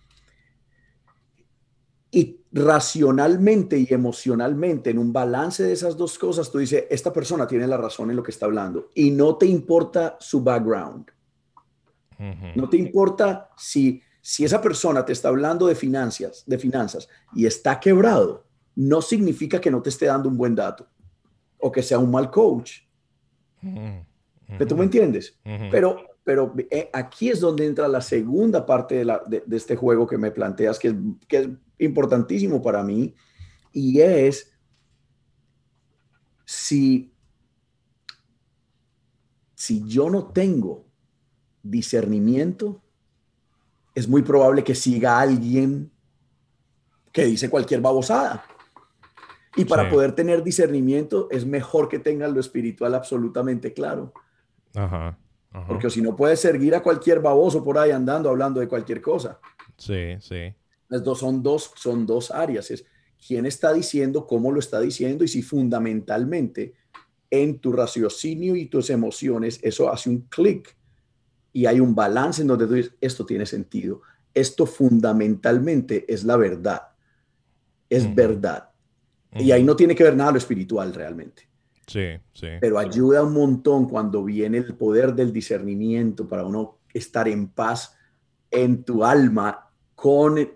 y 2.12 2.40
racionalmente 2.52 3.78
y 3.78 3.88
emocionalmente, 3.90 4.92
en 4.92 4.98
un 4.98 5.12
balance 5.12 5.64
de 5.64 5.74
esas 5.74 5.98
dos 5.98 6.18
cosas, 6.18 6.52
tú 6.52 6.58
dices, 6.58 6.86
esta 6.90 7.14
persona 7.14 7.48
tiene 7.48 7.68
la 7.68 7.78
razón 7.78 8.10
en 8.10 8.16
lo 8.16 8.24
que 8.24 8.32
está 8.32 8.46
hablando 8.46 8.90
y 8.96 9.12
no 9.12 9.36
te 9.36 9.46
importa 9.46 10.18
su 10.20 10.42
background. 10.42 11.12
No 12.56 12.68
te 12.68 12.76
importa 12.76 13.50
si, 13.58 14.02
si 14.20 14.44
esa 14.44 14.62
persona 14.62 15.06
te 15.06 15.14
está 15.14 15.30
hablando 15.30 15.68
de 15.68 15.76
finanzas, 15.76 16.44
de 16.46 16.58
finanzas 16.58 17.08
y 17.34 17.46
está 17.46 17.80
quebrado, 17.80 18.44
no 18.76 19.02
significa 19.02 19.62
que 19.62 19.72
no 19.72 19.82
te 19.82 19.90
esté 19.90 20.08
dando 20.08 20.28
un 20.28 20.38
buen 20.38 20.54
dato 20.54 20.86
o 21.60 21.72
que 21.72 21.82
sea 21.82 21.98
un 21.98 22.12
mal 22.12 22.30
coach. 22.30 22.82
¿Tú 24.68 24.76
me 24.76 24.84
entiendes? 24.84 25.38
Pero 25.44 26.06
pero 26.24 26.54
eh, 26.70 26.92
aquí 26.94 27.30
es 27.30 27.40
donde 27.40 27.66
entra 27.66 27.88
la 27.88 28.02
segunda 28.02 28.64
parte 28.64 28.96
de, 28.96 29.06
la, 29.06 29.24
de, 29.26 29.44
este 29.50 29.76
juego 29.76 30.06
que 30.06 30.18
me 30.18 30.30
planteas, 30.30 30.78
que 30.78 30.96
que 31.28 31.38
es 31.38 31.50
importantísimo 31.80 32.62
para 32.62 32.84
mí 32.84 33.16
y 33.72 34.00
es 34.02 34.52
si, 36.46 37.14
si 39.54 39.88
yo 39.88 40.10
no 40.10 40.28
tengo 40.28 40.86
discernimiento, 41.62 42.82
es 43.94 44.08
muy 44.08 44.24
probable 44.24 44.64
que 44.64 44.74
siga 44.74 45.20
alguien 45.20 45.92
que 47.12 47.26
dice 47.26 47.50
cualquier 47.52 47.82
babosada. 47.82 48.44
Y 49.56 49.66
para 49.66 49.90
poder 49.90 50.14
tener 50.14 50.44
discernimiento 50.44 51.28
es 51.32 51.46
mejor 51.46 51.90
que 51.90 52.00
tengan 52.00 52.34
lo 52.34 52.40
espiritual 52.40 52.94
absolutamente 52.96 53.74
claro. 53.74 54.14
Porque 55.68 55.90
si 55.90 56.02
no 56.02 56.16
puedes 56.16 56.40
seguir 56.40 56.76
a 56.76 56.84
cualquier 56.84 57.20
baboso 57.20 57.64
por 57.64 57.78
ahí 57.78 57.92
andando 57.92 58.30
hablando 58.30 58.60
de 58.60 58.68
cualquier 58.68 59.02
cosa. 59.02 59.40
Sí, 59.78 60.16
sí. 60.20 60.54
Las 60.88 61.04
dos 61.04 61.20
son 61.20 61.42
dos, 61.42 61.72
son 61.76 62.06
dos 62.06 62.32
áreas. 62.32 62.70
Es 62.72 62.86
quién 63.26 63.46
está 63.46 63.74
diciendo, 63.74 64.28
cómo 64.28 64.52
lo 64.52 64.60
está 64.60 64.80
diciendo 64.80 65.24
y 65.24 65.28
si 65.28 65.42
fundamentalmente 65.42 66.76
en 67.32 67.60
tu 67.60 67.72
raciocinio 67.72 68.56
y 68.56 68.66
tus 68.66 68.90
emociones 68.90 69.60
eso 69.62 69.92
hace 69.92 70.10
un 70.10 70.22
clic 70.22 70.76
y 71.54 71.66
hay 71.66 71.80
un 71.80 71.96
balance 71.96 72.42
en 72.42 72.48
donde 72.48 72.68
tú 72.68 72.74
dices, 72.74 72.94
esto 73.02 73.26
tiene 73.26 73.46
sentido. 73.46 74.02
Esto 74.34 74.66
fundamentalmente 74.66 76.06
es 76.12 76.24
la 76.24 76.38
verdad. 76.38 76.90
Es 77.90 78.14
verdad. 78.14 78.69
Y 79.34 79.52
ahí 79.52 79.64
no 79.64 79.76
tiene 79.76 79.96
que 79.96 80.04
ver 80.04 80.16
nada 80.16 80.32
lo 80.32 80.38
espiritual 80.38 80.94
realmente. 80.94 81.48
Sí, 81.86 82.18
sí. 82.34 82.48
Pero 82.60 82.78
ayuda 82.80 83.24
un 83.24 83.34
montón 83.34 83.88
cuando 83.88 84.24
viene 84.24 84.58
el 84.58 84.76
poder 84.76 85.14
del 85.14 85.34
discernimiento 85.34 86.28
para 86.28 86.46
uno 86.46 86.80
estar 86.94 87.28
en 87.28 87.48
paz 87.50 87.96
en 88.52 88.84
tu 88.84 89.04
alma 89.04 89.70
con, 89.96 90.50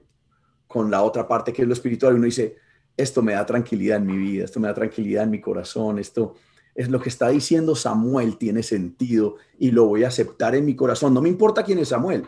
con 0.67 0.89
la 0.89 1.03
otra 1.03 1.27
parte 1.27 1.53
que 1.53 1.63
es 1.63 1.67
lo 1.67 1.73
espiritual. 1.73 2.15
Uno 2.15 2.25
dice, 2.25 2.57
esto 2.95 3.21
me 3.21 3.33
da 3.33 3.45
tranquilidad 3.45 3.97
en 3.97 4.05
mi 4.05 4.17
vida, 4.17 4.45
esto 4.45 4.59
me 4.59 4.67
da 4.67 4.73
tranquilidad 4.73 5.23
en 5.23 5.31
mi 5.31 5.41
corazón, 5.41 5.99
esto 5.99 6.35
es 6.75 6.89
lo 6.89 6.99
que 6.99 7.09
está 7.09 7.29
diciendo 7.29 7.75
Samuel, 7.75 8.37
tiene 8.37 8.63
sentido 8.63 9.35
y 9.59 9.71
lo 9.71 9.85
voy 9.85 10.03
a 10.03 10.07
aceptar 10.07 10.55
en 10.55 10.65
mi 10.65 10.75
corazón. 10.75 11.13
No 11.13 11.21
me 11.21 11.29
importa 11.29 11.63
quién 11.63 11.79
es 11.79 11.89
Samuel. 11.89 12.25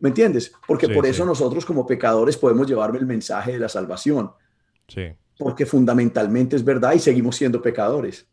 ¿Me 0.00 0.10
entiendes? 0.10 0.52
Porque 0.66 0.88
por 0.88 1.06
eso 1.06 1.24
nosotros 1.24 1.64
como 1.64 1.86
pecadores 1.86 2.36
podemos 2.36 2.66
llevarme 2.66 2.98
el 2.98 3.06
mensaje 3.06 3.52
de 3.52 3.58
la 3.58 3.70
salvación. 3.70 4.32
Sí 4.88 5.14
porque 5.38 5.66
fundamentalmente 5.66 6.56
es 6.56 6.64
verdad 6.64 6.92
y 6.94 6.98
seguimos 6.98 7.36
siendo 7.36 7.60
pecadores. 7.60 8.26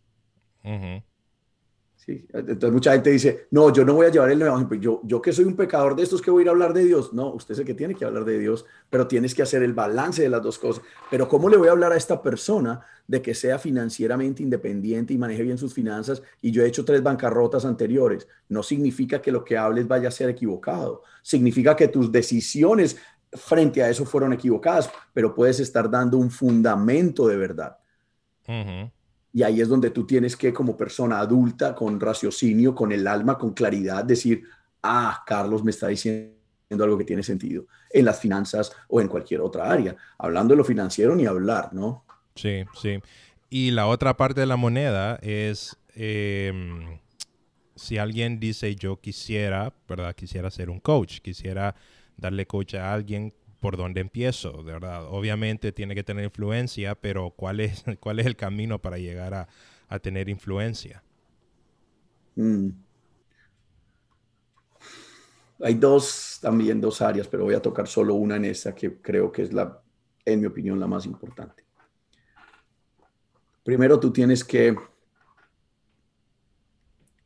sí. 1.96 2.26
Entonces 2.34 2.72
mucha 2.72 2.94
gente 2.94 3.10
dice, 3.10 3.48
no, 3.52 3.72
yo 3.74 3.84
no 3.84 3.94
voy 3.94 4.08
a 4.08 4.10
llevar 4.10 4.32
el 4.32 4.42
evangelio, 4.42 4.82
yo, 4.82 5.02
yo 5.04 5.22
que 5.22 5.34
soy 5.34 5.46
un 5.46 5.56
pecador 5.56 5.96
de 5.96 6.04
estos 6.04 6.22
que 6.22 6.30
voy 6.30 6.42
a 6.42 6.44
ir 6.44 6.48
a 6.50 6.52
hablar 6.52 6.74
de 6.74 6.84
Dios. 6.84 7.14
No, 7.14 7.34
usted 7.34 7.54
es 7.54 7.60
el 7.60 7.66
que 7.66 7.74
tiene 7.74 7.96
que 7.96 8.06
hablar 8.06 8.26
de 8.26 8.38
Dios, 8.38 8.66
pero 8.90 9.08
tienes 9.08 9.34
que 9.34 9.42
hacer 9.42 9.64
el 9.64 9.74
balance 9.74 10.22
de 10.22 10.30
las 10.30 10.44
dos 10.44 10.60
cosas. 10.60 10.84
Pero 11.10 11.28
¿cómo 11.28 11.50
le 11.50 11.58
voy 11.58 11.70
a 11.70 11.72
hablar 11.72 11.92
a 11.92 11.98
esta 11.98 12.22
persona 12.22 12.82
de 13.08 13.22
que 13.22 13.34
sea 13.34 13.58
financieramente 13.58 14.44
independiente 14.44 15.14
y 15.14 15.18
maneje 15.18 15.44
bien 15.44 15.58
sus 15.58 15.74
finanzas? 15.74 16.22
Y 16.42 16.52
yo 16.52 16.64
he 16.64 16.68
hecho 16.68 16.86
tres 16.86 17.02
bancarrotas 17.02 17.66
anteriores. 17.66 18.28
No 18.48 18.62
significa 18.62 19.22
que 19.22 19.32
lo 19.32 19.44
que 19.44 19.58
hables 19.58 19.88
vaya 19.88 20.10
a 20.10 20.12
ser 20.12 20.30
equivocado. 20.30 21.04
Significa 21.24 21.76
que 21.76 21.88
tus 21.88 22.12
decisiones 22.12 22.98
frente 23.34 23.82
a 23.82 23.90
eso 23.90 24.06
fueron 24.06 24.34
equivocadas, 24.34 24.90
pero 25.14 25.34
puedes 25.34 25.60
estar 25.60 25.90
dando 25.90 26.18
un 26.18 26.30
fundamento 26.30 27.28
de 27.28 27.38
verdad. 27.38 27.78
Y 29.34 29.44
ahí 29.44 29.62
es 29.62 29.70
donde 29.70 29.92
tú 29.92 30.06
tienes 30.06 30.36
que, 30.36 30.52
como 30.52 30.76
persona 30.76 31.20
adulta, 31.20 31.74
con 31.74 32.00
raciocinio, 32.00 32.76
con 32.76 32.92
el 32.92 33.08
alma, 33.08 33.38
con 33.38 33.54
claridad, 33.54 34.04
decir, 34.04 34.44
ah, 34.84 35.24
Carlos 35.26 35.64
me 35.64 35.72
está 35.72 35.88
diciendo 35.88 36.34
algo 36.80 36.98
que 36.98 37.06
tiene 37.06 37.24
sentido 37.24 37.66
en 37.90 38.06
las 38.06 38.20
finanzas 38.20 38.72
o 38.90 39.00
en 39.00 39.08
cualquier 39.08 39.42
otra 39.42 39.70
área. 39.70 39.96
Hablando 40.18 40.54
de 40.54 40.58
lo 40.58 40.64
financiero, 40.64 41.16
ni 41.16 41.26
hablar, 41.26 41.74
¿no? 41.74 42.06
Sí, 42.36 42.64
sí. 42.82 43.00
Y 43.50 43.72
la 43.72 43.88
otra 43.88 44.16
parte 44.16 44.42
de 44.42 44.48
la 44.48 44.56
moneda 44.56 45.18
es, 45.22 45.78
em, 45.96 47.00
si 47.76 47.98
alguien 47.98 48.40
dice, 48.40 48.76
yo 48.76 49.00
quisiera, 49.00 49.74
¿verdad? 49.88 50.16
Quisiera 50.16 50.50
ser 50.52 50.70
un 50.70 50.80
coach, 50.80 51.20
quisiera 51.20 51.76
darle 52.22 52.46
coach 52.46 52.76
a 52.76 52.94
alguien, 52.94 53.34
¿por 53.60 53.76
dónde 53.76 54.00
empiezo? 54.00 54.64
De 54.64 54.72
verdad, 54.72 55.06
obviamente 55.10 55.72
tiene 55.72 55.96
que 55.96 56.04
tener 56.04 56.24
influencia, 56.24 56.96
pero 56.96 57.32
¿cuál 57.32 57.60
es, 57.60 57.84
cuál 58.00 58.20
es 58.20 58.28
el 58.28 58.38
camino 58.38 58.80
para 58.80 58.98
llegar 58.98 59.34
a, 59.34 59.48
tener 60.00 60.30
influencia? 60.30 61.04
Mm. 62.36 62.70
Hay 65.64 65.74
dos, 65.74 66.40
también 66.42 66.80
dos 66.80 67.02
áreas, 67.02 67.28
pero 67.28 67.44
voy 67.44 67.56
a 67.56 67.62
tocar 67.62 67.88
solo 67.88 68.14
una 68.16 68.38
en 68.38 68.46
esa 68.46 68.74
que 68.74 69.02
creo 69.02 69.32
que 69.32 69.42
es 69.42 69.52
la, 69.52 69.82
en 70.24 70.40
mi 70.40 70.46
opinión, 70.46 70.80
la 70.80 70.88
más 70.88 71.06
importante. 71.06 71.66
Primero 73.64 74.00
tú 74.00 74.12
tienes 74.14 74.46
que, 74.46 74.76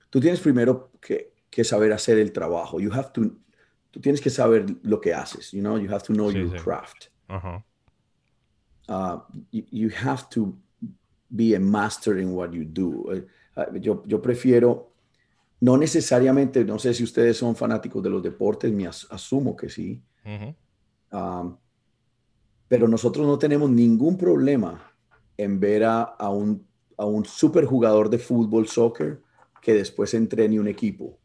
tú 0.10 0.20
tienes 0.20 0.40
primero 0.40 0.92
que, 1.00 1.34
que 1.52 1.64
saber 1.64 1.94
hacer 1.94 2.18
el 2.18 2.34
trabajo. 2.34 2.80
You 2.80 2.92
have 2.92 3.12
to 3.14 3.38
tú 3.96 4.02
tienes 4.02 4.20
que 4.20 4.30
saber 4.30 4.66
lo 4.84 5.00
que 5.00 5.14
haces, 5.14 5.54
you 5.54 5.62
know, 5.62 5.78
you 5.78 5.88
have 5.88 6.04
to 6.04 6.12
know 6.12 6.30
your 6.30 6.54
craft. 6.62 7.08
Uh, 8.90 9.20
you, 9.52 9.90
have 9.90 10.30
to 10.30 10.54
be 11.34 11.56
a 11.56 11.60
master 11.60 12.20
in 12.20 12.36
what 12.36 12.52
you 12.52 12.66
do. 12.66 13.10
Eh, 13.14 13.26
ah, 13.56 13.68
yo, 13.80 14.04
yo 14.06 14.22
prefiero, 14.22 14.92
no 15.62 15.78
necesariamente, 15.78 16.66
no 16.66 16.78
sé 16.78 16.94
si 16.94 17.06
ustedes 17.06 17.38
son 17.38 17.56
fanáticos 17.56 18.04
de 18.04 18.10
los 18.10 18.22
deportes, 18.22 18.70
me 18.74 18.86
asumo 18.86 19.56
que 19.56 19.70
sí, 19.70 20.04
um, 21.14 21.56
pero 22.68 22.90
nosotros 22.90 23.26
no 23.26 23.40
tenemos 23.40 23.70
ningún 23.70 24.18
problema 24.18 24.92
en 25.38 25.58
ver 25.58 25.86
a, 25.86 26.02
a 26.02 26.30
un, 26.30 26.68
a 26.98 27.06
un 27.06 27.24
superjugador 27.24 28.10
de 28.10 28.20
fútbol, 28.20 28.68
soccer, 28.68 29.22
que 29.62 29.74
después 29.74 30.14
entrene 30.14 30.60
un 30.60 30.68
equipo. 30.68 31.18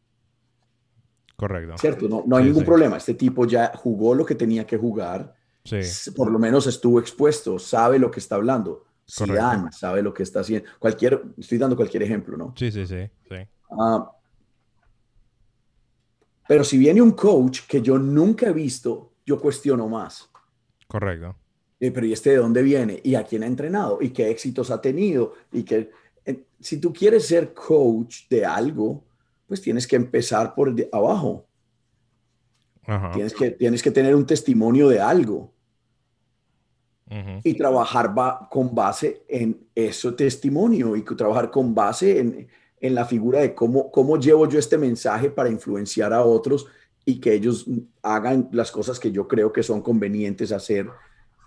Correcto. 1.41 1.79
¿Cierto? 1.79 2.07
No, 2.07 2.23
no 2.27 2.37
hay 2.37 2.45
ningún 2.45 2.67
problema. 2.67 2.99
Este 2.99 3.15
tipo 3.15 3.47
ya 3.47 3.73
jugó 3.75 4.15
lo 4.15 4.27
que 4.27 4.35
tenía 4.35 4.67
que 4.67 4.77
jugar. 4.77 5.35
Sí. 5.65 6.11
Por 6.15 6.31
lo 6.31 6.39
menos 6.39 6.67
estuvo 6.67 7.01
expuesto, 7.01 7.59
sabe 7.59 7.99
lo 7.99 8.11
que 8.11 8.21
está 8.21 8.35
hablando. 8.35 8.85
Zidane 9.11 9.73
sabe 9.73 10.03
lo 10.03 10.13
que 10.13 10.23
está 10.23 10.41
haciendo. 10.41 10.69
Cualquier, 10.79 11.23
estoy 11.39 11.57
dando 11.57 11.77
cualquier 11.77 12.03
ejemplo, 12.03 12.37
¿no? 12.37 12.53
Sí, 12.59 12.71
sí, 12.71 12.87
sí. 12.87 13.09
Ah, 13.71 14.13
pero 16.47 16.63
si 16.63 16.77
viene 16.77 17.01
un 17.01 17.13
coach 17.13 17.61
que 17.67 17.81
yo 17.81 17.99
nunca 17.99 18.49
he 18.49 18.53
visto, 18.53 19.15
yo 19.25 19.41
cuestiono 19.41 19.89
más. 19.89 20.29
Correcto. 20.87 21.37
pero 21.79 22.05
¿y 22.05 22.13
este 22.13 22.31
de 22.31 22.37
dónde 22.37 22.63
viene? 22.63 23.01
¿Y 23.03 23.15
a 23.15 23.25
quién 23.25 23.45
ha 23.45 23.47
entrenado? 23.47 23.97
¿Y 24.03 24.11
qué 24.11 24.29
éxitos 24.29 24.71
ha 24.71 24.79
tenido? 24.83 25.33
Y 25.53 25.63
que 25.63 25.91
si 26.61 26.79
tú 26.79 26.93
quieres 26.93 27.27
ser 27.27 27.55
coach 27.55 28.29
de 28.29 28.45
algo, 28.45 29.05
pues 29.51 29.61
tienes 29.61 29.85
que 29.89 29.97
empezar 29.97 30.55
por 30.55 30.73
abajo. 30.93 31.45
Tienes, 33.13 33.35
que, 33.35 33.51
tienes 33.51 33.83
que 33.83 33.91
tener 33.91 34.15
un 34.15 34.25
testimonio 34.25 34.89
de 34.89 35.01
algo. 35.01 35.53
Y 37.43 37.55
trabajar 37.55 38.15
con 38.49 38.73
base 38.73 39.25
en 39.27 39.67
ese 39.75 40.13
testimonio 40.13 40.95
y 40.95 41.03
trabajar 41.03 41.51
con 41.51 41.75
base 41.75 42.21
en, 42.21 42.47
en, 42.81 42.95
la 42.95 43.05
figura 43.05 43.41
de 43.41 43.53
cómo, 43.57 43.91
cómo 43.91 44.17
llevo 44.17 44.49
yo 44.49 44.61
este 44.61 44.79
mensaje 44.79 45.31
para 45.31 45.51
influenciar 45.51 46.13
a 46.13 46.25
otros 46.25 46.69
y 47.05 47.19
que 47.19 47.35
ellos 47.35 47.67
hagan 48.03 48.49
las 48.53 48.71
cosas 48.71 49.01
que 49.01 49.11
yo 49.11 49.27
creo 49.27 49.53
que 49.53 49.65
son 49.65 49.83
convenientes 49.83 50.53
hacer, 50.53 50.89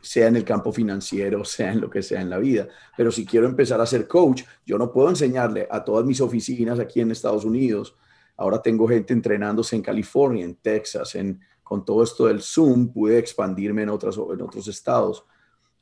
sea 0.03 0.27
en 0.27 0.35
el 0.35 0.43
campo 0.43 0.73
financiero, 0.73 1.45
sea 1.45 1.71
en 1.71 1.81
lo 1.81 1.89
que 1.89 2.03
sea 2.03 2.21
en 2.21 2.29
la 2.29 2.37
vida. 2.37 2.67
Pero 2.95 3.09
si 3.09 3.25
quiero 3.25 3.47
empezar 3.47 3.79
a 3.79 3.85
ser 3.85 4.07
coach, 4.07 4.43
yo 4.65 4.77
no 4.77 4.91
puedo 4.91 5.09
enseñarle 5.09 5.67
a 5.71 5.83
todas 5.83 6.05
mis 6.05 6.19
oficinas 6.19 6.77
aquí 6.77 6.99
en 6.99 7.11
Estados 7.11 7.45
Unidos. 7.45 7.95
Ahora 8.35 8.61
tengo 8.61 8.87
gente 8.87 9.13
entrenándose 9.13 9.77
en 9.77 9.81
California, 9.81 10.43
en 10.43 10.55
Texas, 10.55 11.15
en, 11.15 11.39
con 11.63 11.85
todo 11.85 12.03
esto 12.03 12.25
del 12.25 12.41
Zoom, 12.41 12.91
pude 12.91 13.17
expandirme 13.17 13.83
en, 13.83 13.89
otras, 13.89 14.17
en 14.17 14.41
otros 14.41 14.67
estados. 14.67 15.25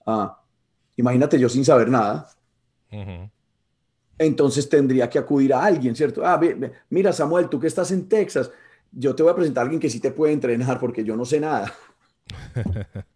Ah, 0.05 0.39
imagínate 0.95 1.39
yo 1.39 1.49
sin 1.49 1.65
saber 1.65 1.89
nada. 1.89 2.30
Entonces 4.19 4.69
tendría 4.69 5.09
que 5.09 5.17
acudir 5.17 5.51
a 5.51 5.65
alguien, 5.65 5.95
¿cierto? 5.95 6.22
Ah, 6.24 6.39
mira 6.89 7.11
Samuel, 7.11 7.49
tú 7.49 7.59
que 7.59 7.67
estás 7.67 7.89
en 7.89 8.07
Texas, 8.07 8.51
yo 8.91 9.15
te 9.15 9.24
voy 9.24 9.32
a 9.32 9.36
presentar 9.36 9.61
a 9.61 9.63
alguien 9.63 9.80
que 9.80 9.89
sí 9.89 9.99
te 9.99 10.11
puede 10.11 10.34
entrenar 10.34 10.80
porque 10.80 11.03
yo 11.03 11.15
no 11.15 11.26
sé 11.26 11.39
nada. 11.39 11.74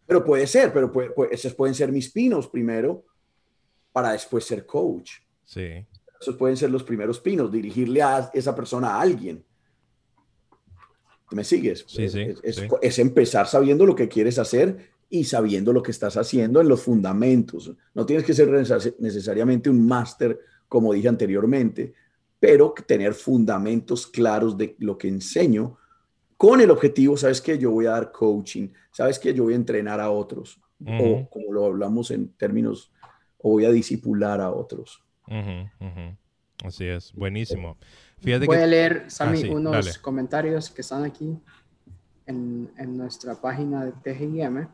Pero 0.06 0.24
puede 0.24 0.48
ser, 0.48 0.72
pero 0.74 0.92
esos 1.32 1.54
pueden 1.54 1.76
ser 1.76 1.92
mis 1.92 2.12
pinos 2.12 2.48
primero 2.48 3.06
para 3.92 4.12
después 4.12 4.44
ser 4.44 4.66
coach. 4.66 5.12
Sí. 5.44 5.86
Esos 6.20 6.36
pueden 6.36 6.58
ser 6.58 6.70
los 6.70 6.84
primeros 6.84 7.20
pinos, 7.20 7.52
dirigirle 7.52 8.02
a 8.02 8.30
esa 8.34 8.56
persona 8.56 8.96
a 8.96 9.02
alguien. 9.02 9.44
¿Me 11.32 11.44
sigues? 11.44 11.84
Sí, 11.88 12.08
sí, 12.08 12.28
es, 12.82 13.00
empezar 13.00 13.48
sabiendo 13.48 13.86
lo 13.86 13.96
que 13.96 14.08
quieres 14.08 14.38
hacer 14.38 14.92
y 15.10 15.24
sabiendo 15.24 15.74
lo 15.74 15.82
que 15.82 15.92
estás 15.92 16.18
haciendo 16.18 16.62
en 16.62 16.68
los 16.68 16.82
fundamentos. 16.82 17.72
No 17.94 18.06
tienes 18.06 18.26
que 18.26 18.34
ser 18.34 18.50
necesariamente 19.00 19.70
un 19.70 19.86
máster, 19.86 20.40
como 20.68 20.94
dije 20.94 21.08
anteriormente, 21.08 21.94
pero 22.40 22.74
tener 22.86 23.14
fundamentos 23.14 24.08
claros 24.08 24.58
de 24.58 24.76
lo 24.80 24.98
que 24.98 25.08
enseño 25.08 25.78
con 26.38 26.62
el 26.62 26.70
objetivo, 26.70 27.18
sabes 27.18 27.42
que 27.42 27.58
yo 27.58 27.72
voy 27.72 27.86
a 27.86 27.92
dar 27.92 28.12
coaching, 28.12 28.70
sabes 28.92 29.20
que 29.20 29.34
yo 29.34 29.44
voy 29.44 29.54
a 29.54 29.58
entrenar 29.58 30.00
a 30.00 30.10
otros, 30.12 30.62
o 30.86 31.30
como 31.30 31.54
lo 31.54 31.66
hablamos 31.66 32.12
en 32.12 32.30
términos, 32.34 32.92
o 33.38 33.52
voy 33.52 33.66
a 33.66 33.72
disipular 33.72 34.42
a 34.42 34.52
otros. 34.52 35.04
Así 36.64 36.86
es, 36.86 37.14
buenísimo. 37.14 37.78
voy 38.22 38.58
a 38.58 38.68
leer, 38.68 39.06
Sammy, 39.08 39.44
ah, 39.50 39.54
unos 39.54 39.98
comentarios 40.00 40.70
que 40.70 40.82
están 40.82 41.04
aquí 41.04 41.38
en, 42.26 42.70
en 42.78 42.98
nuestra 42.98 43.36
página 43.36 43.86
de 43.86 43.92
TGM. 43.92 44.68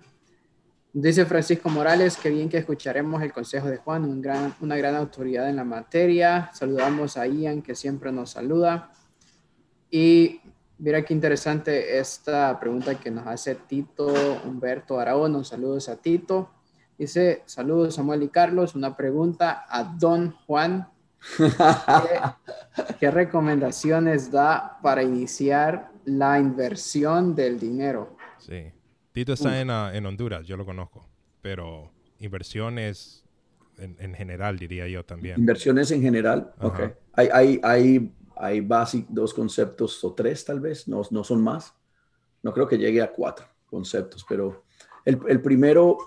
Dice 0.94 1.26
Francisco 1.26 1.70
Morales, 1.70 2.18
que 2.18 2.30
bien 2.30 2.50
que 2.50 2.58
escucharemos 2.58 3.22
el 3.24 3.32
consejo 3.32 3.70
de 3.70 3.78
Juan, 3.78 4.04
un 4.04 4.22
gran, 4.22 4.54
una 4.60 4.76
gran 4.76 4.96
autoridad 4.96 5.50
en 5.50 5.56
la 5.56 5.64
materia. 5.64 6.50
Saludamos 6.54 7.16
a 7.16 7.26
Ian, 7.28 7.62
que 7.62 7.76
siempre 7.76 8.12
nos 8.12 8.32
saluda. 8.32 8.92
Y 9.90 10.42
Mira 10.82 11.06
qué 11.06 11.14
interesante 11.14 12.00
esta 12.00 12.60
pregunta 12.60 13.00
que 13.00 13.12
nos 13.12 13.28
hace 13.28 13.54
Tito 13.54 14.12
Humberto 14.44 15.00
Araón. 15.00 15.46
Saludos 15.46 15.88
a 15.90 16.02
Tito. 16.02 16.50
Dice, 16.98 17.44
saludos 17.46 17.94
Samuel 17.94 18.24
y 18.24 18.30
Carlos. 18.30 18.74
Una 18.74 18.98
pregunta 18.98 19.64
a 19.70 19.84
Don 19.84 20.32
Juan. 20.32 20.88
¿Qué, 23.00 23.12
recomendaciones 23.12 24.32
da 24.32 24.80
para 24.82 25.04
iniciar 25.04 25.92
la 26.06 26.40
inversión 26.40 27.36
del 27.36 27.60
dinero? 27.60 28.18
Sí. 28.40 28.72
Tito 29.12 29.34
está 29.34 29.62
en, 29.62 29.70
ah, 29.70 29.92
en, 29.94 30.04
Honduras, 30.08 30.48
yo 30.48 30.58
lo 30.58 30.66
conozco, 30.66 31.08
pero 31.44 31.92
inversión 32.18 32.80
es, 32.80 33.24
en, 33.78 34.16
general, 34.16 34.58
diría 34.58 34.88
yo 34.88 35.06
también. 35.06 35.38
Inversiones 35.38 35.92
en 35.92 36.02
general, 36.02 36.54
ok. 36.60 36.80
Hay, 37.14 37.30
hay, 37.32 37.60
hay, 37.62 38.12
hay 38.42 38.68
dos 39.10 39.34
conceptos 39.34 40.04
o 40.04 40.14
tres 40.14 40.44
tal 40.44 40.60
vez, 40.60 40.88
no, 40.88 41.02
no 41.12 41.24
son 41.24 41.42
más. 41.44 41.74
No 42.44 42.52
creo 42.54 42.68
que 42.68 42.78
llegue 42.78 43.02
a 43.02 43.12
cuatro 43.12 43.46
conceptos, 43.68 44.26
pero 44.28 44.64
el, 45.06 45.20
el 45.28 45.42
primero 45.42 45.98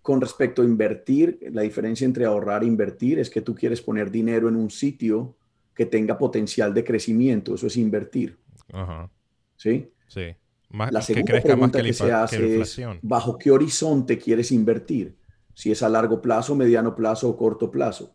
con 0.00 0.20
respecto 0.20 0.62
a 0.62 0.66
invertir, 0.66 1.38
la 1.50 1.62
diferencia 1.62 2.04
entre 2.04 2.26
ahorrar 2.26 2.62
e 2.62 2.66
invertir 2.66 3.18
es 3.18 3.30
que 3.30 3.40
tú 3.40 3.54
quieres 3.54 3.80
poner 3.80 4.10
dinero 4.10 4.48
en 4.48 4.56
un 4.56 4.70
sitio 4.70 5.34
que 5.74 5.86
tenga 5.86 6.18
potencial 6.18 6.72
de 6.72 6.84
crecimiento, 6.84 7.54
eso 7.54 7.66
es 7.66 7.76
invertir. 7.78 8.38
Ajá. 8.72 9.10
¿Sí? 9.56 9.90
Sí. 10.06 10.36
la 10.70 11.00
segunda 11.00 11.40
pregunta 11.40 11.82
que, 11.82 11.92
se 11.92 12.12
hace 12.12 12.60
es, 12.60 12.80
¿bajo 13.00 13.38
qué 13.38 13.50
horizonte 13.50 14.18
quieres 14.18 14.52
invertir? 14.52 15.16
Si 15.54 15.70
es 15.70 15.82
a 15.82 15.88
largo 15.88 16.20
plazo, 16.20 16.54
mediano 16.54 16.94
plazo 16.94 17.30
o 17.30 17.36
corto 17.36 17.70
plazo. 17.70 18.14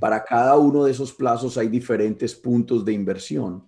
Para 0.00 0.24
cada 0.24 0.56
uno 0.56 0.84
de 0.84 0.90
esos 0.90 1.12
plazos 1.12 1.56
hay 1.56 1.68
diferentes 1.68 2.34
puntos 2.34 2.84
de 2.84 2.92
inversión 2.92 3.64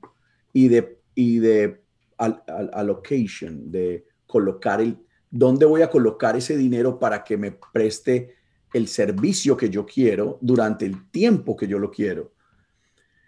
y 0.53 0.68
de, 0.68 0.99
y 1.14 1.38
de 1.38 1.82
allocation, 2.18 3.70
de 3.70 4.07
colocar 4.26 4.80
el, 4.80 4.99
dónde 5.30 5.66
voy 5.66 5.82
a 5.82 5.90
colocar 5.90 6.36
ese 6.36 6.57
dinero 6.57 6.99
para 6.99 7.22
que 7.22 7.36
me 7.36 7.53
preste 7.72 8.34
el 8.72 8.88
servicio 8.88 9.57
que 9.57 9.70
yo 9.70 9.86
quiero 9.86 10.38
durante 10.40 10.84
el 10.84 11.11
tiempo 11.11 11.57
que 11.57 11.68
yo 11.68 11.78
lo 11.78 11.90
quiero. 11.90 12.32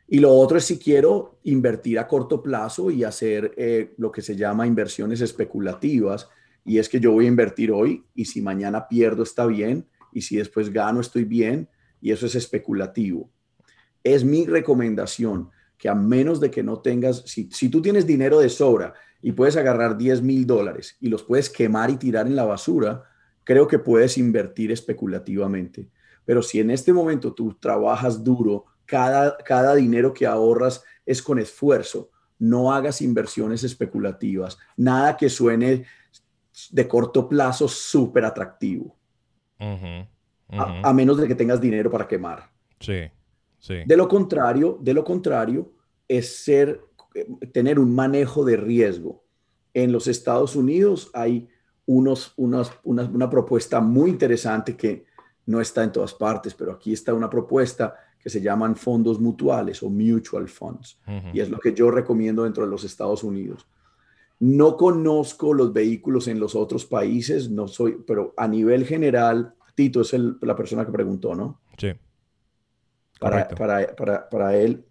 Y 0.08 0.18
lo 0.20 0.32
otro 0.32 0.58
es 0.58 0.64
si 0.64 0.78
quiero 0.78 1.38
invertir 1.44 1.98
a 1.98 2.06
corto 2.06 2.42
plazo 2.42 2.90
y 2.90 3.02
hacer 3.02 3.52
eh, 3.56 3.94
lo 3.96 4.12
que 4.12 4.22
se 4.22 4.36
llama 4.36 4.66
inversiones 4.66 5.20
especulativas. 5.20 6.28
Y 6.64 6.78
es 6.78 6.88
que 6.88 7.00
yo 7.00 7.12
voy 7.12 7.26
a 7.26 7.28
invertir 7.28 7.72
hoy 7.72 8.04
y 8.14 8.24
si 8.24 8.40
mañana 8.40 8.86
pierdo 8.88 9.24
está 9.24 9.46
bien 9.46 9.86
y 10.12 10.22
si 10.22 10.36
después 10.36 10.72
gano 10.72 11.00
estoy 11.00 11.24
bien 11.24 11.68
y 12.00 12.12
eso 12.12 12.26
es 12.26 12.34
especulativo. 12.34 13.30
Es 14.02 14.24
mi 14.24 14.46
recomendación 14.46 15.50
que 15.78 15.88
a 15.88 15.94
menos 15.94 16.40
de 16.40 16.50
que 16.50 16.62
no 16.62 16.80
tengas, 16.80 17.22
si, 17.26 17.50
si 17.50 17.68
tú 17.68 17.82
tienes 17.82 18.06
dinero 18.06 18.38
de 18.38 18.48
sobra 18.48 18.94
y 19.20 19.32
puedes 19.32 19.56
agarrar 19.56 19.96
10 19.96 20.22
mil 20.22 20.46
dólares 20.46 20.96
y 21.00 21.08
los 21.08 21.22
puedes 21.22 21.50
quemar 21.50 21.90
y 21.90 21.96
tirar 21.96 22.26
en 22.26 22.36
la 22.36 22.44
basura, 22.44 23.04
creo 23.44 23.68
que 23.68 23.78
puedes 23.78 24.18
invertir 24.18 24.72
especulativamente. 24.72 25.88
Pero 26.24 26.42
si 26.42 26.60
en 26.60 26.70
este 26.70 26.92
momento 26.92 27.32
tú 27.32 27.54
trabajas 27.54 28.22
duro, 28.22 28.64
cada, 28.84 29.36
cada 29.38 29.74
dinero 29.74 30.12
que 30.12 30.26
ahorras 30.26 30.82
es 31.04 31.22
con 31.22 31.38
esfuerzo, 31.38 32.10
no 32.38 32.72
hagas 32.72 33.00
inversiones 33.00 33.64
especulativas, 33.64 34.58
nada 34.76 35.16
que 35.16 35.28
suene 35.28 35.86
de 36.70 36.88
corto 36.88 37.28
plazo 37.28 37.68
súper 37.68 38.24
atractivo. 38.24 38.96
A, 40.48 40.92
menos 40.92 41.16
de 41.18 41.26
que 41.26 41.34
tengas 41.34 41.60
dinero 41.60 41.90
para 41.90 42.06
quemar. 42.06 42.50
Sí, 42.78 43.02
sí. 43.58 43.76
De 43.84 43.96
lo 43.96 44.06
contrario, 44.06 44.78
de 44.80 44.94
lo 44.94 45.04
contrario, 45.04 45.72
es 46.06 46.44
ser, 46.44 46.80
eh, 47.14 47.26
tener 47.52 47.78
un 47.78 47.94
manejo 47.94 48.44
de 48.44 48.56
riesgo. 48.56 49.24
En 49.74 49.90
los 49.92 50.06
Estados 50.06 50.54
Unidos 50.54 51.10
hay 51.12 51.48
unos, 51.86 52.32
unas, 52.36 52.70
una 52.84 53.28
propuesta 53.28 53.80
muy 53.80 54.10
interesante 54.10 54.76
que 54.76 55.06
no 55.46 55.60
está 55.60 55.84
en 55.84 55.92
todas 55.92 56.14
partes, 56.14 56.54
pero 56.54 56.72
aquí 56.72 56.92
está 56.92 57.14
una 57.14 57.30
propuesta 57.30 57.94
que 58.26 58.30
se 58.30 58.40
llaman 58.40 58.74
fondos 58.74 59.20
mutuales 59.20 59.82
o 59.82 59.88
mutual 59.88 60.48
funds. 60.48 60.98
Y 61.32 61.38
es 61.38 61.48
lo 61.48 61.58
que 61.58 61.72
yo 61.72 61.90
recomiendo 61.92 62.42
dentro 62.42 62.64
de 62.64 62.70
los 62.70 62.82
Estados 62.82 63.22
Unidos. 63.22 63.68
No 64.40 64.76
conozco 64.76 65.54
los 65.54 65.72
vehículos 65.72 66.26
en 66.26 66.40
los 66.40 66.56
otros 66.56 66.84
países, 66.84 67.48
no 67.48 67.68
soy, 67.68 67.98
pero 68.04 68.34
a 68.36 68.48
nivel 68.48 68.84
general, 68.84 69.54
Tito 69.76 70.00
es 70.00 70.12
la 70.40 70.56
persona 70.56 70.84
que 70.84 70.90
preguntó, 70.90 71.36
¿no? 71.36 71.60
Sí. 71.78 71.92
Para, 73.20 73.46
para, 73.48 73.94
para, 73.94 74.28
para, 74.28 74.56
él, 74.56 74.84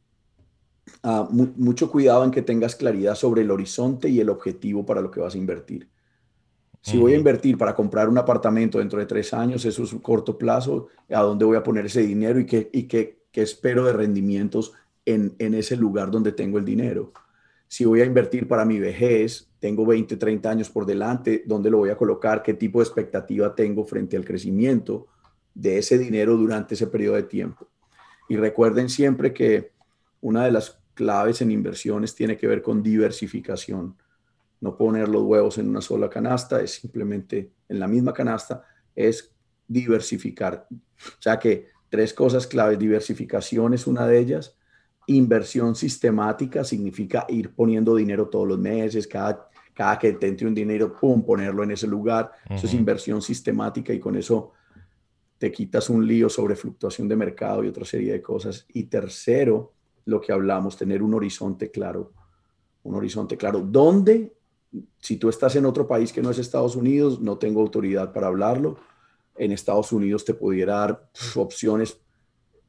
uh, 1.03 1.27
mucho 1.29 1.91
cuidado 1.91 2.23
en 2.23 2.31
que 2.31 2.41
tengas 2.41 2.75
claridad 2.75 3.15
sobre 3.15 3.41
el 3.41 3.51
horizonte 3.51 4.07
y 4.07 4.21
el 4.21 4.29
objetivo 4.29 4.85
para 4.85 5.01
lo 5.01 5.11
que 5.11 5.19
vas 5.19 5.35
a 5.35 5.37
invertir. 5.37 5.89
Si 6.81 6.97
voy 6.97 7.13
a 7.13 7.17
invertir 7.17 7.57
para 7.57 7.73
comprar 7.73 8.07
un 8.07 8.17
apartamento 8.19 8.77
dentro 8.77 8.99
de 8.99 9.07
tres 9.07 9.33
años, 9.33 9.65
eso 9.65 9.83
es 9.83 9.91
un 9.91 9.99
corto 9.99 10.37
plazo, 10.37 10.87
¿a 11.09 11.21
dónde 11.21 11.43
voy 11.43 11.57
a 11.57 11.63
poner 11.63 11.87
ese 11.87 12.01
dinero 12.01 12.39
y 12.39 12.45
qué, 12.45 12.69
y 12.71 12.83
qué, 12.83 13.25
que 13.31 13.41
espero 13.41 13.83
de 13.85 13.93
rendimientos 13.93 14.71
en, 15.05 15.35
ese 15.53 15.75
lugar 15.75 16.11
donde 16.11 16.31
tengo 16.31 16.57
el 16.57 16.65
dinero. 16.65 17.11
Si 17.75 17.83
voy 17.83 17.99
a 17.99 18.05
invertir 18.05 18.47
para 18.47 18.63
mi 18.63 18.79
vejez, 18.79 19.49
tengo 19.59 19.85
20, 19.85 20.15
30 20.15 20.49
años 20.49 20.69
por 20.69 20.85
delante, 20.85 21.43
¿dónde 21.45 21.69
lo 21.69 21.79
voy 21.79 21.89
a 21.89 21.97
colocar? 21.97 22.41
¿Qué 22.41 22.53
tipo 22.53 22.79
de 22.79 22.85
expectativa 22.85 23.53
tengo 23.53 23.83
frente 23.83 24.15
al 24.15 24.23
crecimiento 24.23 25.07
de 25.53 25.79
ese 25.79 25.97
dinero 25.97 26.37
durante 26.37 26.75
ese 26.75 26.87
periodo 26.87 27.15
de 27.17 27.23
tiempo? 27.23 27.67
Y 28.29 28.37
recuerden 28.37 28.87
siempre 28.87 29.33
que 29.33 29.73
una 30.21 30.45
de 30.45 30.53
las 30.53 30.79
claves 30.93 31.41
en 31.41 31.51
inversiones 31.51 32.15
tiene 32.15 32.37
que 32.37 32.47
ver 32.47 32.61
con 32.61 32.81
diversificación. 32.81 33.97
No 34.61 34.77
poner 34.77 35.09
los 35.09 35.23
huevos 35.23 35.57
en 35.57 35.67
una 35.67 35.81
sola 35.81 36.09
canasta, 36.09 36.61
es 36.61 36.75
simplemente 36.75 37.51
en 37.67 37.77
la 37.77 37.89
misma 37.89 38.13
canasta, 38.13 38.63
es 38.95 39.35
diversificar. 39.67 40.65
O 40.71 41.21
sea 41.21 41.37
que 41.37 41.75
Tres 41.95 42.13
cosas 42.13 42.45
claves. 42.45 42.77
Diversificación 42.79 43.73
es 43.73 43.87
una 43.87 44.05
de 44.05 44.19
ellas. 44.19 44.57
Inversión 45.07 45.75
sistemática 45.75 46.63
significa 46.63 47.25
ir 47.29 47.53
poniendo 47.53 47.95
dinero 47.95 48.27
todos 48.27 48.47
los 48.47 48.59
meses, 48.59 49.07
cada, 49.07 49.49
cada 49.73 49.99
que 49.99 50.13
te 50.13 50.27
entre 50.27 50.47
un 50.47 50.55
dinero, 50.55 50.95
pum, 50.95 51.23
ponerlo 51.23 51.63
en 51.63 51.71
ese 51.71 51.87
lugar. 51.87 52.31
Eso 52.49 52.67
es 52.67 52.73
inversión 52.73 53.21
sistemática 53.21 53.93
y 53.93 53.99
con 53.99 54.15
eso 54.15 54.51
te 55.37 55.51
quitas 55.51 55.89
un 55.89 56.05
lío 56.07 56.29
sobre 56.29 56.55
fluctuación 56.55 57.07
de 57.07 57.15
mercado 57.15 57.63
y 57.63 57.67
otra 57.67 57.85
serie 57.85 58.13
de 58.13 58.21
cosas. 58.21 58.65
Y 58.73 58.83
tercero, 58.83 59.73
lo 60.05 60.21
que 60.21 60.31
hablamos, 60.31 60.77
tener 60.77 61.03
un 61.03 61.13
horizonte 61.13 61.71
claro. 61.71 62.13
Un 62.83 62.95
horizonte 62.95 63.37
claro. 63.37 63.59
¿Dónde? 63.59 64.33
Si 64.99 65.17
tú 65.17 65.29
estás 65.29 65.55
en 65.55 65.65
otro 65.65 65.87
país 65.87 66.11
que 66.11 66.21
no 66.21 66.31
es 66.31 66.39
Estados 66.39 66.75
Unidos, 66.75 67.21
no 67.21 67.37
tengo 67.37 67.61
autoridad 67.61 68.11
para 68.11 68.27
hablarlo 68.27 68.77
en 69.37 69.51
Estados 69.51 69.91
Unidos 69.91 70.25
te 70.25 70.33
pudiera 70.33 70.77
dar 70.77 71.09
opciones, 71.35 71.99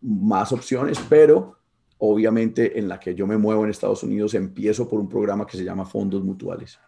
más 0.01 0.53
opciones, 0.53 0.99
pero 1.09 1.59
obviamente 1.99 2.78
en 2.78 2.88
la 2.88 3.01
que 3.01 3.14
yo 3.14 3.26
me 3.26 3.36
muevo 3.36 3.64
en 3.64 3.70
Estados 3.70 4.03
Unidos 4.03 4.34
empiezo 4.34 4.88
por 4.88 5.01
un 5.01 5.09
programa 5.09 5.47
que 5.47 5.57
se 5.57 5.64
llama 5.64 5.84
Fondos 5.84 6.22
Mutuales. 6.22 6.78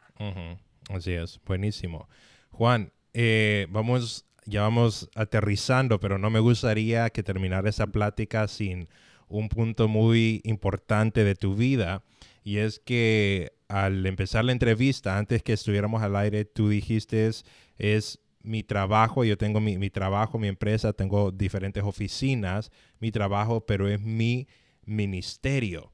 Así 0.90 1.12
es, 1.12 1.40
buenísimo. 1.46 2.08
Juan, 2.50 2.92
eh, 3.14 3.66
vamos, 3.70 4.26
ya 4.44 4.62
vamos 4.62 5.08
aterrizando, 5.14 6.00
pero 6.00 6.18
no 6.18 6.30
me 6.30 6.40
gustaría 6.40 7.10
que 7.10 7.22
terminara 7.22 7.68
esa 7.68 7.86
plática 7.86 8.48
sin 8.48 8.88
un 9.28 9.48
punto 9.48 9.88
muy 9.88 10.40
importante 10.44 11.24
de 11.24 11.34
tu 11.34 11.54
vida. 11.54 12.02
Y 12.42 12.58
es 12.58 12.80
que 12.80 13.52
al 13.68 14.06
empezar 14.06 14.44
la 14.44 14.52
entrevista, 14.52 15.18
antes 15.18 15.42
que 15.42 15.52
estuviéramos 15.52 16.02
al 16.02 16.16
aire, 16.16 16.44
tú 16.44 16.68
dijiste 16.68 17.30
es 17.78 18.18
mi 18.42 18.62
trabajo, 18.62 19.24
yo 19.24 19.36
tengo 19.36 19.60
mi, 19.60 19.90
trabajo, 19.90 20.38
mi 20.38 20.48
empresa, 20.48 20.92
tengo 20.92 21.30
diferentes 21.30 21.82
oficinas, 21.84 22.70
mi 22.98 23.10
trabajo, 23.10 23.66
pero 23.66 23.88
es 23.88 24.00
mi 24.00 24.48
ministerio. 24.88 25.92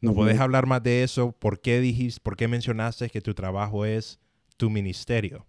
¿No 0.00 0.14
puedes 0.14 0.38
hablar 0.38 0.66
más 0.66 0.82
de 0.82 1.02
eso? 1.02 1.32
¿Por 1.32 1.60
qué 1.60 1.80
dijiste, 1.80 2.20
por 2.22 2.36
qué 2.36 2.46
mencionaste 2.46 3.10
que 3.10 3.20
tu 3.20 3.34
trabajo 3.34 3.84
es 3.84 4.20
tu 4.56 4.70
ministerio? 4.70 5.46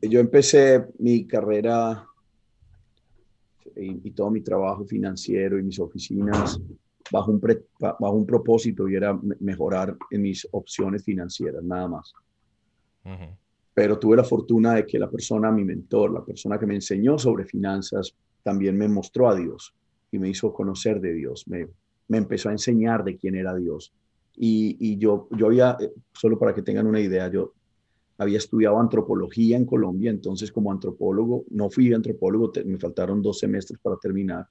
yo 0.00 0.20
empecé 0.20 0.86
mi 0.98 1.26
carrera 1.26 2.06
y, 3.74 4.08
y, 4.08 4.10
todo 4.12 4.30
mi 4.30 4.40
trabajo 4.40 4.86
financiero 4.86 5.58
y 5.58 5.64
mis 5.64 5.78
oficinas 5.80 6.58
bajo 7.10 7.30
un, 7.30 7.40
bajo 7.80 8.12
un 8.12 8.26
propósito 8.26 8.88
y 8.88 8.96
era 8.96 9.18
mejorar 9.40 9.96
en 10.10 10.22
mis 10.22 10.46
opciones 10.52 11.04
financieras, 11.04 11.62
nada 11.62 11.88
más. 11.88 12.12
Pero 13.76 13.98
tuve 13.98 14.16
la 14.16 14.24
fortuna 14.24 14.72
de 14.72 14.86
que 14.86 14.98
la 14.98 15.10
persona, 15.10 15.52
mi 15.52 15.62
mentor, 15.62 16.10
la 16.10 16.24
persona 16.24 16.58
que 16.58 16.64
me 16.64 16.76
enseñó 16.76 17.18
sobre 17.18 17.44
finanzas, 17.44 18.16
también 18.42 18.78
me 18.78 18.88
mostró 18.88 19.28
a 19.28 19.36
Dios 19.36 19.74
y 20.10 20.18
me 20.18 20.30
hizo 20.30 20.50
conocer 20.54 20.98
de 20.98 21.12
Dios, 21.12 21.46
me, 21.46 21.68
me 22.08 22.16
empezó 22.16 22.48
a 22.48 22.52
enseñar 22.52 23.04
de 23.04 23.18
quién 23.18 23.34
era 23.34 23.54
Dios. 23.54 23.92
Y, 24.34 24.78
y 24.80 24.96
yo, 24.96 25.28
yo 25.32 25.46
había, 25.48 25.76
eh, 25.78 25.92
solo 26.14 26.38
para 26.38 26.54
que 26.54 26.62
tengan 26.62 26.86
una 26.86 27.00
idea, 27.00 27.28
yo 27.28 27.52
había 28.16 28.38
estudiado 28.38 28.80
antropología 28.80 29.58
en 29.58 29.66
Colombia, 29.66 30.10
entonces 30.10 30.50
como 30.50 30.72
antropólogo, 30.72 31.44
no 31.50 31.68
fui 31.68 31.92
antropólogo, 31.92 32.52
me 32.64 32.78
faltaron 32.78 33.20
dos 33.20 33.40
semestres 33.40 33.78
para 33.78 33.96
terminar 33.98 34.48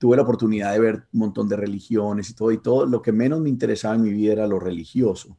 tuve 0.00 0.16
la 0.16 0.22
oportunidad 0.22 0.72
de 0.72 0.80
ver 0.80 0.94
un 1.12 1.20
montón 1.20 1.46
de 1.46 1.56
religiones 1.56 2.30
y 2.30 2.34
todo, 2.34 2.50
y 2.50 2.58
todo, 2.58 2.86
lo 2.86 3.02
que 3.02 3.12
menos 3.12 3.38
me 3.42 3.50
interesaba 3.50 3.94
en 3.96 4.02
mi 4.02 4.10
vida 4.10 4.32
era 4.32 4.46
lo 4.46 4.58
religioso. 4.58 5.36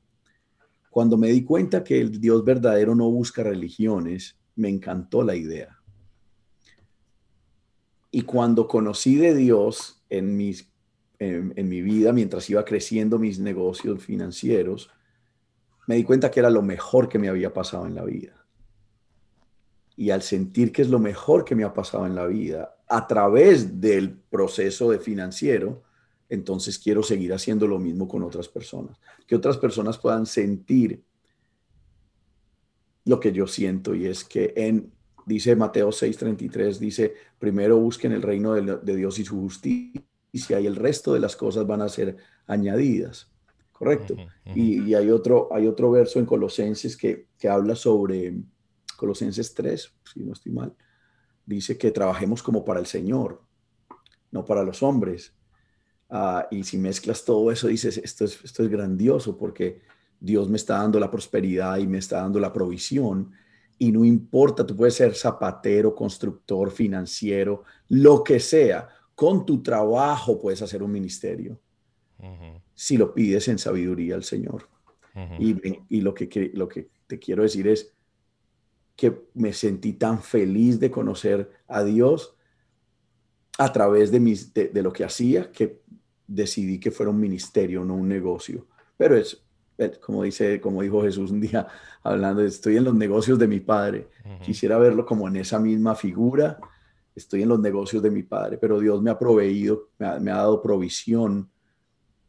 Cuando 0.92 1.18
me 1.18 1.30
di 1.30 1.46
cuenta 1.46 1.86
que 1.86 2.02
el 2.02 2.20
Dios 2.20 2.44
verdadero 2.44 2.94
no 2.96 3.10
busca 3.10 3.44
religiones, 3.44 4.38
me 4.58 4.68
encantó 4.68 5.24
la 5.24 5.38
idea. 5.38 5.80
Y 8.12 8.24
cuando 8.24 8.68
conocí 8.68 9.16
de 9.16 9.34
Dios 9.34 10.04
en, 10.10 10.36
mis, 10.36 10.70
en, 11.18 11.70
mi 11.70 11.82
vida, 11.82 12.12
mientras 12.12 12.50
iba 12.50 12.66
creciendo 12.66 13.18
mis 13.20 13.40
negocios 13.40 14.04
financieros, 14.04 14.92
me 15.88 15.96
di 15.96 16.04
cuenta 16.04 16.30
que 16.30 16.42
era 16.42 16.50
lo 16.50 16.62
mejor 16.62 17.08
que 17.08 17.20
me 17.20 17.30
había 17.30 17.54
pasado 17.54 17.86
en 17.86 17.96
la 17.96 18.04
vida. 18.04 18.46
Y 19.96 20.10
al 20.10 20.24
sentir 20.24 20.74
que 20.74 20.82
es 20.82 20.90
lo 20.90 21.00
mejor 21.00 21.46
que 21.46 21.56
me 21.56 21.64
ha 21.64 21.74
pasado 21.74 22.06
en 22.06 22.16
la 22.16 22.28
vida, 22.28 22.76
a 22.90 23.08
través 23.08 23.80
del 23.80 24.12
proceso 24.30 24.92
de 24.92 25.00
financiero, 25.00 25.84
entonces 26.32 26.80
quiero 26.80 27.04
seguir 27.04 27.34
haciendo 27.34 27.68
lo 27.68 27.78
mismo 27.78 28.08
con 28.08 28.24
otras 28.24 28.48
personas. 28.48 28.98
Que 29.28 29.36
otras 29.36 29.58
personas 29.58 29.98
puedan 29.98 30.26
sentir 30.26 31.04
lo 33.04 33.20
que 33.20 33.34
yo 33.34 33.48
siento 33.48 33.94
y 33.94 34.06
es 34.06 34.24
que 34.24 34.54
en, 34.56 34.94
dice 35.26 35.58
Mateo 35.58 35.90
6:33, 35.90 36.78
dice, 36.78 37.14
primero 37.38 37.78
busquen 37.78 38.14
el 38.14 38.22
reino 38.22 38.54
de, 38.54 38.96
Dios 38.96 39.20
y 39.20 39.26
su 39.26 39.42
justicia 39.42 40.02
y 40.62 40.66
el 40.66 40.78
resto 40.78 41.14
de 41.14 41.20
las 41.20 41.36
cosas 41.36 41.68
van 41.68 41.82
a 41.82 41.90
ser 41.90 42.16
añadidas. 42.48 43.30
Correcto. 43.74 44.16
Y, 44.56 44.94
hay, 44.94 45.10
otro, 45.10 45.50
hay 45.52 45.68
otro 45.68 45.92
verso 45.92 46.20
en 46.20 46.26
Colosenses 46.26 46.96
que, 46.96 47.28
que 47.38 47.50
habla 47.50 47.76
sobre, 47.76 48.36
Colosenses 48.96 49.54
3, 49.54 49.94
si 50.14 50.22
no 50.22 50.32
estoy 50.32 50.54
mal, 50.54 50.74
dice 51.46 51.78
que 51.78 51.92
trabajemos 51.92 52.42
como 52.42 52.64
para 52.64 52.80
el 52.80 52.86
Señor, 52.86 53.42
no 54.32 54.46
para 54.46 54.64
los 54.64 54.82
hombres. 54.82 55.34
Ah, 56.14 56.46
y 56.52 56.64
si 56.64 56.78
mezclas 56.78 57.24
todo 57.24 57.50
eso, 57.52 57.70
dices, 57.70 57.98
esto 57.98 58.26
es, 58.26 58.44
esto 58.44 58.64
es 58.64 58.70
grandioso 58.70 59.38
porque 59.38 59.80
Dios 60.20 60.50
me 60.50 60.58
está 60.58 60.78
dando 60.78 61.00
la 61.00 61.10
prosperidad 61.10 61.78
y 61.78 61.88
me 61.88 62.00
está 62.00 62.18
dando 62.22 62.38
la 62.38 62.52
provisión. 62.52 63.32
Y 63.80 63.94
no 63.94 64.04
importa, 64.04 64.66
tú 64.66 64.76
puedes 64.76 64.96
ser 64.96 65.16
zapatero, 65.16 65.96
constructor, 65.96 66.70
financiero, 66.70 67.64
lo 67.88 68.26
que 68.26 68.42
sea. 68.42 68.90
Con 69.16 69.46
tu 69.46 69.64
trabajo 69.64 70.38
puedes 70.38 70.62
hacer 70.62 70.84
un 70.84 70.92
ministerio. 70.92 71.60
Si 72.76 72.98
lo 72.98 73.14
pides 73.14 73.48
en 73.48 73.58
sabiduría 73.58 74.16
al 74.16 74.24
Señor. 74.24 74.70
y, 75.40 75.56
y, 75.90 76.02
lo, 76.02 76.14
que, 76.14 76.52
lo 76.54 76.68
que 76.68 76.90
te 77.08 77.20
quiero 77.20 77.44
decir 77.44 77.68
es 77.70 77.94
que 78.98 79.28
me 79.34 79.54
sentí 79.54 79.94
tan 79.94 80.22
feliz 80.22 80.78
de 80.80 80.92
conocer 80.92 81.50
a 81.68 81.84
Dios 81.84 82.36
a 83.58 83.72
través 83.72 84.12
de, 84.12 84.20
mis, 84.20 84.54
de, 84.54 84.68
de 84.68 84.84
lo 84.84 84.94
que 84.94 85.04
hacía 85.04 85.52
que 85.52 85.82
decidí 86.34 86.80
que 86.80 86.92
fuera 86.92 87.12
un 87.12 87.20
ministerio, 87.20 87.84
no 87.84 87.96
un 87.96 88.08
negocio. 88.08 88.68
Pero 88.98 89.18
es, 89.18 89.42
como 90.00 90.24
dice, 90.24 90.62
como 90.62 90.82
dijo 90.82 91.02
Jesús 91.02 91.32
un 91.32 91.42
día 91.42 91.68
hablando, 92.04 92.42
estoy 92.42 92.78
en 92.78 92.86
los 92.86 92.96
negocios 92.96 93.38
de 93.38 93.48
mi 93.48 93.60
padre. 93.60 94.08
Quisiera 94.44 94.78
verlo 94.78 95.06
como 95.06 95.28
en 95.28 95.38
esa 95.38 95.60
misma 95.60 95.96
figura. 95.96 96.60
Estoy 97.16 97.44
en 97.44 97.50
los 97.50 97.60
negocios 97.60 98.02
de 98.02 98.12
mi 98.12 98.24
padre, 98.24 98.58
pero 98.58 98.80
Dios 98.80 99.02
me 99.02 99.12
ha 99.12 99.20
proveído, 99.20 99.90
me 100.00 100.32
ha, 100.32 100.36
dado 100.36 100.62
provisión 100.62 101.50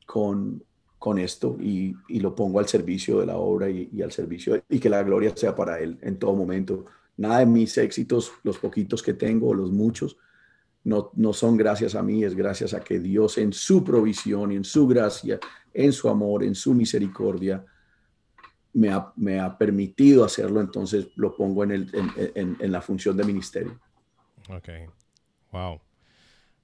con, 0.07 0.65
con 0.99 1.19
esto 1.19 1.57
y, 1.61 1.95
lo 2.19 2.35
pongo 2.35 2.59
al 2.59 2.67
servicio 2.67 3.21
de 3.21 3.27
la 3.27 3.37
obra 3.37 3.71
y, 3.71 4.03
al 4.03 4.11
servicio 4.11 4.63
y 4.69 4.81
que 4.81 4.91
la 4.91 5.03
gloria 5.03 5.33
sea 5.37 5.55
para 5.55 5.79
Él 5.79 5.99
en 6.03 6.19
todo 6.19 6.35
momento. 6.35 6.87
Nada 7.17 7.41
de 7.41 7.47
mis 7.47 7.79
éxitos, 7.79 8.33
los 8.43 8.59
poquitos 8.59 9.03
que 9.03 9.15
tengo, 9.15 9.55
los 9.55 9.71
muchos, 9.71 10.17
no, 10.85 11.11
no 11.15 11.33
son 11.33 11.57
gracias 11.57 11.95
a 11.95 12.03
mí, 12.03 12.25
es 12.25 12.35
gracias 12.35 12.75
a 12.75 12.81
que 12.81 12.99
Dios 12.99 13.39
en 13.39 13.53
su 13.53 13.85
provisión 13.85 14.53
en 14.53 14.65
su 14.65 14.87
gracia 14.87 15.39
en 15.75 15.93
su 15.93 16.09
amor, 16.09 16.45
en 16.45 16.55
su 16.55 16.75
misericordia, 16.75 17.65
me 18.75 18.91
ha, 18.91 19.13
me 19.17 19.41
ha 19.41 19.57
permitido 19.57 20.25
hacerlo, 20.25 20.61
entonces 20.61 21.09
lo 21.17 21.37
pongo 21.37 21.65
en, 21.65 21.73
el, 21.73 21.91
en, 22.35 22.73
la 22.73 22.81
función 22.81 23.17
de 23.17 23.25
ministerio. 23.25 23.79
Ok, 24.49 24.69
wow. 25.51 25.81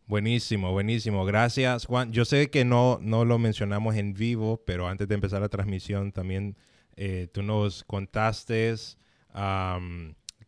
Buenísimo, 0.06 0.72
buenísimo. 0.72 1.26
Gracias, 1.26 1.84
Juan. 1.84 2.12
Yo 2.12 2.24
sé 2.24 2.48
que 2.48 2.64
no, 2.64 2.98
no 3.02 3.26
lo 3.26 3.38
mencionamos 3.38 3.94
en 3.96 4.14
vivo, 4.14 4.62
pero 4.64 4.88
antes 4.88 5.06
de 5.06 5.14
empezar 5.14 5.42
la 5.42 5.50
transmisión 5.50 6.12
también 6.12 6.56
eh, 6.96 7.28
tú 7.30 7.42
nos 7.42 7.84
contaste 7.84 8.74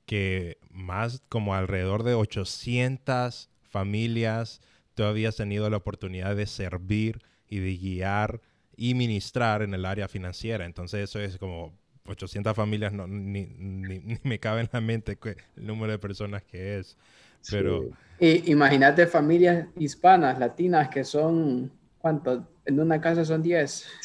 que 0.07 0.59
más 0.71 1.23
como 1.29 1.55
alrededor 1.55 2.05
de 2.05 2.15
800 2.15 3.50
familias 3.71 4.61
tú 4.95 5.05
habías 5.05 5.37
tenido 5.37 5.69
la 5.71 5.79
oportunidad 5.79 6.37
de 6.37 6.47
servir 6.47 7.23
y 7.49 7.59
de 7.59 7.77
guiar 7.77 8.41
y 8.77 8.95
ministrar 8.95 9.63
en 9.63 9.75
el 9.75 9.85
área 9.85 10.09
financiera. 10.09 10.65
Entonces 10.67 11.09
eso 11.09 11.21
es 11.21 11.39
como 11.39 11.73
800 12.07 12.55
familias, 12.55 12.93
no, 12.93 13.07
ni, 13.07 13.49
me 14.23 14.39
cabe 14.39 14.63
en 14.63 14.69
la 14.73 14.81
mente 14.81 15.19
el 15.57 15.67
número 15.67 15.93
de 15.93 15.99
personas 15.99 16.43
que 16.43 16.79
es. 16.79 16.97
Pero... 17.51 17.89
imagínate 18.19 19.07
familias 19.07 19.67
hispanas, 19.77 20.39
latinas, 20.39 20.89
que 20.91 21.05
son, 21.05 21.71
¿cuánto? 21.99 22.47
En 22.67 22.79
una 22.79 23.01
casa 23.01 23.25
son 23.25 23.43
10. 23.43 23.87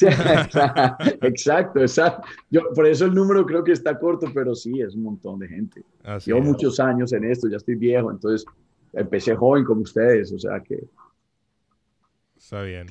exacto, 1.22 1.80
exacto. 1.80 2.26
Yo, 2.50 2.62
por 2.74 2.86
eso 2.86 3.04
el 3.04 3.14
número 3.14 3.44
creo 3.44 3.62
que 3.62 3.72
está 3.72 3.98
corto, 3.98 4.28
pero 4.32 4.54
sí, 4.54 4.80
es 4.80 4.94
un 4.94 5.02
montón 5.02 5.38
de 5.38 5.48
gente. 5.48 5.82
Llevo 6.24 6.40
muchos 6.40 6.80
años 6.80 7.12
en 7.12 7.24
esto, 7.24 7.48
ya 7.48 7.58
estoy 7.58 7.74
viejo, 7.74 8.10
entonces 8.10 8.46
empecé 8.96 9.36
joven 9.36 9.64
como 9.64 9.82
ustedes, 9.82 10.32
o 10.32 10.38
sea 10.38 10.60
que... 10.60 10.84
Está 12.36 12.62
bien. 12.62 12.86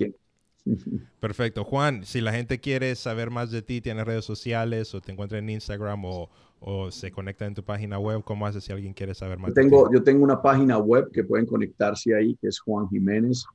Perfecto. 1.19 1.63
Juan, 1.63 2.05
si 2.05 2.21
la 2.21 2.31
gente 2.31 2.59
quiere 2.59 2.95
saber 2.95 3.29
más 3.29 3.51
de 3.51 3.61
ti, 3.61 3.81
tienes 3.81 4.05
redes 4.05 4.25
sociales 4.25 4.93
o 4.95 5.01
te 5.01 5.11
encuentra 5.11 5.37
en 5.37 5.49
Instagram 5.49 6.03
o, 6.05 6.29
se 6.89 7.11
conecta 7.11 7.45
en 7.45 7.53
tu 7.53 7.63
página 7.63 7.99
web, 7.99 8.23
¿cómo 8.23 8.47
haces 8.47 8.63
si 8.63 8.71
alguien 8.71 8.93
quiere 8.93 9.13
saber 9.13 9.37
más? 9.37 9.49
Yo 9.49 9.53
tengo, 9.53 9.93
yo 9.93 10.03
tengo 10.03 10.23
una 10.23 10.41
página 10.41 10.79
web 10.79 11.11
que 11.11 11.23
pueden 11.23 11.45
conectarse 11.45 12.15
ahí, 12.15 12.35
que 12.41 12.47
es 12.47 12.59
Juan 12.59 12.89
Jiménez. 12.89 13.45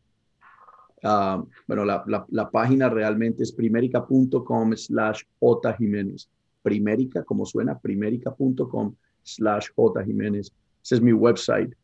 Ah, 1.03 1.43
bueno, 1.67 1.85
la, 1.85 2.05
la, 2.07 2.51
página 2.51 2.89
realmente 2.89 3.43
es 3.43 3.51
primerica.com 3.51 4.77
slash 4.77 5.23
J 5.41 5.73
Jiménez. 5.73 6.29
Primerica, 6.63 7.25
como 7.25 7.47
suena, 7.47 7.77
primerica.com 7.77 8.95
slash 9.25 9.69
J 9.75 10.05
Jiménez. 10.05 10.53
Ese 10.85 10.95
es 10.95 11.01
mi 11.01 11.13
website. 11.13 11.75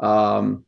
Um, 0.00 0.62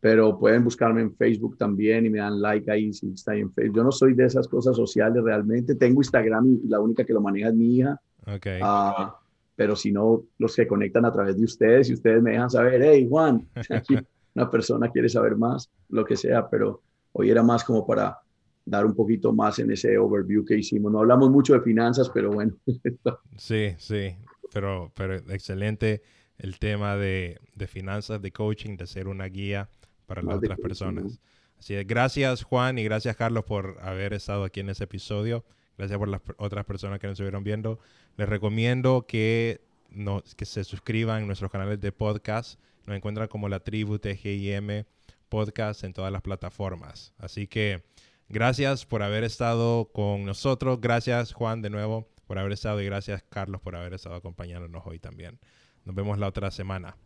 pero 0.00 0.38
pueden 0.38 0.62
buscarme 0.62 1.00
en 1.00 1.16
Facebook 1.16 1.56
también 1.56 2.04
y 2.04 2.10
me 2.10 2.18
dan 2.18 2.40
like 2.40 2.70
ahí 2.70 2.92
si 2.92 3.10
está 3.12 3.32
ahí 3.32 3.40
en 3.40 3.50
Facebook. 3.50 3.76
Yo 3.76 3.84
no 3.84 3.90
soy 3.90 4.12
de 4.12 4.26
esas 4.26 4.46
cosas 4.46 4.76
sociales 4.76 5.24
realmente. 5.24 5.74
Tengo 5.74 6.02
Instagram 6.02 6.60
y 6.62 6.68
la 6.68 6.78
única 6.78 7.04
que 7.04 7.14
lo 7.14 7.22
maneja 7.22 7.48
es 7.48 7.54
mi 7.54 7.76
hija. 7.78 7.98
Okay. 8.26 8.60
Uh, 8.60 9.10
pero 9.56 9.74
si 9.74 9.92
no, 9.92 10.24
los 10.38 10.52
se 10.52 10.66
conectan 10.66 11.06
a 11.06 11.12
través 11.12 11.38
de 11.38 11.44
ustedes 11.44 11.88
y 11.88 11.94
ustedes 11.94 12.22
me 12.22 12.32
dejan 12.32 12.50
saber, 12.50 12.82
hey 12.82 13.06
Juan, 13.08 13.48
aquí 13.70 13.96
una 14.34 14.50
persona 14.50 14.90
quiere 14.90 15.08
saber 15.08 15.36
más, 15.36 15.70
lo 15.88 16.04
que 16.04 16.16
sea, 16.16 16.48
pero 16.50 16.82
hoy 17.12 17.30
era 17.30 17.42
más 17.42 17.64
como 17.64 17.86
para 17.86 18.18
dar 18.66 18.84
un 18.84 18.94
poquito 18.94 19.32
más 19.32 19.58
en 19.58 19.70
ese 19.70 19.96
overview 19.96 20.44
que 20.44 20.58
hicimos. 20.58 20.92
No 20.92 21.00
hablamos 21.00 21.30
mucho 21.30 21.54
de 21.54 21.60
finanzas, 21.60 22.10
pero 22.12 22.30
bueno. 22.30 22.54
sí, 23.36 23.74
sí, 23.78 24.16
pero, 24.52 24.92
pero 24.94 25.14
excelente 25.14 26.02
el 26.38 26.58
tema 26.58 26.96
de, 26.96 27.40
de 27.54 27.66
finanzas, 27.66 28.20
de 28.20 28.32
coaching, 28.32 28.76
de 28.76 28.86
ser 28.86 29.08
una 29.08 29.26
guía 29.26 29.68
para 30.06 30.22
las 30.22 30.36
otras 30.36 30.58
personas. 30.58 31.20
Así 31.58 31.74
es, 31.74 31.86
gracias 31.86 32.42
Juan 32.42 32.78
y 32.78 32.84
gracias 32.84 33.16
Carlos 33.16 33.44
por 33.44 33.78
haber 33.80 34.12
estado 34.12 34.44
aquí 34.44 34.60
en 34.60 34.68
ese 34.68 34.84
episodio. 34.84 35.44
Gracias 35.76 35.98
por 35.98 36.08
las 36.08 36.20
otras 36.36 36.64
personas 36.64 37.00
que 37.00 37.06
nos 37.06 37.14
estuvieron 37.14 37.42
viendo. 37.42 37.80
Les 38.16 38.28
recomiendo 38.28 39.06
que, 39.06 39.60
no, 39.90 40.22
que 40.36 40.44
se 40.44 40.62
suscriban 40.62 41.22
a 41.22 41.26
nuestros 41.26 41.50
canales 41.50 41.80
de 41.80 41.90
podcast. 41.90 42.60
Nos 42.86 42.96
encuentran 42.96 43.28
como 43.28 43.48
la 43.48 43.60
tribu 43.60 43.98
TGIM 43.98 44.84
podcast 45.28 45.82
en 45.84 45.92
todas 45.92 46.12
las 46.12 46.22
plataformas. 46.22 47.12
Así 47.18 47.48
que 47.48 47.82
gracias 48.28 48.86
por 48.86 49.02
haber 49.02 49.24
estado 49.24 49.90
con 49.92 50.24
nosotros. 50.24 50.80
Gracias 50.80 51.32
Juan 51.32 51.60
de 51.62 51.70
nuevo 51.70 52.08
por 52.26 52.38
haber 52.38 52.52
estado 52.52 52.80
y 52.80 52.86
gracias 52.86 53.24
Carlos 53.28 53.60
por 53.60 53.74
haber 53.74 53.94
estado 53.94 54.14
acompañándonos 54.14 54.82
hoy 54.86 54.98
también. 54.98 55.40
Nos 55.84 55.94
vemos 55.94 56.18
la 56.18 56.28
otra 56.28 56.50
semana. 56.50 56.96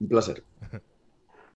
Un 0.00 0.08
placer. 0.08 0.44